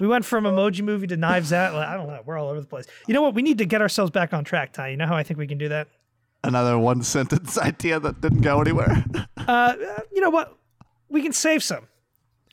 We 0.00 0.06
went 0.06 0.24
from 0.24 0.44
emoji 0.44 0.82
movie 0.82 1.06
to 1.08 1.16
Knives 1.18 1.52
Out. 1.52 1.74
I 1.74 1.94
don't 1.94 2.06
know. 2.06 2.20
We're 2.24 2.38
all 2.38 2.48
over 2.48 2.60
the 2.60 2.66
place. 2.66 2.86
You 3.06 3.12
know 3.12 3.20
what? 3.20 3.34
We 3.34 3.42
need 3.42 3.58
to 3.58 3.66
get 3.66 3.82
ourselves 3.82 4.10
back 4.10 4.32
on 4.32 4.42
track, 4.42 4.72
Ty. 4.72 4.88
You 4.88 4.96
know 4.96 5.06
how 5.06 5.14
I 5.14 5.22
think 5.22 5.38
we 5.38 5.46
can 5.46 5.58
do 5.58 5.68
that? 5.68 5.86
Another 6.42 6.78
one 6.78 7.02
sentence 7.02 7.58
idea 7.70 8.00
that 8.00 8.22
didn't 8.22 8.40
go 8.40 8.60
anywhere. 8.62 9.04
Uh, 9.36 9.74
you 10.12 10.22
know 10.22 10.30
what? 10.30 10.56
We 11.10 11.20
can 11.22 11.32
save 11.34 11.62
some. 11.62 11.86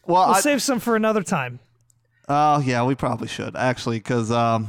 well, 0.05 0.27
We'll 0.27 0.35
I, 0.35 0.39
save 0.41 0.61
some 0.61 0.79
for 0.81 0.97
another 0.97 1.23
time. 1.23 1.61
oh 2.27 2.59
yeah, 2.59 2.83
we 2.83 2.93
probably 2.93 3.29
should 3.29 3.55
actually, 3.55 3.99
because 3.99 4.29
um, 4.29 4.67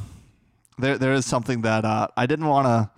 there 0.79 0.97
there 0.97 1.13
is 1.13 1.27
something 1.27 1.63
that 1.63 1.85
uh, 1.85 2.07
I 2.17 2.27
didn't 2.27 2.47
want 2.47 2.67
to. 2.67 2.91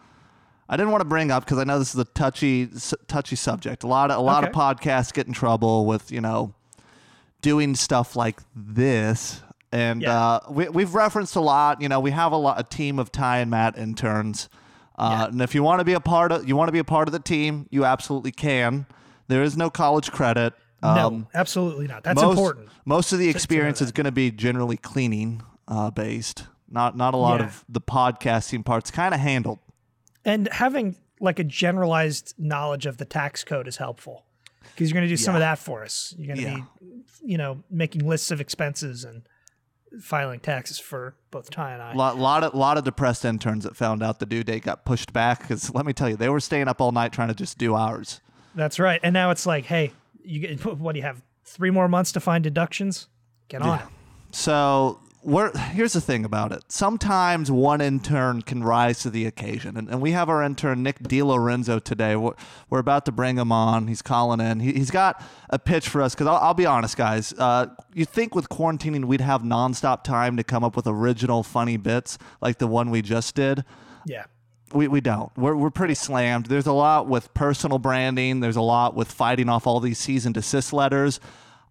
I 0.72 0.76
didn't 0.76 0.92
want 0.92 1.00
to 1.00 1.08
bring 1.08 1.32
up 1.32 1.44
because 1.44 1.58
I 1.58 1.64
know 1.64 1.80
this 1.80 1.92
is 1.94 2.00
a 2.00 2.04
touchy 2.04 2.68
touchy 3.08 3.34
subject. 3.36 3.82
A 3.82 3.88
lot 3.88 4.10
of 4.12 4.18
a 4.18 4.22
lot 4.22 4.44
of 4.44 4.50
podcasts 4.52 5.12
get 5.12 5.26
in 5.26 5.32
trouble 5.32 5.84
with 5.84 6.12
you 6.12 6.20
know 6.20 6.54
doing 7.42 7.74
stuff 7.74 8.14
like 8.16 8.38
this, 8.54 9.42
and 9.72 10.00
Yeah. 10.02 10.16
uh, 10.18 10.40
we 10.48 10.68
we've 10.68 10.94
referenced 10.94 11.34
a 11.36 11.40
lot. 11.40 11.80
You 11.82 11.88
know, 11.88 11.98
we 12.00 12.12
have 12.12 12.30
a 12.32 12.36
lot 12.36 12.60
a 12.60 12.62
team 12.62 12.98
of 13.00 13.10
Ty 13.10 13.38
and 13.38 13.50
Matt 13.50 13.76
interns, 13.76 14.48
uh, 14.96 15.16
Yeah. 15.18 15.24
and 15.26 15.42
if 15.42 15.54
you 15.56 15.62
want 15.64 15.80
to 15.80 15.84
be 15.84 15.92
a 15.94 16.00
part 16.00 16.30
of 16.30 16.48
you 16.48 16.54
want 16.56 16.68
to 16.68 16.72
be 16.72 16.78
a 16.78 16.84
part 16.84 17.08
of 17.08 17.12
the 17.12 17.18
team, 17.18 17.66
you 17.70 17.84
absolutely 17.84 18.30
can. 18.32 18.86
There 19.26 19.42
is 19.42 19.56
no 19.56 19.70
college 19.70 20.12
credit. 20.12 20.54
Um, 20.82 20.94
no, 20.96 21.26
absolutely 21.34 21.88
not. 21.88 22.04
That's 22.04 22.22
most, 22.22 22.30
important. 22.38 22.68
Most 22.84 23.12
of 23.12 23.18
the 23.18 23.28
experience 23.28 23.82
is 23.82 23.92
going 23.92 24.06
to 24.06 24.12
be 24.12 24.30
generally 24.30 24.76
cleaning 24.76 25.42
uh, 25.68 25.90
based. 25.90 26.44
Not 26.70 26.96
not 26.96 27.12
a 27.12 27.16
lot 27.16 27.40
Yeah. 27.40 27.46
of 27.46 27.64
the 27.68 27.80
podcasting 27.80 28.64
parts 28.64 28.90
kind 28.92 29.12
of 29.14 29.18
handled. 29.20 29.58
And 30.24 30.48
having 30.52 30.96
like 31.20 31.38
a 31.38 31.44
generalized 31.44 32.34
knowledge 32.38 32.86
of 32.86 32.96
the 32.98 33.04
tax 33.04 33.44
code 33.44 33.68
is 33.68 33.76
helpful 33.76 34.24
because 34.74 34.90
you're 34.90 34.94
going 34.98 35.08
to 35.08 35.12
do 35.12 35.16
some 35.16 35.34
of 35.34 35.40
that 35.40 35.58
for 35.58 35.82
us. 35.84 36.14
You're 36.18 36.26
going 36.34 36.38
to 36.38 36.42
Yeah. 36.42 36.56
be, 36.56 37.04
you 37.32 37.38
know, 37.38 37.62
making 37.70 38.06
lists 38.06 38.30
of 38.30 38.40
expenses 38.40 39.04
and 39.04 39.22
filing 40.00 40.38
taxes 40.40 40.78
for 40.78 41.14
both 41.30 41.50
Ty 41.50 41.72
and 41.72 41.82
I. 41.82 41.92
lot, 41.94 42.16
lot 42.16 42.44
of 42.44 42.54
lot 42.54 42.78
of 42.78 42.84
depressed 42.84 43.24
interns 43.24 43.64
that 43.64 43.76
found 43.76 44.02
out 44.02 44.18
the 44.20 44.26
due 44.26 44.44
date 44.44 44.62
got 44.62 44.84
pushed 44.84 45.12
back 45.12 45.40
because 45.40 45.74
let 45.74 45.84
me 45.84 45.92
tell 45.92 46.08
you 46.08 46.16
they 46.16 46.28
were 46.28 46.40
staying 46.40 46.68
up 46.68 46.80
all 46.80 46.92
night 46.92 47.12
trying 47.12 47.28
to 47.28 47.34
just 47.34 47.58
do 47.58 47.74
ours. 47.74 48.20
That's 48.54 48.78
right. 48.78 49.00
And 49.02 49.12
now 49.12 49.30
it's 49.30 49.46
like, 49.46 49.64
hey, 49.64 49.92
you 50.24 50.40
get 50.40 50.64
what 50.78 50.92
do 50.92 50.98
you 50.98 51.04
have? 51.04 51.22
Three 51.44 51.70
more 51.70 51.88
months 51.88 52.12
to 52.12 52.20
find 52.20 52.44
deductions. 52.44 53.08
Get 53.48 53.62
on 53.62 53.80
it. 53.80 53.84
So 54.30 55.00
we're, 55.22 55.52
here's 55.56 55.92
the 55.92 56.00
thing 56.00 56.24
about 56.24 56.52
it. 56.52 56.64
Sometimes 56.68 57.50
one 57.50 57.80
intern 57.80 58.40
can 58.42 58.64
rise 58.64 59.00
to 59.00 59.10
the 59.10 59.26
occasion, 59.26 59.76
and, 59.76 59.88
and 59.88 60.00
we 60.00 60.12
have 60.12 60.28
our 60.28 60.42
intern 60.42 60.82
Nick 60.82 61.00
DiLorenzo 61.00 61.82
today. 61.82 62.16
We're, 62.16 62.32
we're 62.70 62.78
about 62.78 63.04
to 63.04 63.12
bring 63.12 63.36
him 63.36 63.52
on. 63.52 63.86
He's 63.86 64.02
calling 64.02 64.40
in. 64.40 64.60
He, 64.60 64.72
he's 64.72 64.90
got 64.90 65.22
a 65.50 65.58
pitch 65.58 65.88
for 65.88 66.00
us 66.00 66.14
because 66.14 66.26
I'll, 66.26 66.36
I'll 66.36 66.54
be 66.54 66.64
honest, 66.64 66.96
guys. 66.96 67.34
Uh, 67.34 67.66
you 67.92 68.04
think 68.04 68.34
with 68.34 68.48
quarantining 68.48 69.04
we'd 69.04 69.20
have 69.20 69.42
nonstop 69.42 70.04
time 70.04 70.36
to 70.38 70.44
come 70.44 70.64
up 70.64 70.74
with 70.74 70.86
original 70.86 71.42
funny 71.42 71.76
bits 71.76 72.16
like 72.40 72.58
the 72.58 72.66
one 72.66 72.90
we 72.90 73.02
just 73.02 73.34
did? 73.34 73.64
Yeah. 74.06 74.24
We, 74.72 74.88
we 74.88 75.00
don't. 75.00 75.36
We're, 75.36 75.56
we're 75.56 75.70
pretty 75.70 75.94
slammed. 75.94 76.46
There's 76.46 76.68
a 76.68 76.72
lot 76.72 77.08
with 77.08 77.34
personal 77.34 77.78
branding. 77.78 78.40
There's 78.40 78.56
a 78.56 78.62
lot 78.62 78.94
with 78.94 79.10
fighting 79.10 79.48
off 79.48 79.66
all 79.66 79.80
these 79.80 79.98
cease 79.98 80.24
and 80.24 80.34
desist 80.34 80.72
letters. 80.72 81.20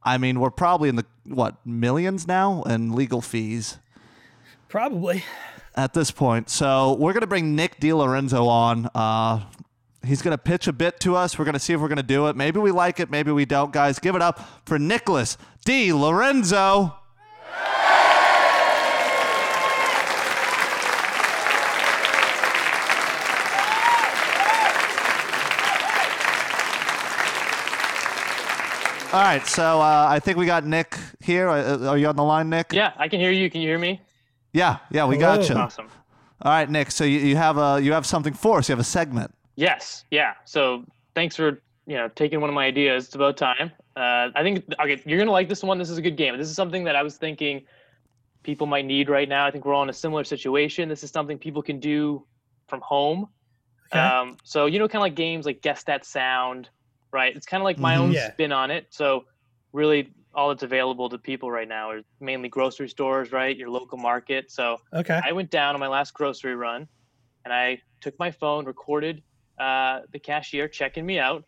I 0.04 0.18
mean, 0.18 0.40
we're 0.40 0.50
probably 0.50 0.90
in 0.90 0.96
the, 0.96 1.06
what, 1.26 1.58
millions 1.66 2.28
now 2.28 2.64
in 2.64 2.94
legal 2.94 3.22
fees 3.22 3.78
Probably. 4.68 5.24
at 5.76 5.94
this 5.94 6.12
point. 6.12 6.50
So 6.50 6.94
we're 6.94 7.14
going 7.14 7.22
to 7.22 7.28
bring 7.28 7.56
Nick 7.56 7.80
DiLorenzo 7.80 8.48
on. 8.48 8.90
Uh, 8.96 9.44
he's 10.06 10.22
going 10.22 10.32
to 10.32 10.38
pitch 10.38 10.68
a 10.68 10.74
bit 10.74 11.00
to 11.02 11.16
us. 11.16 11.38
We're 11.38 11.46
going 11.46 11.54
to 11.54 11.60
see 11.60 11.74
if 11.74 11.82
we're 11.82 11.88
going 11.88 11.98
to 11.98 12.04
do 12.04 12.28
it. 12.28 12.36
Maybe 12.36 12.60
we 12.60 12.72
like 12.72 13.00
it. 13.00 13.10
Maybe 13.10 13.32
we 13.32 13.46
don't. 13.46 13.74
Guys, 13.74 14.00
give 14.00 14.16
it 14.16 14.22
up 14.22 14.40
for 14.66 14.80
Nicholas 14.80 15.38
DiLorenzo. 15.66 16.96
All 29.12 29.22
right, 29.22 29.44
so 29.48 29.82
uh, 29.82 30.06
I 30.08 30.20
think 30.20 30.38
we 30.38 30.46
got 30.46 30.66
Nick 30.66 30.96
here. 31.20 31.50
Uh, 31.50 31.88
Are 31.88 31.98
you 31.98 32.08
on 32.08 32.16
the 32.16 32.24
line, 32.24 32.48
Nick? 32.48 32.72
Yeah, 32.72 32.94
I 32.96 33.08
can 33.08 33.20
hear 33.20 33.32
you. 33.32 33.50
Can 33.50 33.60
you 33.60 33.68
hear 33.68 33.80
me? 33.80 34.00
Yeah, 34.54 34.78
yeah, 34.92 35.08
we 35.08 35.18
got 35.18 35.50
you. 35.50 35.56
Awesome. 35.56 35.88
All 36.44 36.52
right, 36.52 36.70
Nick. 36.70 36.92
So 36.92 37.06
you, 37.06 37.18
you 37.18 37.36
have 37.36 37.58
a 37.58 37.80
you 37.82 37.92
have 37.92 38.06
something 38.06 38.34
for 38.34 38.60
us. 38.60 38.70
You 38.70 38.74
have 38.74 38.80
a 38.80 38.84
segment. 38.84 39.34
Yes. 39.56 40.06
Yeah. 40.12 40.34
So 40.46 40.86
thanks 41.16 41.36
for 41.36 41.60
you 41.88 41.98
know 41.98 42.08
taking 42.10 42.40
one 42.40 42.52
of 42.52 42.54
my 42.54 42.66
ideas. 42.66 43.06
It's 43.06 43.16
about 43.16 43.36
time. 43.36 43.72
Uh, 43.96 44.30
I 44.36 44.44
think 44.44 44.64
okay, 44.80 45.02
you're 45.08 45.18
gonna 45.18 45.32
like 45.32 45.50
this 45.50 45.64
one. 45.64 45.80
This 45.80 45.90
is 45.90 45.98
a 45.98 46.04
good 46.04 46.16
game. 46.16 46.38
This 46.38 46.48
is 46.48 46.56
something 46.56 46.84
that 46.84 46.96
I 46.96 47.02
was 47.02 47.18
thinking 47.18 47.64
people 48.44 48.68
might 48.68 48.86
need 48.86 49.10
right 49.10 49.28
now. 49.28 49.46
I 49.46 49.50
think 49.50 49.66
we're 49.66 49.74
all 49.74 49.84
in 49.84 49.90
a 49.90 49.94
similar 49.94 50.24
situation. 50.24 50.88
This 50.88 51.04
is 51.04 51.10
something 51.10 51.40
people 51.40 51.64
can 51.64 51.80
do 51.80 52.26
from 52.68 52.82
home. 52.82 53.28
Okay. 53.92 54.00
Um, 54.00 54.38
so 54.44 54.68
you 54.68 54.78
know, 54.78 54.88
kind 54.88 55.02
of 55.02 55.02
like 55.02 55.16
games 55.16 55.48
like 55.48 55.64
guess 55.64 55.84
that 55.86 56.06
sound, 56.06 56.70
right? 57.12 57.36
It's 57.36 57.46
kind 57.46 57.62
of 57.62 57.66
like 57.66 57.80
my 57.80 57.96
Mhm. 57.96 58.00
own 58.00 58.12
Yeah. 58.12 58.32
spin 58.32 58.52
on 58.52 58.72
it. 58.72 58.88
So 58.90 59.26
really, 59.74 60.14
all 60.34 60.50
that's 60.50 60.64
available 60.64 61.10
to 61.10 61.18
people 61.18 61.50
right 61.52 61.68
now 61.68 61.90
are 61.90 62.02
mainly 62.20 62.50
grocery 62.50 62.88
stores, 62.88 63.32
right? 63.32 63.56
Your 63.58 63.70
local 63.70 63.98
market. 63.98 64.52
So 64.52 64.78
Okay. 64.94 65.20
I 65.24 65.32
went 65.32 65.50
down 65.50 65.74
on 65.74 65.80
my 65.80 65.88
last 65.88 66.14
grocery 66.14 66.56
run, 66.56 66.88
and 67.46 67.54
I 67.54 67.82
took 68.02 68.18
my 68.20 68.32
phone, 68.32 68.66
recorded 68.66 69.24
uh, 69.58 70.02
the 70.14 70.20
cashier 70.20 70.70
checking 70.70 71.06
me 71.06 71.20
out. 71.20 71.44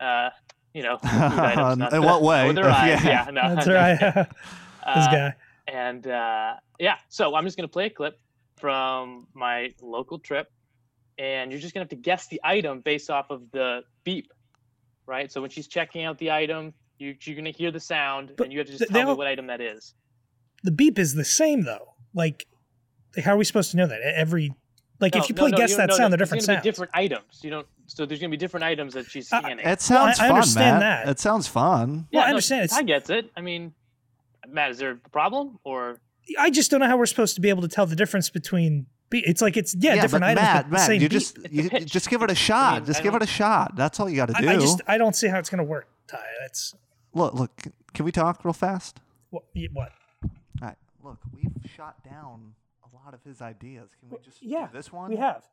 Uh, 0.00 0.30
you 0.72 0.82
know, 0.82 0.98
items, 1.02 1.82
In 1.92 2.00
the- 2.00 2.06
what 2.06 2.22
way? 2.22 2.50
Their 2.52 2.64
eyes, 2.70 3.04
Yeah. 3.04 3.26
yeah. 3.26 3.30
no, 3.30 3.54
That's 3.54 3.66
no, 3.66 3.74
right. 3.74 3.98
this 4.14 4.26
Uh, 4.84 5.10
guy. 5.10 5.34
And 5.66 6.06
uh, 6.06 6.54
yeah, 6.78 6.96
so 7.10 7.34
I'm 7.34 7.44
just 7.44 7.56
gonna 7.58 7.68
play 7.68 7.86
a 7.86 7.90
clip 7.90 8.18
from 8.56 9.26
my 9.34 9.74
local 9.82 10.18
trip, 10.18 10.50
and 11.18 11.50
you're 11.52 11.60
just 11.60 11.74
gonna 11.74 11.82
have 11.82 11.90
to 11.90 11.96
guess 11.96 12.28
the 12.28 12.40
item 12.44 12.80
based 12.80 13.10
off 13.10 13.28
of 13.30 13.50
the 13.50 13.82
beep, 14.04 14.32
right? 15.08 15.32
So 15.32 15.40
when 15.40 15.50
she's 15.50 15.66
checking 15.66 16.04
out 16.04 16.18
the 16.18 16.30
item, 16.30 16.72
you, 16.98 17.16
you're 17.22 17.36
gonna 17.36 17.50
hear 17.50 17.70
the 17.72 17.80
sound, 17.80 18.32
But 18.36 18.44
and 18.44 18.52
you 18.52 18.58
have 18.60 18.66
to 18.68 18.72
just 18.78 18.90
tell 18.90 19.00
they 19.02 19.04
me 19.10 19.16
what 19.16 19.26
item 19.26 19.46
that 19.48 19.60
is. 19.60 19.94
The 20.62 20.70
beep 20.70 20.98
is 20.98 21.14
the 21.14 21.24
same 21.24 21.62
though. 21.62 21.94
Like, 22.14 22.46
how 23.24 23.32
are 23.34 23.36
we 23.36 23.44
supposed 23.44 23.70
to 23.72 23.76
know 23.76 23.86
that? 23.86 24.00
Every 24.02 24.52
like 25.00 25.14
No, 25.14 25.20
if 25.22 25.28
you 25.28 25.34
play 25.34 25.50
no, 25.50 25.56
guess 25.56 25.70
you- 25.70 25.76
that 25.78 25.88
no, 25.90 25.96
sound, 25.96 26.12
they're 26.12 26.18
different 26.18 26.42
sounds. 26.44 26.60
be 26.60 26.68
different 26.70 26.90
items. 26.94 27.40
You 27.42 27.50
don't. 27.50 27.66
So 27.86 28.04
there's 28.04 28.20
gonna 28.20 28.30
be 28.30 28.36
different 28.36 28.64
items 28.64 28.94
that 28.94 29.06
she's 29.06 29.32
Uh, 29.32 29.40
scanning. 29.40 29.64
It 29.66 29.80
sounds 29.80 30.18
I 30.18 30.26
fun, 30.28 30.36
understand 30.36 30.80
Matt. 30.80 31.06
that. 31.06 31.10
It 31.12 31.18
sounds 31.20 31.46
fun. 31.48 32.08
Well, 32.12 32.22
I 32.22 32.26
no, 32.26 32.30
understand 32.30 32.64
it's- 32.64 32.78
I 32.78 32.82
gets 32.82 33.08
it. 33.10 33.30
I 33.36 33.40
mean, 33.40 33.72
Matt, 34.48 34.70
is 34.72 34.78
there 34.78 34.90
a 34.92 34.96
problem 35.10 35.58
or? 35.64 36.00
I 36.38 36.50
just 36.50 36.70
don't 36.70 36.80
know 36.80 36.86
how 36.86 36.98
we're 36.98 37.06
supposed 37.06 37.34
to 37.36 37.40
be 37.40 37.48
able 37.48 37.62
to 37.62 37.68
tell 37.68 37.86
the 37.86 37.96
difference 37.96 38.28
between. 38.28 38.86
Be- 39.10 39.24
it's 39.26 39.40
like 39.40 39.56
it's 39.56 39.74
yeah, 39.74 39.94
different 40.00 40.22
but 40.22 40.30
items, 40.30 40.42
Matt, 40.44 40.62
but 40.64 40.68
the 40.70 40.72
Matt, 40.74 40.86
same 40.86 41.00
you 41.02 41.08
beep. 41.08 41.10
just 41.12 41.38
It's 41.38 41.52
you, 41.52 41.70
just 41.86 42.10
give 42.10 42.22
it 42.22 42.30
a 42.30 42.34
shot. 42.34 42.74
mean, 42.80 42.84
just 42.86 43.00
I 43.00 43.02
give 43.02 43.14
it 43.14 43.22
a 43.22 43.26
shot. 43.26 43.74
That's 43.76 43.98
all 44.00 44.08
you 44.08 44.16
got 44.16 44.26
to 44.26 44.34
do. 44.40 44.48
I, 44.48 44.52
I 44.52 44.56
just 44.56 44.80
I 44.86 44.98
don't 44.98 45.16
see 45.16 45.28
how 45.28 45.38
it's 45.38 45.48
gonna 45.50 45.64
work, 45.64 45.88
Ty. 46.06 46.20
That's 46.42 46.74
look, 47.14 47.34
look. 47.34 47.50
Can 47.94 48.04
we 48.04 48.12
talk 48.12 48.44
real 48.44 48.52
fast? 48.52 49.00
what. 49.30 49.44
what? 49.72 49.92
All 50.24 50.30
right. 50.68 50.76
Look, 51.02 51.18
we've 51.34 51.70
shot 51.74 52.02
down 52.04 52.54
a 52.84 52.94
lot 52.94 53.14
of 53.14 53.22
his 53.24 53.40
ideas. 53.40 53.90
Can 54.00 54.10
we 54.10 54.18
just 54.24 54.42
Yeah, 54.42 54.66
do 54.66 54.72
this 54.76 54.92
one? 54.92 55.10
we 55.10 55.16
have. 55.16 55.44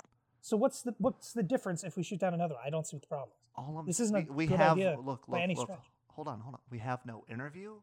So 0.41 0.58
what's 0.58 0.82
the 0.82 0.94
what's 1.00 1.34
the 1.34 1.44
difference 1.44 1.84
if 1.84 1.96
we 1.98 2.04
shoot 2.04 2.20
down 2.20 2.34
another 2.34 2.56
one? 2.56 2.63
I 2.65 2.70
don't 2.70 2.86
see 2.86 2.96
what 2.98 3.02
the 3.04 3.08
problem. 3.08 3.30
is. 3.32 3.54
All 3.58 3.80
of 3.80 3.86
This 3.86 4.00
isn't 4.02 4.15
a 4.15 4.20
we, 4.20 4.36
we 4.36 4.48
good 4.48 4.58
have 4.58 4.74
idea 4.74 4.98
look 5.00 5.26
by 5.28 5.38
look 5.38 5.44
any 5.44 5.56
look. 5.56 5.65
stretch. 5.68 5.80
Hold 6.10 6.28
on, 6.28 6.39
hold 6.41 6.56
on. 6.56 6.60
We 6.70 6.80
have 6.80 7.00
no 7.06 7.24
interview. 7.30 7.76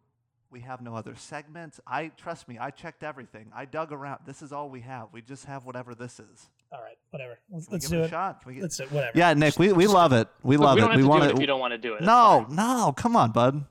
We 0.53 0.61
have 0.61 0.83
no 0.83 0.95
other 0.95 1.15
segments. 1.17 1.81
I 1.87 2.09
trust 2.09 2.47
me. 2.47 2.59
I 2.59 2.71
checked 2.71 3.03
everything. 3.03 3.51
I 3.57 3.65
dug 3.65 3.91
around. 3.91 4.21
This 4.27 4.43
is 4.43 4.53
all 4.53 4.69
we 4.69 4.83
have. 4.83 5.09
We 5.11 5.23
just 5.23 5.47
have 5.47 5.65
whatever 5.65 5.95
this 5.95 6.21
is. 6.21 6.51
All 6.71 6.81
right, 6.83 6.99
whatever. 7.11 7.39
Let's, 7.51 7.67
Can 7.67 7.73
we 7.73 7.75
let's 7.77 7.89
give 7.89 7.99
do 7.99 8.03
it 8.03 8.07
a 8.07 8.11
shot? 8.11 8.43
Can 8.43 8.49
we 8.49 8.55
get? 8.57 8.63
Let's 8.63 8.77
do 8.77 8.83
it. 8.85 8.93
Whatever. 8.93 9.19
Yeah, 9.19 9.33
Nick, 9.33 9.59
we, 9.59 9.73
we 9.73 9.87
love 9.87 10.13
it. 10.13 10.29
We 10.43 10.59
Look, 10.59 10.67
love 10.67 10.77
we 10.77 10.83
it. 10.83 10.87
have 10.89 10.97
We 10.97 11.03
to 11.03 11.09
want 11.09 11.23
do 11.23 11.29
it 11.31 11.35
if 11.35 11.41
you 11.41 11.47
don't 11.47 11.61
want 11.61 11.73
to 11.73 11.79
do 11.79 11.95
it. 11.95 12.03
No, 12.03 12.47
no. 12.51 12.93
Come 12.95 13.17
on, 13.17 13.33
bud. 13.33 13.65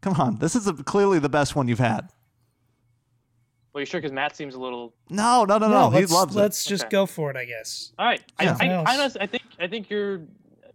Come 0.00 0.14
on. 0.14 0.38
This 0.38 0.56
is 0.56 0.66
a, 0.66 0.72
clearly 0.72 1.18
the 1.18 1.28
best 1.28 1.54
one 1.54 1.68
you've 1.68 1.78
had. 1.78 2.08
Well, 3.74 3.80
you 3.80 3.86
sure? 3.86 4.00
Because 4.00 4.12
Matt 4.12 4.34
seems 4.34 4.54
a 4.54 4.58
little. 4.60 4.94
No, 5.10 5.44
no, 5.44 5.58
no, 5.58 5.68
no. 5.68 5.90
he 5.90 6.00
let's, 6.00 6.12
loves 6.12 6.34
it. 6.34 6.38
Let's 6.38 6.64
just 6.64 6.84
Okay. 6.84 6.90
go 6.92 7.06
for 7.06 7.30
it, 7.30 7.36
I 7.36 7.44
guess. 7.44 7.92
All 7.98 8.06
right. 8.06 8.22
Yeah. 8.40 8.42
I, 8.42 8.44
Nothing 8.52 8.70
I, 8.70 8.96
else. 8.96 9.16
I 9.20 9.26
think 9.26 9.42
I 9.60 9.66
think 9.66 9.90
you're 9.90 10.22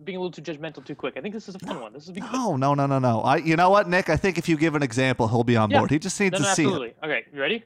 being 0.03 0.17
a 0.17 0.21
little 0.21 0.31
too 0.31 0.41
judgmental 0.41 0.83
too 0.85 0.95
quick. 0.95 1.15
I 1.17 1.21
think 1.21 1.33
this 1.33 1.47
is 1.49 1.55
a 1.55 1.59
fun 1.59 1.81
one. 1.81 1.93
This 1.93 2.03
is 2.03 2.09
a 2.09 2.13
big. 2.13 2.23
No, 2.31 2.55
no, 2.55 2.73
no, 2.73 2.85
no, 2.85 2.99
no. 2.99 3.21
I, 3.21 3.37
you 3.37 3.55
know 3.55 3.69
what, 3.69 3.89
Nick? 3.89 4.09
I 4.09 4.17
think 4.17 4.37
if 4.37 4.47
you 4.47 4.57
give 4.57 4.75
an 4.75 4.83
example, 4.83 5.27
he'll 5.27 5.43
be 5.43 5.57
on 5.57 5.69
Yeah. 5.71 5.79
board. 5.79 5.91
He 5.91 5.99
just 5.99 6.19
needs 6.19 6.33
No, 6.33 6.37
to 6.39 6.43
no, 6.43 6.53
see 6.53 6.63
absolutely. 6.63 6.93
Okay, 7.03 7.25
you 7.33 7.39
ready? 7.39 7.63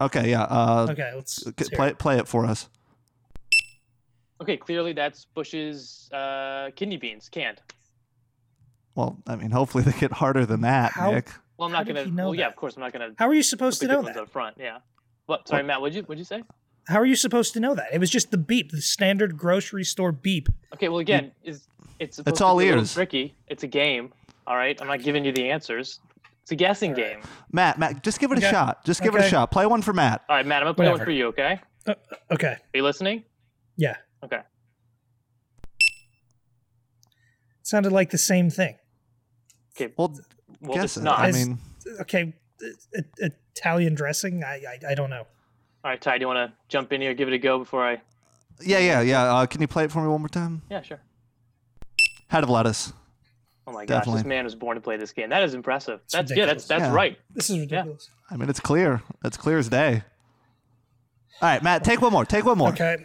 Okay, 0.00 0.30
yeah. 0.30 0.42
Uh, 0.42 0.86
Okay, 0.90 1.10
let's, 1.14 1.44
let's 1.46 1.68
play, 1.70 1.88
it. 1.88 1.98
play 1.98 2.18
it 2.18 2.28
for 2.28 2.44
us. 2.46 2.68
Okay, 4.40 4.56
clearly 4.56 4.92
that's 4.92 5.24
Bush's 5.34 6.10
uh, 6.12 6.70
kidney 6.76 6.96
beans 6.98 7.28
canned. 7.28 7.60
Well, 8.94 9.18
I 9.26 9.36
mean, 9.36 9.50
hopefully 9.50 9.84
they 9.84 9.92
get 9.98 10.12
harder 10.12 10.44
than 10.46 10.62
that, 10.62 10.92
How- 10.92 11.12
Nick. 11.12 11.28
Well, 11.58 11.68
I'm 11.68 11.72
How 11.72 11.78
not 11.80 11.86
gonna. 11.86 12.04
know 12.06 12.24
well, 12.24 12.34
yeah, 12.34 12.48
of 12.48 12.56
course, 12.56 12.76
I'm 12.76 12.82
not 12.82 12.92
gonna. 12.92 13.12
How 13.18 13.28
are 13.28 13.32
you 13.34 13.42
supposed 13.42 13.80
to 13.80 13.86
know 13.86 14.02
good 14.02 14.12
that? 14.14 14.20
up 14.24 14.30
front. 14.30 14.56
Yeah. 14.60 14.78
What? 15.24 15.48
Sorry, 15.48 15.62
Matt. 15.62 15.80
What'd 15.80 15.94
you 15.96 16.02
What'd 16.02 16.18
you 16.18 16.24
say? 16.26 16.42
How 16.88 17.00
are 17.00 17.06
you 17.06 17.16
supposed 17.16 17.52
to 17.54 17.60
know 17.60 17.74
that? 17.74 17.88
It 17.92 17.98
was 17.98 18.10
just 18.10 18.30
the 18.30 18.38
beep, 18.38 18.70
the 18.70 18.80
standard 18.80 19.36
grocery 19.36 19.84
store 19.84 20.12
beep. 20.12 20.48
Okay. 20.74 20.88
Well, 20.88 20.98
again, 21.00 21.32
is 21.42 21.66
it's 21.98 22.16
supposed 22.16 22.32
It's 22.34 22.38
to 22.38 22.44
all 22.44 22.58
be 22.58 22.64
a 22.64 22.68
little 22.68 22.80
ears. 22.82 22.94
Tricky. 22.94 23.34
It's 23.48 23.62
a 23.64 23.66
game. 23.66 24.12
All 24.46 24.56
right. 24.56 24.80
I'm 24.80 24.86
not 24.86 25.02
giving 25.02 25.24
you 25.24 25.32
the 25.32 25.50
answers. 25.50 25.98
It's 26.42 26.52
a 26.52 26.56
guessing 26.56 26.94
game. 26.94 27.20
Matt, 27.50 27.76
Matt, 27.78 28.04
just 28.04 28.20
give 28.20 28.30
it 28.30 28.38
Okay. 28.38 28.46
a 28.46 28.50
shot. 28.50 28.84
Just 28.84 29.02
give 29.02 29.16
it 29.16 29.20
a 29.20 29.28
shot. 29.28 29.50
Play 29.50 29.66
one 29.66 29.82
for 29.82 29.92
Matt. 29.92 30.22
All 30.28 30.36
right, 30.36 30.46
Matt. 30.46 30.62
I'm 30.62 30.66
gonna 30.66 30.74
play 30.74 30.84
one 30.86 30.92
Whatever. 30.92 31.06
for 31.06 31.10
you. 31.10 31.26
Okay. 31.28 31.60
Uh, 31.88 31.90
uh 32.12 32.34
okay, 32.34 32.52
Are 32.52 32.76
you 32.76 32.82
listening? 32.84 33.24
yeah, 33.76 33.96
Okay. 34.22 34.36
it 34.36 34.42
sounded 37.62 37.90
like 37.92 38.10
the 38.10 38.18
same 38.18 38.50
thing. 38.50 38.76
Okay. 39.76 39.92
Well, 39.96 40.16
Well, 40.60 40.74
guess 40.76 40.84
it's 40.84 40.96
it. 40.98 41.02
not. 41.02 41.18
I 41.18 41.32
mean, 41.32 41.58
Okay, 42.00 42.32
I- 42.62 43.02
I- 43.24 43.30
Italian 43.56 43.94
dressing. 43.94 44.44
I, 44.44 44.56
I 44.56 44.90
I 44.90 44.94
don't 44.94 45.10
know. 45.10 45.26
All 45.86 45.92
right, 45.92 46.00
Ty. 46.00 46.18
Do 46.18 46.22
you 46.22 46.26
want 46.26 46.50
to 46.50 46.52
jump 46.66 46.92
in 46.92 47.00
here, 47.00 47.14
give 47.14 47.28
it 47.28 47.34
a 47.34 47.38
go 47.38 47.60
before 47.60 47.86
I? 47.86 48.00
yeah, 48.60 48.80
yeah, 48.80 49.02
yeah. 49.02 49.32
Uh, 49.32 49.46
can 49.46 49.60
you 49.60 49.68
play 49.68 49.84
it 49.84 49.92
for 49.92 50.02
me 50.02 50.08
one 50.08 50.20
more 50.20 50.28
time? 50.28 50.62
Yeah, 50.68 50.82
sure. 50.82 50.98
Head 52.26 52.42
of 52.42 52.50
lettuce. 52.50 52.92
Oh 53.68 53.72
my 53.72 53.86
gosh, 53.86 53.98
Definitely. 53.98 54.22
this 54.22 54.26
man 54.26 54.42
was 54.42 54.56
born 54.56 54.74
to 54.74 54.80
play 54.80 54.96
this 54.96 55.12
game. 55.12 55.30
That 55.30 55.44
is 55.44 55.54
impressive. 55.54 56.00
It's 56.02 56.12
that's 56.12 56.34
yeah, 56.34 56.46
that's 56.46 56.66
that's 56.66 56.80
Yeah. 56.82 56.92
right. 56.92 57.16
This 57.32 57.50
is 57.50 57.60
ridiculous. 57.60 58.10
I 58.28 58.36
mean, 58.36 58.50
it's 58.50 58.58
clear. 58.58 59.00
It's 59.24 59.36
clear 59.36 59.58
as 59.58 59.68
day. 59.68 60.02
All 61.40 61.50
right, 61.50 61.62
Matt, 61.62 61.84
take 61.84 62.02
one 62.02 62.10
more. 62.12 62.24
Take 62.24 62.46
one 62.46 62.58
more. 62.58 62.70
Okay, 62.70 62.96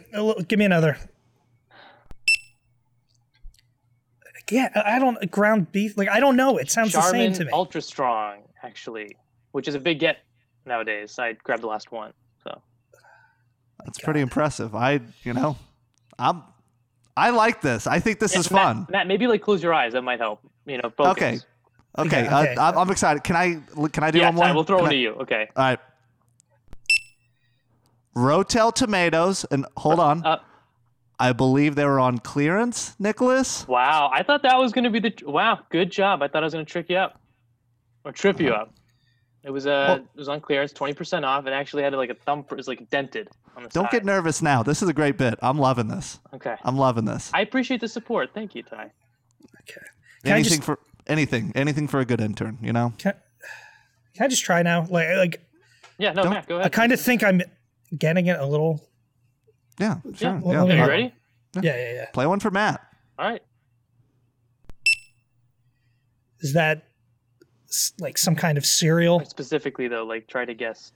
give 0.48 0.58
me 0.58 0.64
another. 0.64 0.98
Yeah, 4.50 4.70
I 4.74 4.96
I 4.96 4.98
don't 4.98 5.30
ground 5.30 5.70
beef. 5.70 5.96
Like 5.96 6.08
I 6.08 6.18
don't 6.18 6.34
know. 6.34 6.56
It 6.58 6.68
sounds 6.68 6.94
the 6.94 7.00
same 7.02 7.32
to 7.34 7.44
me. 7.44 7.50
Ultra 7.52 7.80
Strong, 7.80 8.42
actually, 8.64 9.16
which 9.52 9.68
is 9.68 9.76
a 9.76 9.80
big 9.80 10.00
get 10.00 10.18
nowadays. 10.66 11.16
I 11.20 11.34
grabbed 11.34 11.62
the 11.62 11.68
last 11.68 11.92
one. 11.92 12.12
So 13.82 13.86
That's 13.86 13.98
pretty 14.00 14.20
impressive. 14.20 14.74
I, 14.74 15.00
you 15.24 15.32
know, 15.34 15.56
I'm, 16.18 16.42
I 17.16 17.30
like 17.30 17.60
this. 17.60 17.86
I 17.86 17.98
think 18.00 18.20
this 18.20 18.32
Yeah, 18.34 18.40
is 18.40 18.50
Matt- 18.50 18.62
fun. 18.76 18.86
Matt, 18.90 19.06
maybe 19.08 19.26
like 19.26 19.42
close 19.42 19.62
your 19.62 19.74
eyes. 19.74 19.92
That 19.92 20.02
might 20.02 20.20
help. 20.20 20.40
You 20.66 20.78
know, 20.78 20.90
focus. 20.96 21.10
Okay. 21.22 21.38
Okay, 21.98 22.22
Okay, 22.22 22.26
uh, 22.28 22.42
okay. 22.42 22.54
I'm, 22.58 22.78
I'm 22.78 22.90
excited. 22.90 23.22
Can 23.24 23.36
I? 23.36 23.60
Can 23.88 24.02
I 24.04 24.10
do 24.10 24.18
Yeah, 24.20 24.26
one 24.26 24.34
more? 24.36 24.44
Ty, 24.46 24.52
we'll 24.52 24.64
throw 24.64 24.78
Can 24.78 24.86
it 24.86 24.88
I- 24.88 24.92
to 24.92 24.96
you. 24.96 25.10
Okay. 25.14 25.48
All 25.56 25.64
right. 25.64 25.78
Rotel 28.16 28.72
tomatoes, 28.72 29.44
and 29.50 29.66
hold 29.76 29.98
on. 30.00 30.24
Uh, 30.24 30.38
I 31.18 31.32
believe 31.32 31.74
they 31.76 31.84
were 31.84 32.00
on 32.00 32.18
clearance, 32.18 32.94
Nicholas. 32.98 33.66
wow, 33.68 34.10
I 34.12 34.22
thought 34.22 34.42
that 34.42 34.58
was 34.58 34.72
going 34.72 34.84
to 34.84 34.90
be 34.90 35.00
the. 35.00 35.12
Wow, 35.26 35.60
good 35.70 35.90
job. 35.90 36.22
I 36.22 36.28
thought 36.28 36.42
I 36.42 36.46
was 36.46 36.52
going 36.54 36.64
to 36.64 36.70
trick 36.70 36.86
you 36.88 36.96
up, 36.96 37.20
or 38.04 38.12
trip 38.12 38.40
you 38.40 38.52
up. 38.52 38.72
It 39.44 39.50
was 39.50 39.66
uh, 39.66 39.70
Well- 39.88 39.96
it 39.96 40.18
was 40.18 40.28
on 40.28 40.40
clearance, 40.40 40.72
twenty 40.72 40.94
percent 40.94 41.24
off. 41.24 41.46
It 41.46 41.52
actually 41.52 41.82
had 41.82 41.92
like 41.94 42.10
a 42.10 42.14
thumb. 42.14 42.44
It 42.50 42.54
was 42.56 42.68
like 42.68 42.88
dented 42.90 43.28
on 43.56 43.64
the 43.64 43.68
Don't 43.70 43.84
side. 43.86 43.90
get 43.92 44.04
nervous 44.04 44.40
now. 44.42 44.62
This 44.62 44.82
is 44.82 44.88
a 44.88 44.92
great 44.92 45.18
bit. 45.18 45.38
I'm 45.42 45.58
loving 45.58 45.88
this. 45.88 46.20
Okay. 46.34 46.54
I'm 46.62 46.76
loving 46.76 47.04
this. 47.04 47.30
I 47.34 47.40
appreciate 47.40 47.80
the 47.80 47.88
support. 47.88 48.30
Thank 48.34 48.54
you, 48.54 48.62
Ty. 48.62 48.90
Okay. 49.62 49.80
Can 50.24 50.32
anything 50.32 50.50
just 50.58 50.62
for 50.64 50.78
anything, 51.08 51.52
anything 51.56 51.88
for 51.88 51.98
a 52.00 52.04
good 52.04 52.20
intern. 52.20 52.58
You 52.62 52.72
know. 52.72 52.92
can, 52.98 53.14
can 54.14 54.24
I 54.26 54.28
just 54.28 54.44
try 54.44 54.62
now? 54.62 54.86
Like 54.88 55.08
like 55.16 55.40
Yeah, 55.98 56.12
no, 56.12 56.22
Matt, 56.30 56.46
go 56.46 56.54
ahead. 56.56 56.66
I 56.66 56.68
kind 56.68 56.92
of 56.92 57.00
think 57.00 57.24
I'm 57.24 57.42
getting 57.98 58.26
it 58.26 58.38
a 58.38 58.46
little. 58.46 58.80
Yeah. 59.80 59.96
Sure. 60.14 60.38
well, 60.42 60.52
yeah. 60.54 60.62
okay, 60.62 60.72
Okay, 60.72 60.76
you 60.82 60.88
ready? 60.88 61.14
Yeah, 61.60 61.76
yeah, 61.76 61.92
yeah. 61.94 62.06
Play 62.12 62.26
one 62.26 62.38
for 62.40 62.50
Matt. 62.52 62.80
All 63.18 63.28
right. 63.28 63.42
Is 66.40 66.52
that 66.54 66.78
s- 66.78 66.82
like 68.00 68.18
some 68.18 68.34
kind 68.36 68.58
of 68.58 68.64
cereal? 68.66 69.24
Specifically, 69.24 69.88
though, 69.88 70.04
like 70.04 70.26
try 70.28 70.44
to 70.44 70.54
guess, 70.54 70.92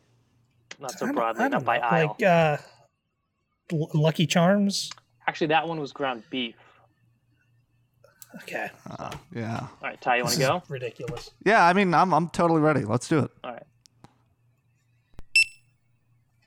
not 0.80 0.92
so 0.92 1.06
don't- 1.06 1.14
broadly, 1.14 1.44
I 1.44 1.48
not 1.48 1.58
don't 1.58 1.64
by 1.66 1.78
know. 1.78 1.84
aisle. 1.84 2.16
Like 2.18 2.22
uh, 2.28 2.56
Lucky 3.94 4.26
Charms. 4.26 4.90
Actually, 5.26 5.48
that 5.48 5.66
one 5.66 5.80
was 5.80 5.92
ground 5.92 6.22
beef. 6.30 6.54
Okay. 8.42 8.68
Uh, 8.90 9.10
yeah. 9.34 9.60
All 9.60 9.68
right, 9.82 10.00
Ty, 10.00 10.16
you 10.16 10.22
want 10.24 10.36
This 10.36 10.46
to 10.46 10.54
is 10.54 10.60
go? 10.60 10.62
ridiculous. 10.68 11.30
Yeah. 11.44 11.64
I 11.66 11.72
mean, 11.72 11.94
I'm 11.94 12.12
I'm 12.12 12.28
totally 12.28 12.60
ready. 12.60 12.84
Let's 12.84 13.08
do 13.08 13.20
it. 13.20 13.30
All 13.42 13.52
right. 13.52 13.62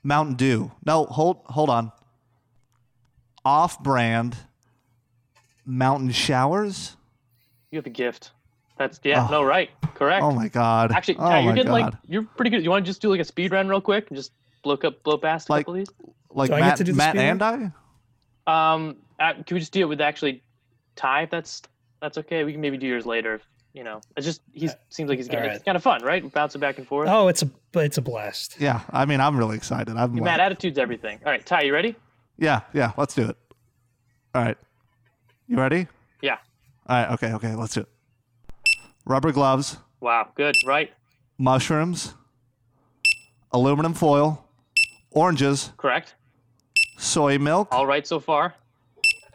Mountain 0.02 0.36
Dew. 0.36 0.70
No, 0.86 1.04
hold 1.04 1.42
hold 1.46 1.68
on. 1.68 1.92
Off-brand 3.44 4.36
Mountain 5.66 6.10
Showers. 6.12 6.96
You 7.70 7.78
have 7.78 7.86
a 7.86 7.90
gift. 7.90 8.30
That's 8.80 8.98
yeah, 9.04 9.26
Oh. 9.28 9.30
no, 9.30 9.42
right, 9.42 9.68
correct. 9.94 10.22
Oh 10.24 10.30
my 10.32 10.48
god. 10.48 10.90
Actually, 10.90 11.16
oh 11.18 11.28
Ty, 11.28 11.40
you're 11.40 11.52
getting 11.52 11.70
god. 11.70 11.82
like 11.92 11.94
you're 12.08 12.22
pretty 12.22 12.50
good. 12.50 12.64
You 12.64 12.70
want 12.70 12.82
to 12.82 12.90
just 12.90 13.02
do 13.02 13.10
like 13.10 13.20
a 13.20 13.24
speed 13.24 13.52
run 13.52 13.68
real 13.68 13.82
quick 13.82 14.08
and 14.08 14.16
just 14.16 14.32
blow 14.62 14.78
up, 14.82 15.02
blow 15.02 15.18
past 15.18 15.50
a 15.50 15.52
Like- 15.52 15.66
couple 15.66 15.74
of 15.74 15.78
these? 15.80 15.90
like 16.30 16.48
Do 16.48 16.54
I 16.54 16.60
get 16.60 16.66
Matt, 16.66 16.76
to 16.78 16.84
do 16.84 16.94
Matt 16.94 17.10
speed 17.14 17.20
and 17.20 17.42
I. 17.42 17.54
Um, 18.46 18.96
uh, 19.18 19.34
can 19.34 19.54
we 19.54 19.60
just 19.60 19.72
do 19.72 19.80
it 19.80 19.84
with 19.84 20.00
actually 20.00 20.42
Ty? 20.96 21.24
If 21.24 21.30
that's 21.30 21.60
that's 22.00 22.16
okay. 22.16 22.42
We 22.44 22.52
can 22.52 22.62
maybe 22.62 22.78
do 22.78 22.86
yours 22.86 23.04
later. 23.04 23.34
If, 23.34 23.42
you 23.74 23.84
know, 23.84 24.00
it's 24.16 24.24
just 24.24 24.40
he 24.50 24.70
seems 24.88 25.10
like 25.10 25.18
he's 25.18 25.26
getting 25.28 25.40
Alright. 25.42 25.56
it's 25.56 25.64
kind 25.64 25.76
of 25.76 25.82
fun, 25.82 26.02
right? 26.02 26.32
Bouncing 26.32 26.60
back 26.62 26.78
and 26.78 26.86
forth. 26.86 27.08
Oh, 27.10 27.28
it's 27.28 27.42
a 27.42 27.50
it's 27.74 27.98
a 27.98 28.02
blast. 28.02 28.56
Yeah, 28.58 28.80
I 28.90 29.04
mean, 29.04 29.20
I'm 29.20 29.36
really 29.36 29.56
excited. 29.58 29.94
I'm 29.94 30.14
Matt, 30.14 30.24
like, 30.24 30.40
attitude's 30.40 30.78
everything. 30.78 31.20
All 31.26 31.30
right, 31.32 31.44
Ty, 31.44 31.64
you 31.64 31.74
ready? 31.74 31.96
yeah, 32.38 32.60
yeah. 32.72 32.92
Let's 32.96 33.14
do 33.14 33.28
it. 33.28 33.36
All 34.34 34.42
right, 34.42 34.56
you 35.48 35.58
ready? 35.58 35.86
Yeah. 36.22 36.38
All 36.88 36.96
right. 36.96 37.10
Okay. 37.12 37.32
Okay. 37.34 37.54
Let's 37.54 37.74
do 37.74 37.80
it. 37.82 37.88
Rubber 39.04 39.32
gloves, 39.32 39.78
Wow, 40.00 40.28
good, 40.34 40.56
right? 40.66 40.92
mushrooms, 41.38 42.14
aluminum 43.52 43.94
foil, 43.94 44.46
oranges, 45.10 45.72
Correct. 45.76 46.14
soy 46.98 47.38
milk, 47.38 47.68
All 47.72 47.86
right 47.86 48.06
so 48.06 48.20
far. 48.20 48.54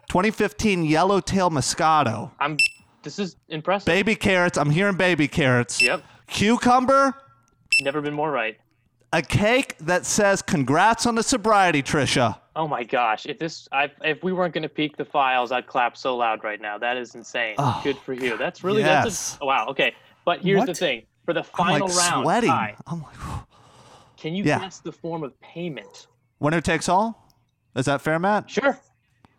2015 0.09 0.85
yellowtail 0.85 1.49
moscato, 1.49 2.31
I'm. 2.39 2.57
This 3.03 3.19
is 3.19 3.35
impressive. 3.49 3.85
baby 3.85 4.15
carrots. 4.15 4.57
I'm 4.57 4.71
hearing 4.71 4.95
baby 4.97 5.27
carrots. 5.27 5.79
Yep. 5.81 6.03
Cucumber, 6.27 7.13
Never 7.81 8.01
been 8.01 8.13
more 8.15 8.31
right. 8.31 8.57
a 9.13 9.21
cake 9.21 9.75
that 9.79 10.05
says 10.05 10.41
"Congrats 10.41 11.05
on 11.05 11.13
the 11.15 11.21
sobriety, 11.23 11.83
Trisha." 11.83 12.39
Oh 12.57 12.67
my 12.67 12.83
gosh! 12.83 13.25
If 13.25 13.37
this, 13.37 13.67
I, 13.73 13.91
if 14.03 14.23
we 14.23 14.31
weren't 14.31 14.53
going 14.53 14.61
to 14.63 14.69
peek 14.69 14.95
the 14.95 15.03
files, 15.05 15.51
I'd 15.51 15.67
clap 15.67 15.97
so 15.97 16.15
loud 16.15 16.43
right 16.43 16.61
now. 16.61 16.77
That 16.77 16.95
is 16.95 17.13
insane. 17.15 17.55
Oh, 17.57 17.81
Good 17.83 17.97
for 17.97 18.13
you. 18.13 18.37
That's 18.37 18.63
really 18.63 18.81
yes. 18.81 19.03
that's 19.03 19.37
a, 19.41 19.45
wow. 19.45 19.67
Okay, 19.69 19.93
but 20.23 20.39
here's 20.41 20.65
the 20.65 20.73
thing: 20.73 21.03
for 21.25 21.33
the 21.33 21.41
I'm 21.41 21.45
final 21.45 21.87
like 21.89 21.97
round, 21.97 22.23
sweating. 22.23 22.49
Ty, 22.49 22.75
I'm 22.87 23.01
like, 23.03 23.15
can 24.17 24.35
you 24.35 24.43
Yeah. 24.45 24.59
guess 24.59 24.79
the 24.79 24.91
form 24.93 25.23
of 25.23 25.39
payment? 25.41 26.07
winner 26.39 26.61
takes 26.61 26.87
all. 26.87 27.27
Is 27.75 27.85
that 27.87 27.99
fair, 28.01 28.19
Matt? 28.19 28.49
Sure. 28.49 28.79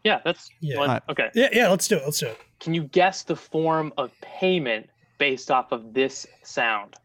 Yeah, 0.05 0.21
that's 0.25 0.51
Yeah. 0.61 0.79
one- 0.79 0.89
Alright. 0.89 1.03
okay. 1.09 1.31
Yeah, 1.35 1.49
yeah. 1.53 1.69
Let's 1.69 1.89
do 1.89 1.97
it. 1.97 2.03
Let's 2.05 2.19
do 2.21 2.27
it. 2.27 2.39
Can 2.61 2.75
you 2.75 2.85
guess 2.85 3.23
the 3.23 3.35
form 3.37 3.93
of 3.97 4.13
payment 4.21 4.89
based 5.19 5.51
off 5.51 5.73
of 5.73 5.95
this 5.95 6.27
sound? 6.43 6.97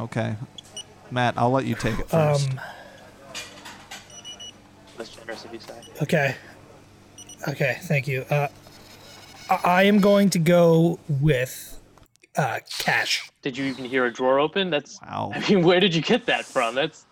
Okay. 0.00 0.36
Matt, 1.10 1.34
I'll 1.36 1.50
let 1.50 1.64
you 1.64 1.74
take 1.74 1.98
it 1.98 2.08
first. 2.08 2.50
Um. 2.52 2.60
That's 4.96 5.10
generous 5.10 5.44
of 5.44 5.52
you, 5.52 5.60
say. 5.60 5.80
Okay. 6.02 6.34
Okay. 7.48 7.78
Thank 7.82 8.08
you. 8.08 8.22
Uh, 8.30 8.48
I, 9.50 9.60
I 9.64 9.82
am 9.84 10.00
going 10.00 10.30
to 10.30 10.38
go 10.38 10.98
with 11.08 11.78
uh 12.36 12.60
cash. 12.78 13.30
Did 13.42 13.56
you 13.56 13.64
even 13.66 13.84
hear 13.84 14.06
a 14.06 14.12
drawer 14.12 14.38
open? 14.40 14.70
That's. 14.70 15.00
wow. 15.02 15.32
I 15.34 15.40
mean, 15.48 15.62
where 15.64 15.80
did 15.80 15.94
you 15.94 16.02
get 16.02 16.26
that 16.26 16.44
from? 16.44 16.74
That's. 16.74 17.06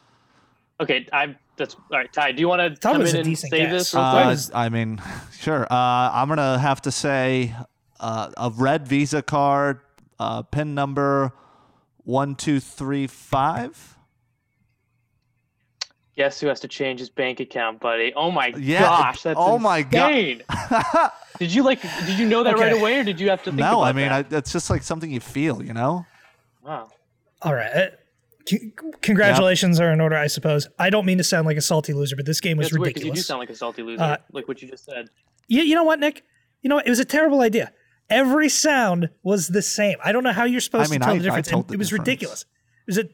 Okay, 0.81 1.07
I'm. 1.13 1.37
That's 1.57 1.75
all 1.77 1.99
right. 1.99 2.13
Ty, 2.13 2.33
do 2.33 2.41
you 2.41 2.49
want 2.49 2.61
to 2.75 2.81
Thought 2.81 2.91
it 2.91 2.93
come 2.95 3.01
was 3.03 3.11
in 3.11 3.17
a 3.17 3.21
and 3.21 3.29
decent 3.29 3.51
say 3.53 3.59
guess. 3.61 3.71
this 3.73 3.95
real 3.95 4.03
Uh, 4.03 4.25
quick? 4.35 4.39
I 4.55 4.69
mean, 4.69 5.01
sure. 5.39 5.65
Uh, 5.71 6.11
I'm 6.13 6.29
gonna 6.29 6.59
have 6.59 6.83
to 6.83 6.91
say 6.91 7.55
uh, 8.01 8.31
a 8.37 8.51
red 8.51 8.89
Visa 8.89 9.23
card, 9.23 9.81
uh, 10.19 10.43
pin 10.43 10.75
number 10.75 11.33
one 12.03 12.35
two 12.35 12.59
three 12.61 13.07
five. 13.07 13.94
Guess 16.17 16.41
who 16.41 16.47
has 16.47 16.61
to 16.61 16.69
change 16.69 17.01
his 17.01 17.11
bank 17.11 17.41
account, 17.41 17.81
buddy? 17.81 18.13
Oh 18.15 18.31
my 18.31 18.53
Yeah, 18.57 18.83
gosh, 18.83 19.23
that's 19.23 19.37
oh 19.41 19.59
my 19.59 19.83
God. 19.83 20.45
did 21.41 21.53
you 21.53 21.63
like? 21.65 21.83
Did 22.07 22.19
you 22.19 22.27
know 22.29 22.45
that 22.45 22.57
right 22.57 22.73
away, 22.73 22.99
or 23.01 23.05
did 23.05 23.19
you 23.19 23.31
have 23.31 23.41
to 23.45 23.51
think 23.51 23.59
no, 23.61 23.79
about 23.81 23.83
I 23.83 23.93
mean, 23.93 24.09
I, 24.13 24.23
that? 24.23 24.39
it's 24.39 24.53
just 24.53 24.71
like 24.71 24.83
something 24.85 25.11
you 25.11 25.19
feel, 25.21 25.63
you 25.63 25.73
know. 25.75 26.07
wow. 26.65 26.89
All 27.43 27.53
right. 27.53 27.71
Uh, 27.75 27.87
c- 28.49 28.73
congratulations 29.03 29.81
are 29.81 29.93
in 29.93 30.01
order, 30.01 30.17
I 30.17 30.29
suppose. 30.29 30.69
I 30.79 30.89
don't 30.89 31.05
mean 31.05 31.19
to 31.19 31.25
sound 31.25 31.47
like 31.47 31.57
a 31.57 31.61
salty 31.61 31.93
loser, 31.93 32.15
but 32.17 32.27
this 32.27 32.41
game 32.41 32.57
was 32.59 32.71
That's 32.71 32.79
weird 32.79 32.97
you 33.03 33.13
do 33.13 33.21
sound 33.21 33.41
like 33.41 33.51
a 33.51 33.57
salty 33.57 33.83
loser, 33.83 34.03
Uh, 34.03 34.17
like 34.33 34.47
what 34.49 34.63
you 34.63 34.69
just 34.69 34.85
said. 34.85 35.09
you, 35.49 35.63
you 35.63 35.75
know 35.75 35.85
what, 35.85 35.99
Nick? 36.01 36.23
You 36.63 36.69
know 36.71 36.77
what? 36.77 36.87
It 36.87 36.91
was 36.91 37.01
a 37.01 37.05
terrible 37.05 37.41
idea. 37.41 37.73
Every 38.09 38.49
sound 38.49 39.11
was 39.23 39.49
the 39.49 39.63
same. 39.63 39.97
I 40.05 40.13
don't 40.13 40.23
know 40.23 40.33
how 40.33 40.45
you're 40.45 40.61
supposed 40.61 40.91
I 40.91 40.93
mean, 40.93 41.01
to 41.01 41.05
tell 41.07 41.15
I- 41.15 41.19
the 41.19 41.23
I 41.25 41.25
difference. 41.25 41.49
told 41.49 41.69
the 41.69 41.75
it 41.75 41.79
was 41.79 41.89
difference. 41.89 42.07
ridiculous. 42.09 42.43
It 42.43 42.87
was 42.87 42.99
a 42.99 43.05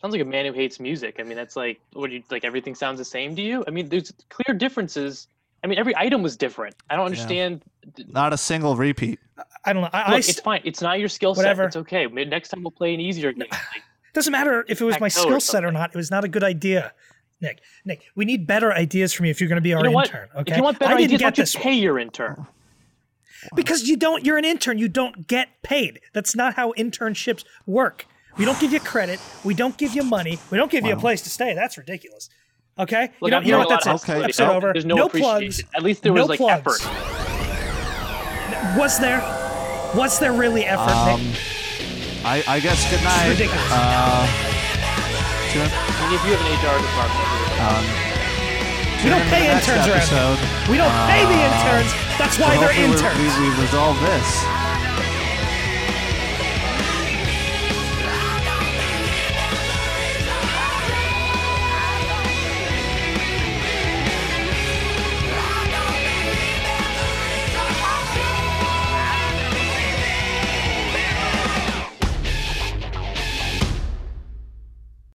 Sounds 0.00 0.12
like 0.12 0.22
a 0.22 0.24
man 0.24 0.46
who 0.46 0.52
hates 0.52 0.80
music. 0.80 1.16
I 1.18 1.24
mean, 1.24 1.36
that's 1.36 1.56
like, 1.56 1.80
what 1.92 2.10
you 2.10 2.22
like? 2.30 2.44
Everything 2.44 2.74
sounds 2.74 2.98
the 2.98 3.04
same 3.04 3.36
to 3.36 3.42
you? 3.42 3.64
I 3.66 3.70
mean, 3.70 3.88
there's 3.88 4.12
clear 4.30 4.56
differences. 4.56 5.28
I 5.62 5.66
mean, 5.66 5.78
every 5.78 5.94
item 5.94 6.22
was 6.22 6.38
different. 6.38 6.74
I 6.88 6.96
don't 6.96 7.04
understand. 7.04 7.62
Not 8.08 8.32
a 8.32 8.38
single 8.38 8.76
repeat. 8.76 9.18
I 9.66 9.74
don't 9.74 9.82
know. 9.82 9.90
I, 9.92 10.12
Look, 10.12 10.14
I 10.14 10.18
it's 10.18 10.40
fine. 10.40 10.62
It's 10.64 10.80
not 10.80 11.00
your 11.00 11.10
skill 11.10 11.34
set. 11.34 11.42
Whatever. 11.42 11.64
It's 11.64 11.76
okay. 11.76 12.06
Next 12.06 12.48
time 12.48 12.62
we'll 12.62 12.70
play 12.70 12.94
an 12.94 13.00
easier 13.00 13.32
game. 13.32 13.48
Like, 13.50 13.82
doesn't 14.14 14.32
matter 14.32 14.64
if 14.68 14.80
it 14.80 14.84
was 14.84 14.98
my 15.00 15.08
skill 15.08 15.40
set 15.40 15.64
or 15.64 15.72
not. 15.72 15.90
It 15.90 15.96
was 15.96 16.10
not 16.10 16.24
a 16.24 16.28
good 16.28 16.44
idea. 16.44 16.94
Nick, 17.42 17.60
Nick, 17.84 18.02
we 18.14 18.24
need 18.24 18.46
better 18.46 18.72
ideas 18.72 19.12
from 19.12 19.26
you 19.26 19.30
if 19.30 19.40
you're 19.40 19.48
going 19.48 19.56
to 19.56 19.62
be 19.62 19.74
our 19.74 19.84
you 19.84 19.90
know 19.90 20.00
intern. 20.00 20.28
Okay. 20.36 20.52
If 20.52 20.56
you 20.58 20.62
want 20.62 20.78
better 20.78 20.94
I 20.94 20.96
didn't 20.96 21.14
ideas, 21.14 21.22
why 21.22 21.26
get 21.26 21.36
don't 21.36 21.38
you 21.38 21.42
this 21.42 21.54
one. 21.56 21.62
pay 21.62 21.74
your 21.74 21.98
intern? 21.98 22.46
because 23.54 23.88
you 23.88 23.96
don't. 23.96 24.24
You're 24.24 24.38
an 24.38 24.44
intern. 24.44 24.78
You 24.78 24.88
don't 24.88 25.26
get 25.26 25.48
paid. 25.62 26.00
That's 26.12 26.34
not 26.34 26.54
how 26.54 26.72
internships 26.72 27.44
work. 27.66 28.06
We 28.38 28.44
don't 28.44 28.58
give 28.60 28.72
you 28.72 28.80
credit. 28.80 29.20
We 29.44 29.54
don't 29.54 29.76
give 29.76 29.94
you 29.94 30.02
money. 30.02 30.38
We 30.50 30.56
don't 30.58 30.70
give 30.70 30.84
you 30.86 30.92
a 30.94 30.96
place 30.96 31.20
to 31.22 31.30
stay. 31.30 31.54
That's 31.54 31.76
ridiculous. 31.76 32.30
Okay. 32.78 33.10
Look, 33.20 33.28
you 33.28 33.30
know, 33.30 33.36
I'm 33.38 33.44
you 33.44 33.52
know 33.52 33.58
what? 33.58 33.66
a 33.66 33.70
That's 33.70 33.86
lot 33.86 33.94
Okay, 33.96 34.12
hostility. 34.22 34.24
Episode 34.24 34.46
no- 34.46 34.54
over. 34.54 34.72
There's 34.72 34.84
no, 34.86 34.94
no 34.96 35.08
plugs. 35.08 35.62
At 35.74 35.82
least 35.82 36.02
there 36.02 36.12
was 36.12 36.20
No 36.22 36.26
like 36.26 36.38
plugs. 36.38 36.86
effort. 36.86 36.90
Was 38.78 38.98
there? 38.98 39.20
Was 39.94 40.18
there 40.20 40.32
really 40.32 40.64
effort, 40.64 40.94
Um, 40.94 41.20
I, 42.24 42.44
I 42.46 42.60
guess 42.60 42.78
good 42.90 43.02
night. 43.02 43.28
ridiculous. 43.34 43.58
Uh, 43.72 44.22
tune, 45.50 45.66
I 45.66 45.90
mean, 46.06 46.14
if 46.14 46.22
you 46.24 46.30
have 46.30 46.42
an 46.46 46.54
HR 46.62 46.78
department, 46.78 47.26
um, 47.58 47.84
We 49.02 49.10
don't 49.10 49.26
pay 49.32 49.50
the 49.50 49.58
next 49.58 49.66
interns 49.66 49.88
around 49.90 49.98
episode. 49.98 50.38
We 50.70 50.76
don't 50.78 50.94
pay 51.10 51.26
the 51.26 51.40
interns. 51.42 51.90
That's 52.22 52.38
why 52.38 52.54
So 52.54 52.60
they're 52.62 52.76
interns. 52.78 53.18
We, 53.18 53.26
we 53.42 53.48
resolve 53.66 53.98
this. 54.06 54.28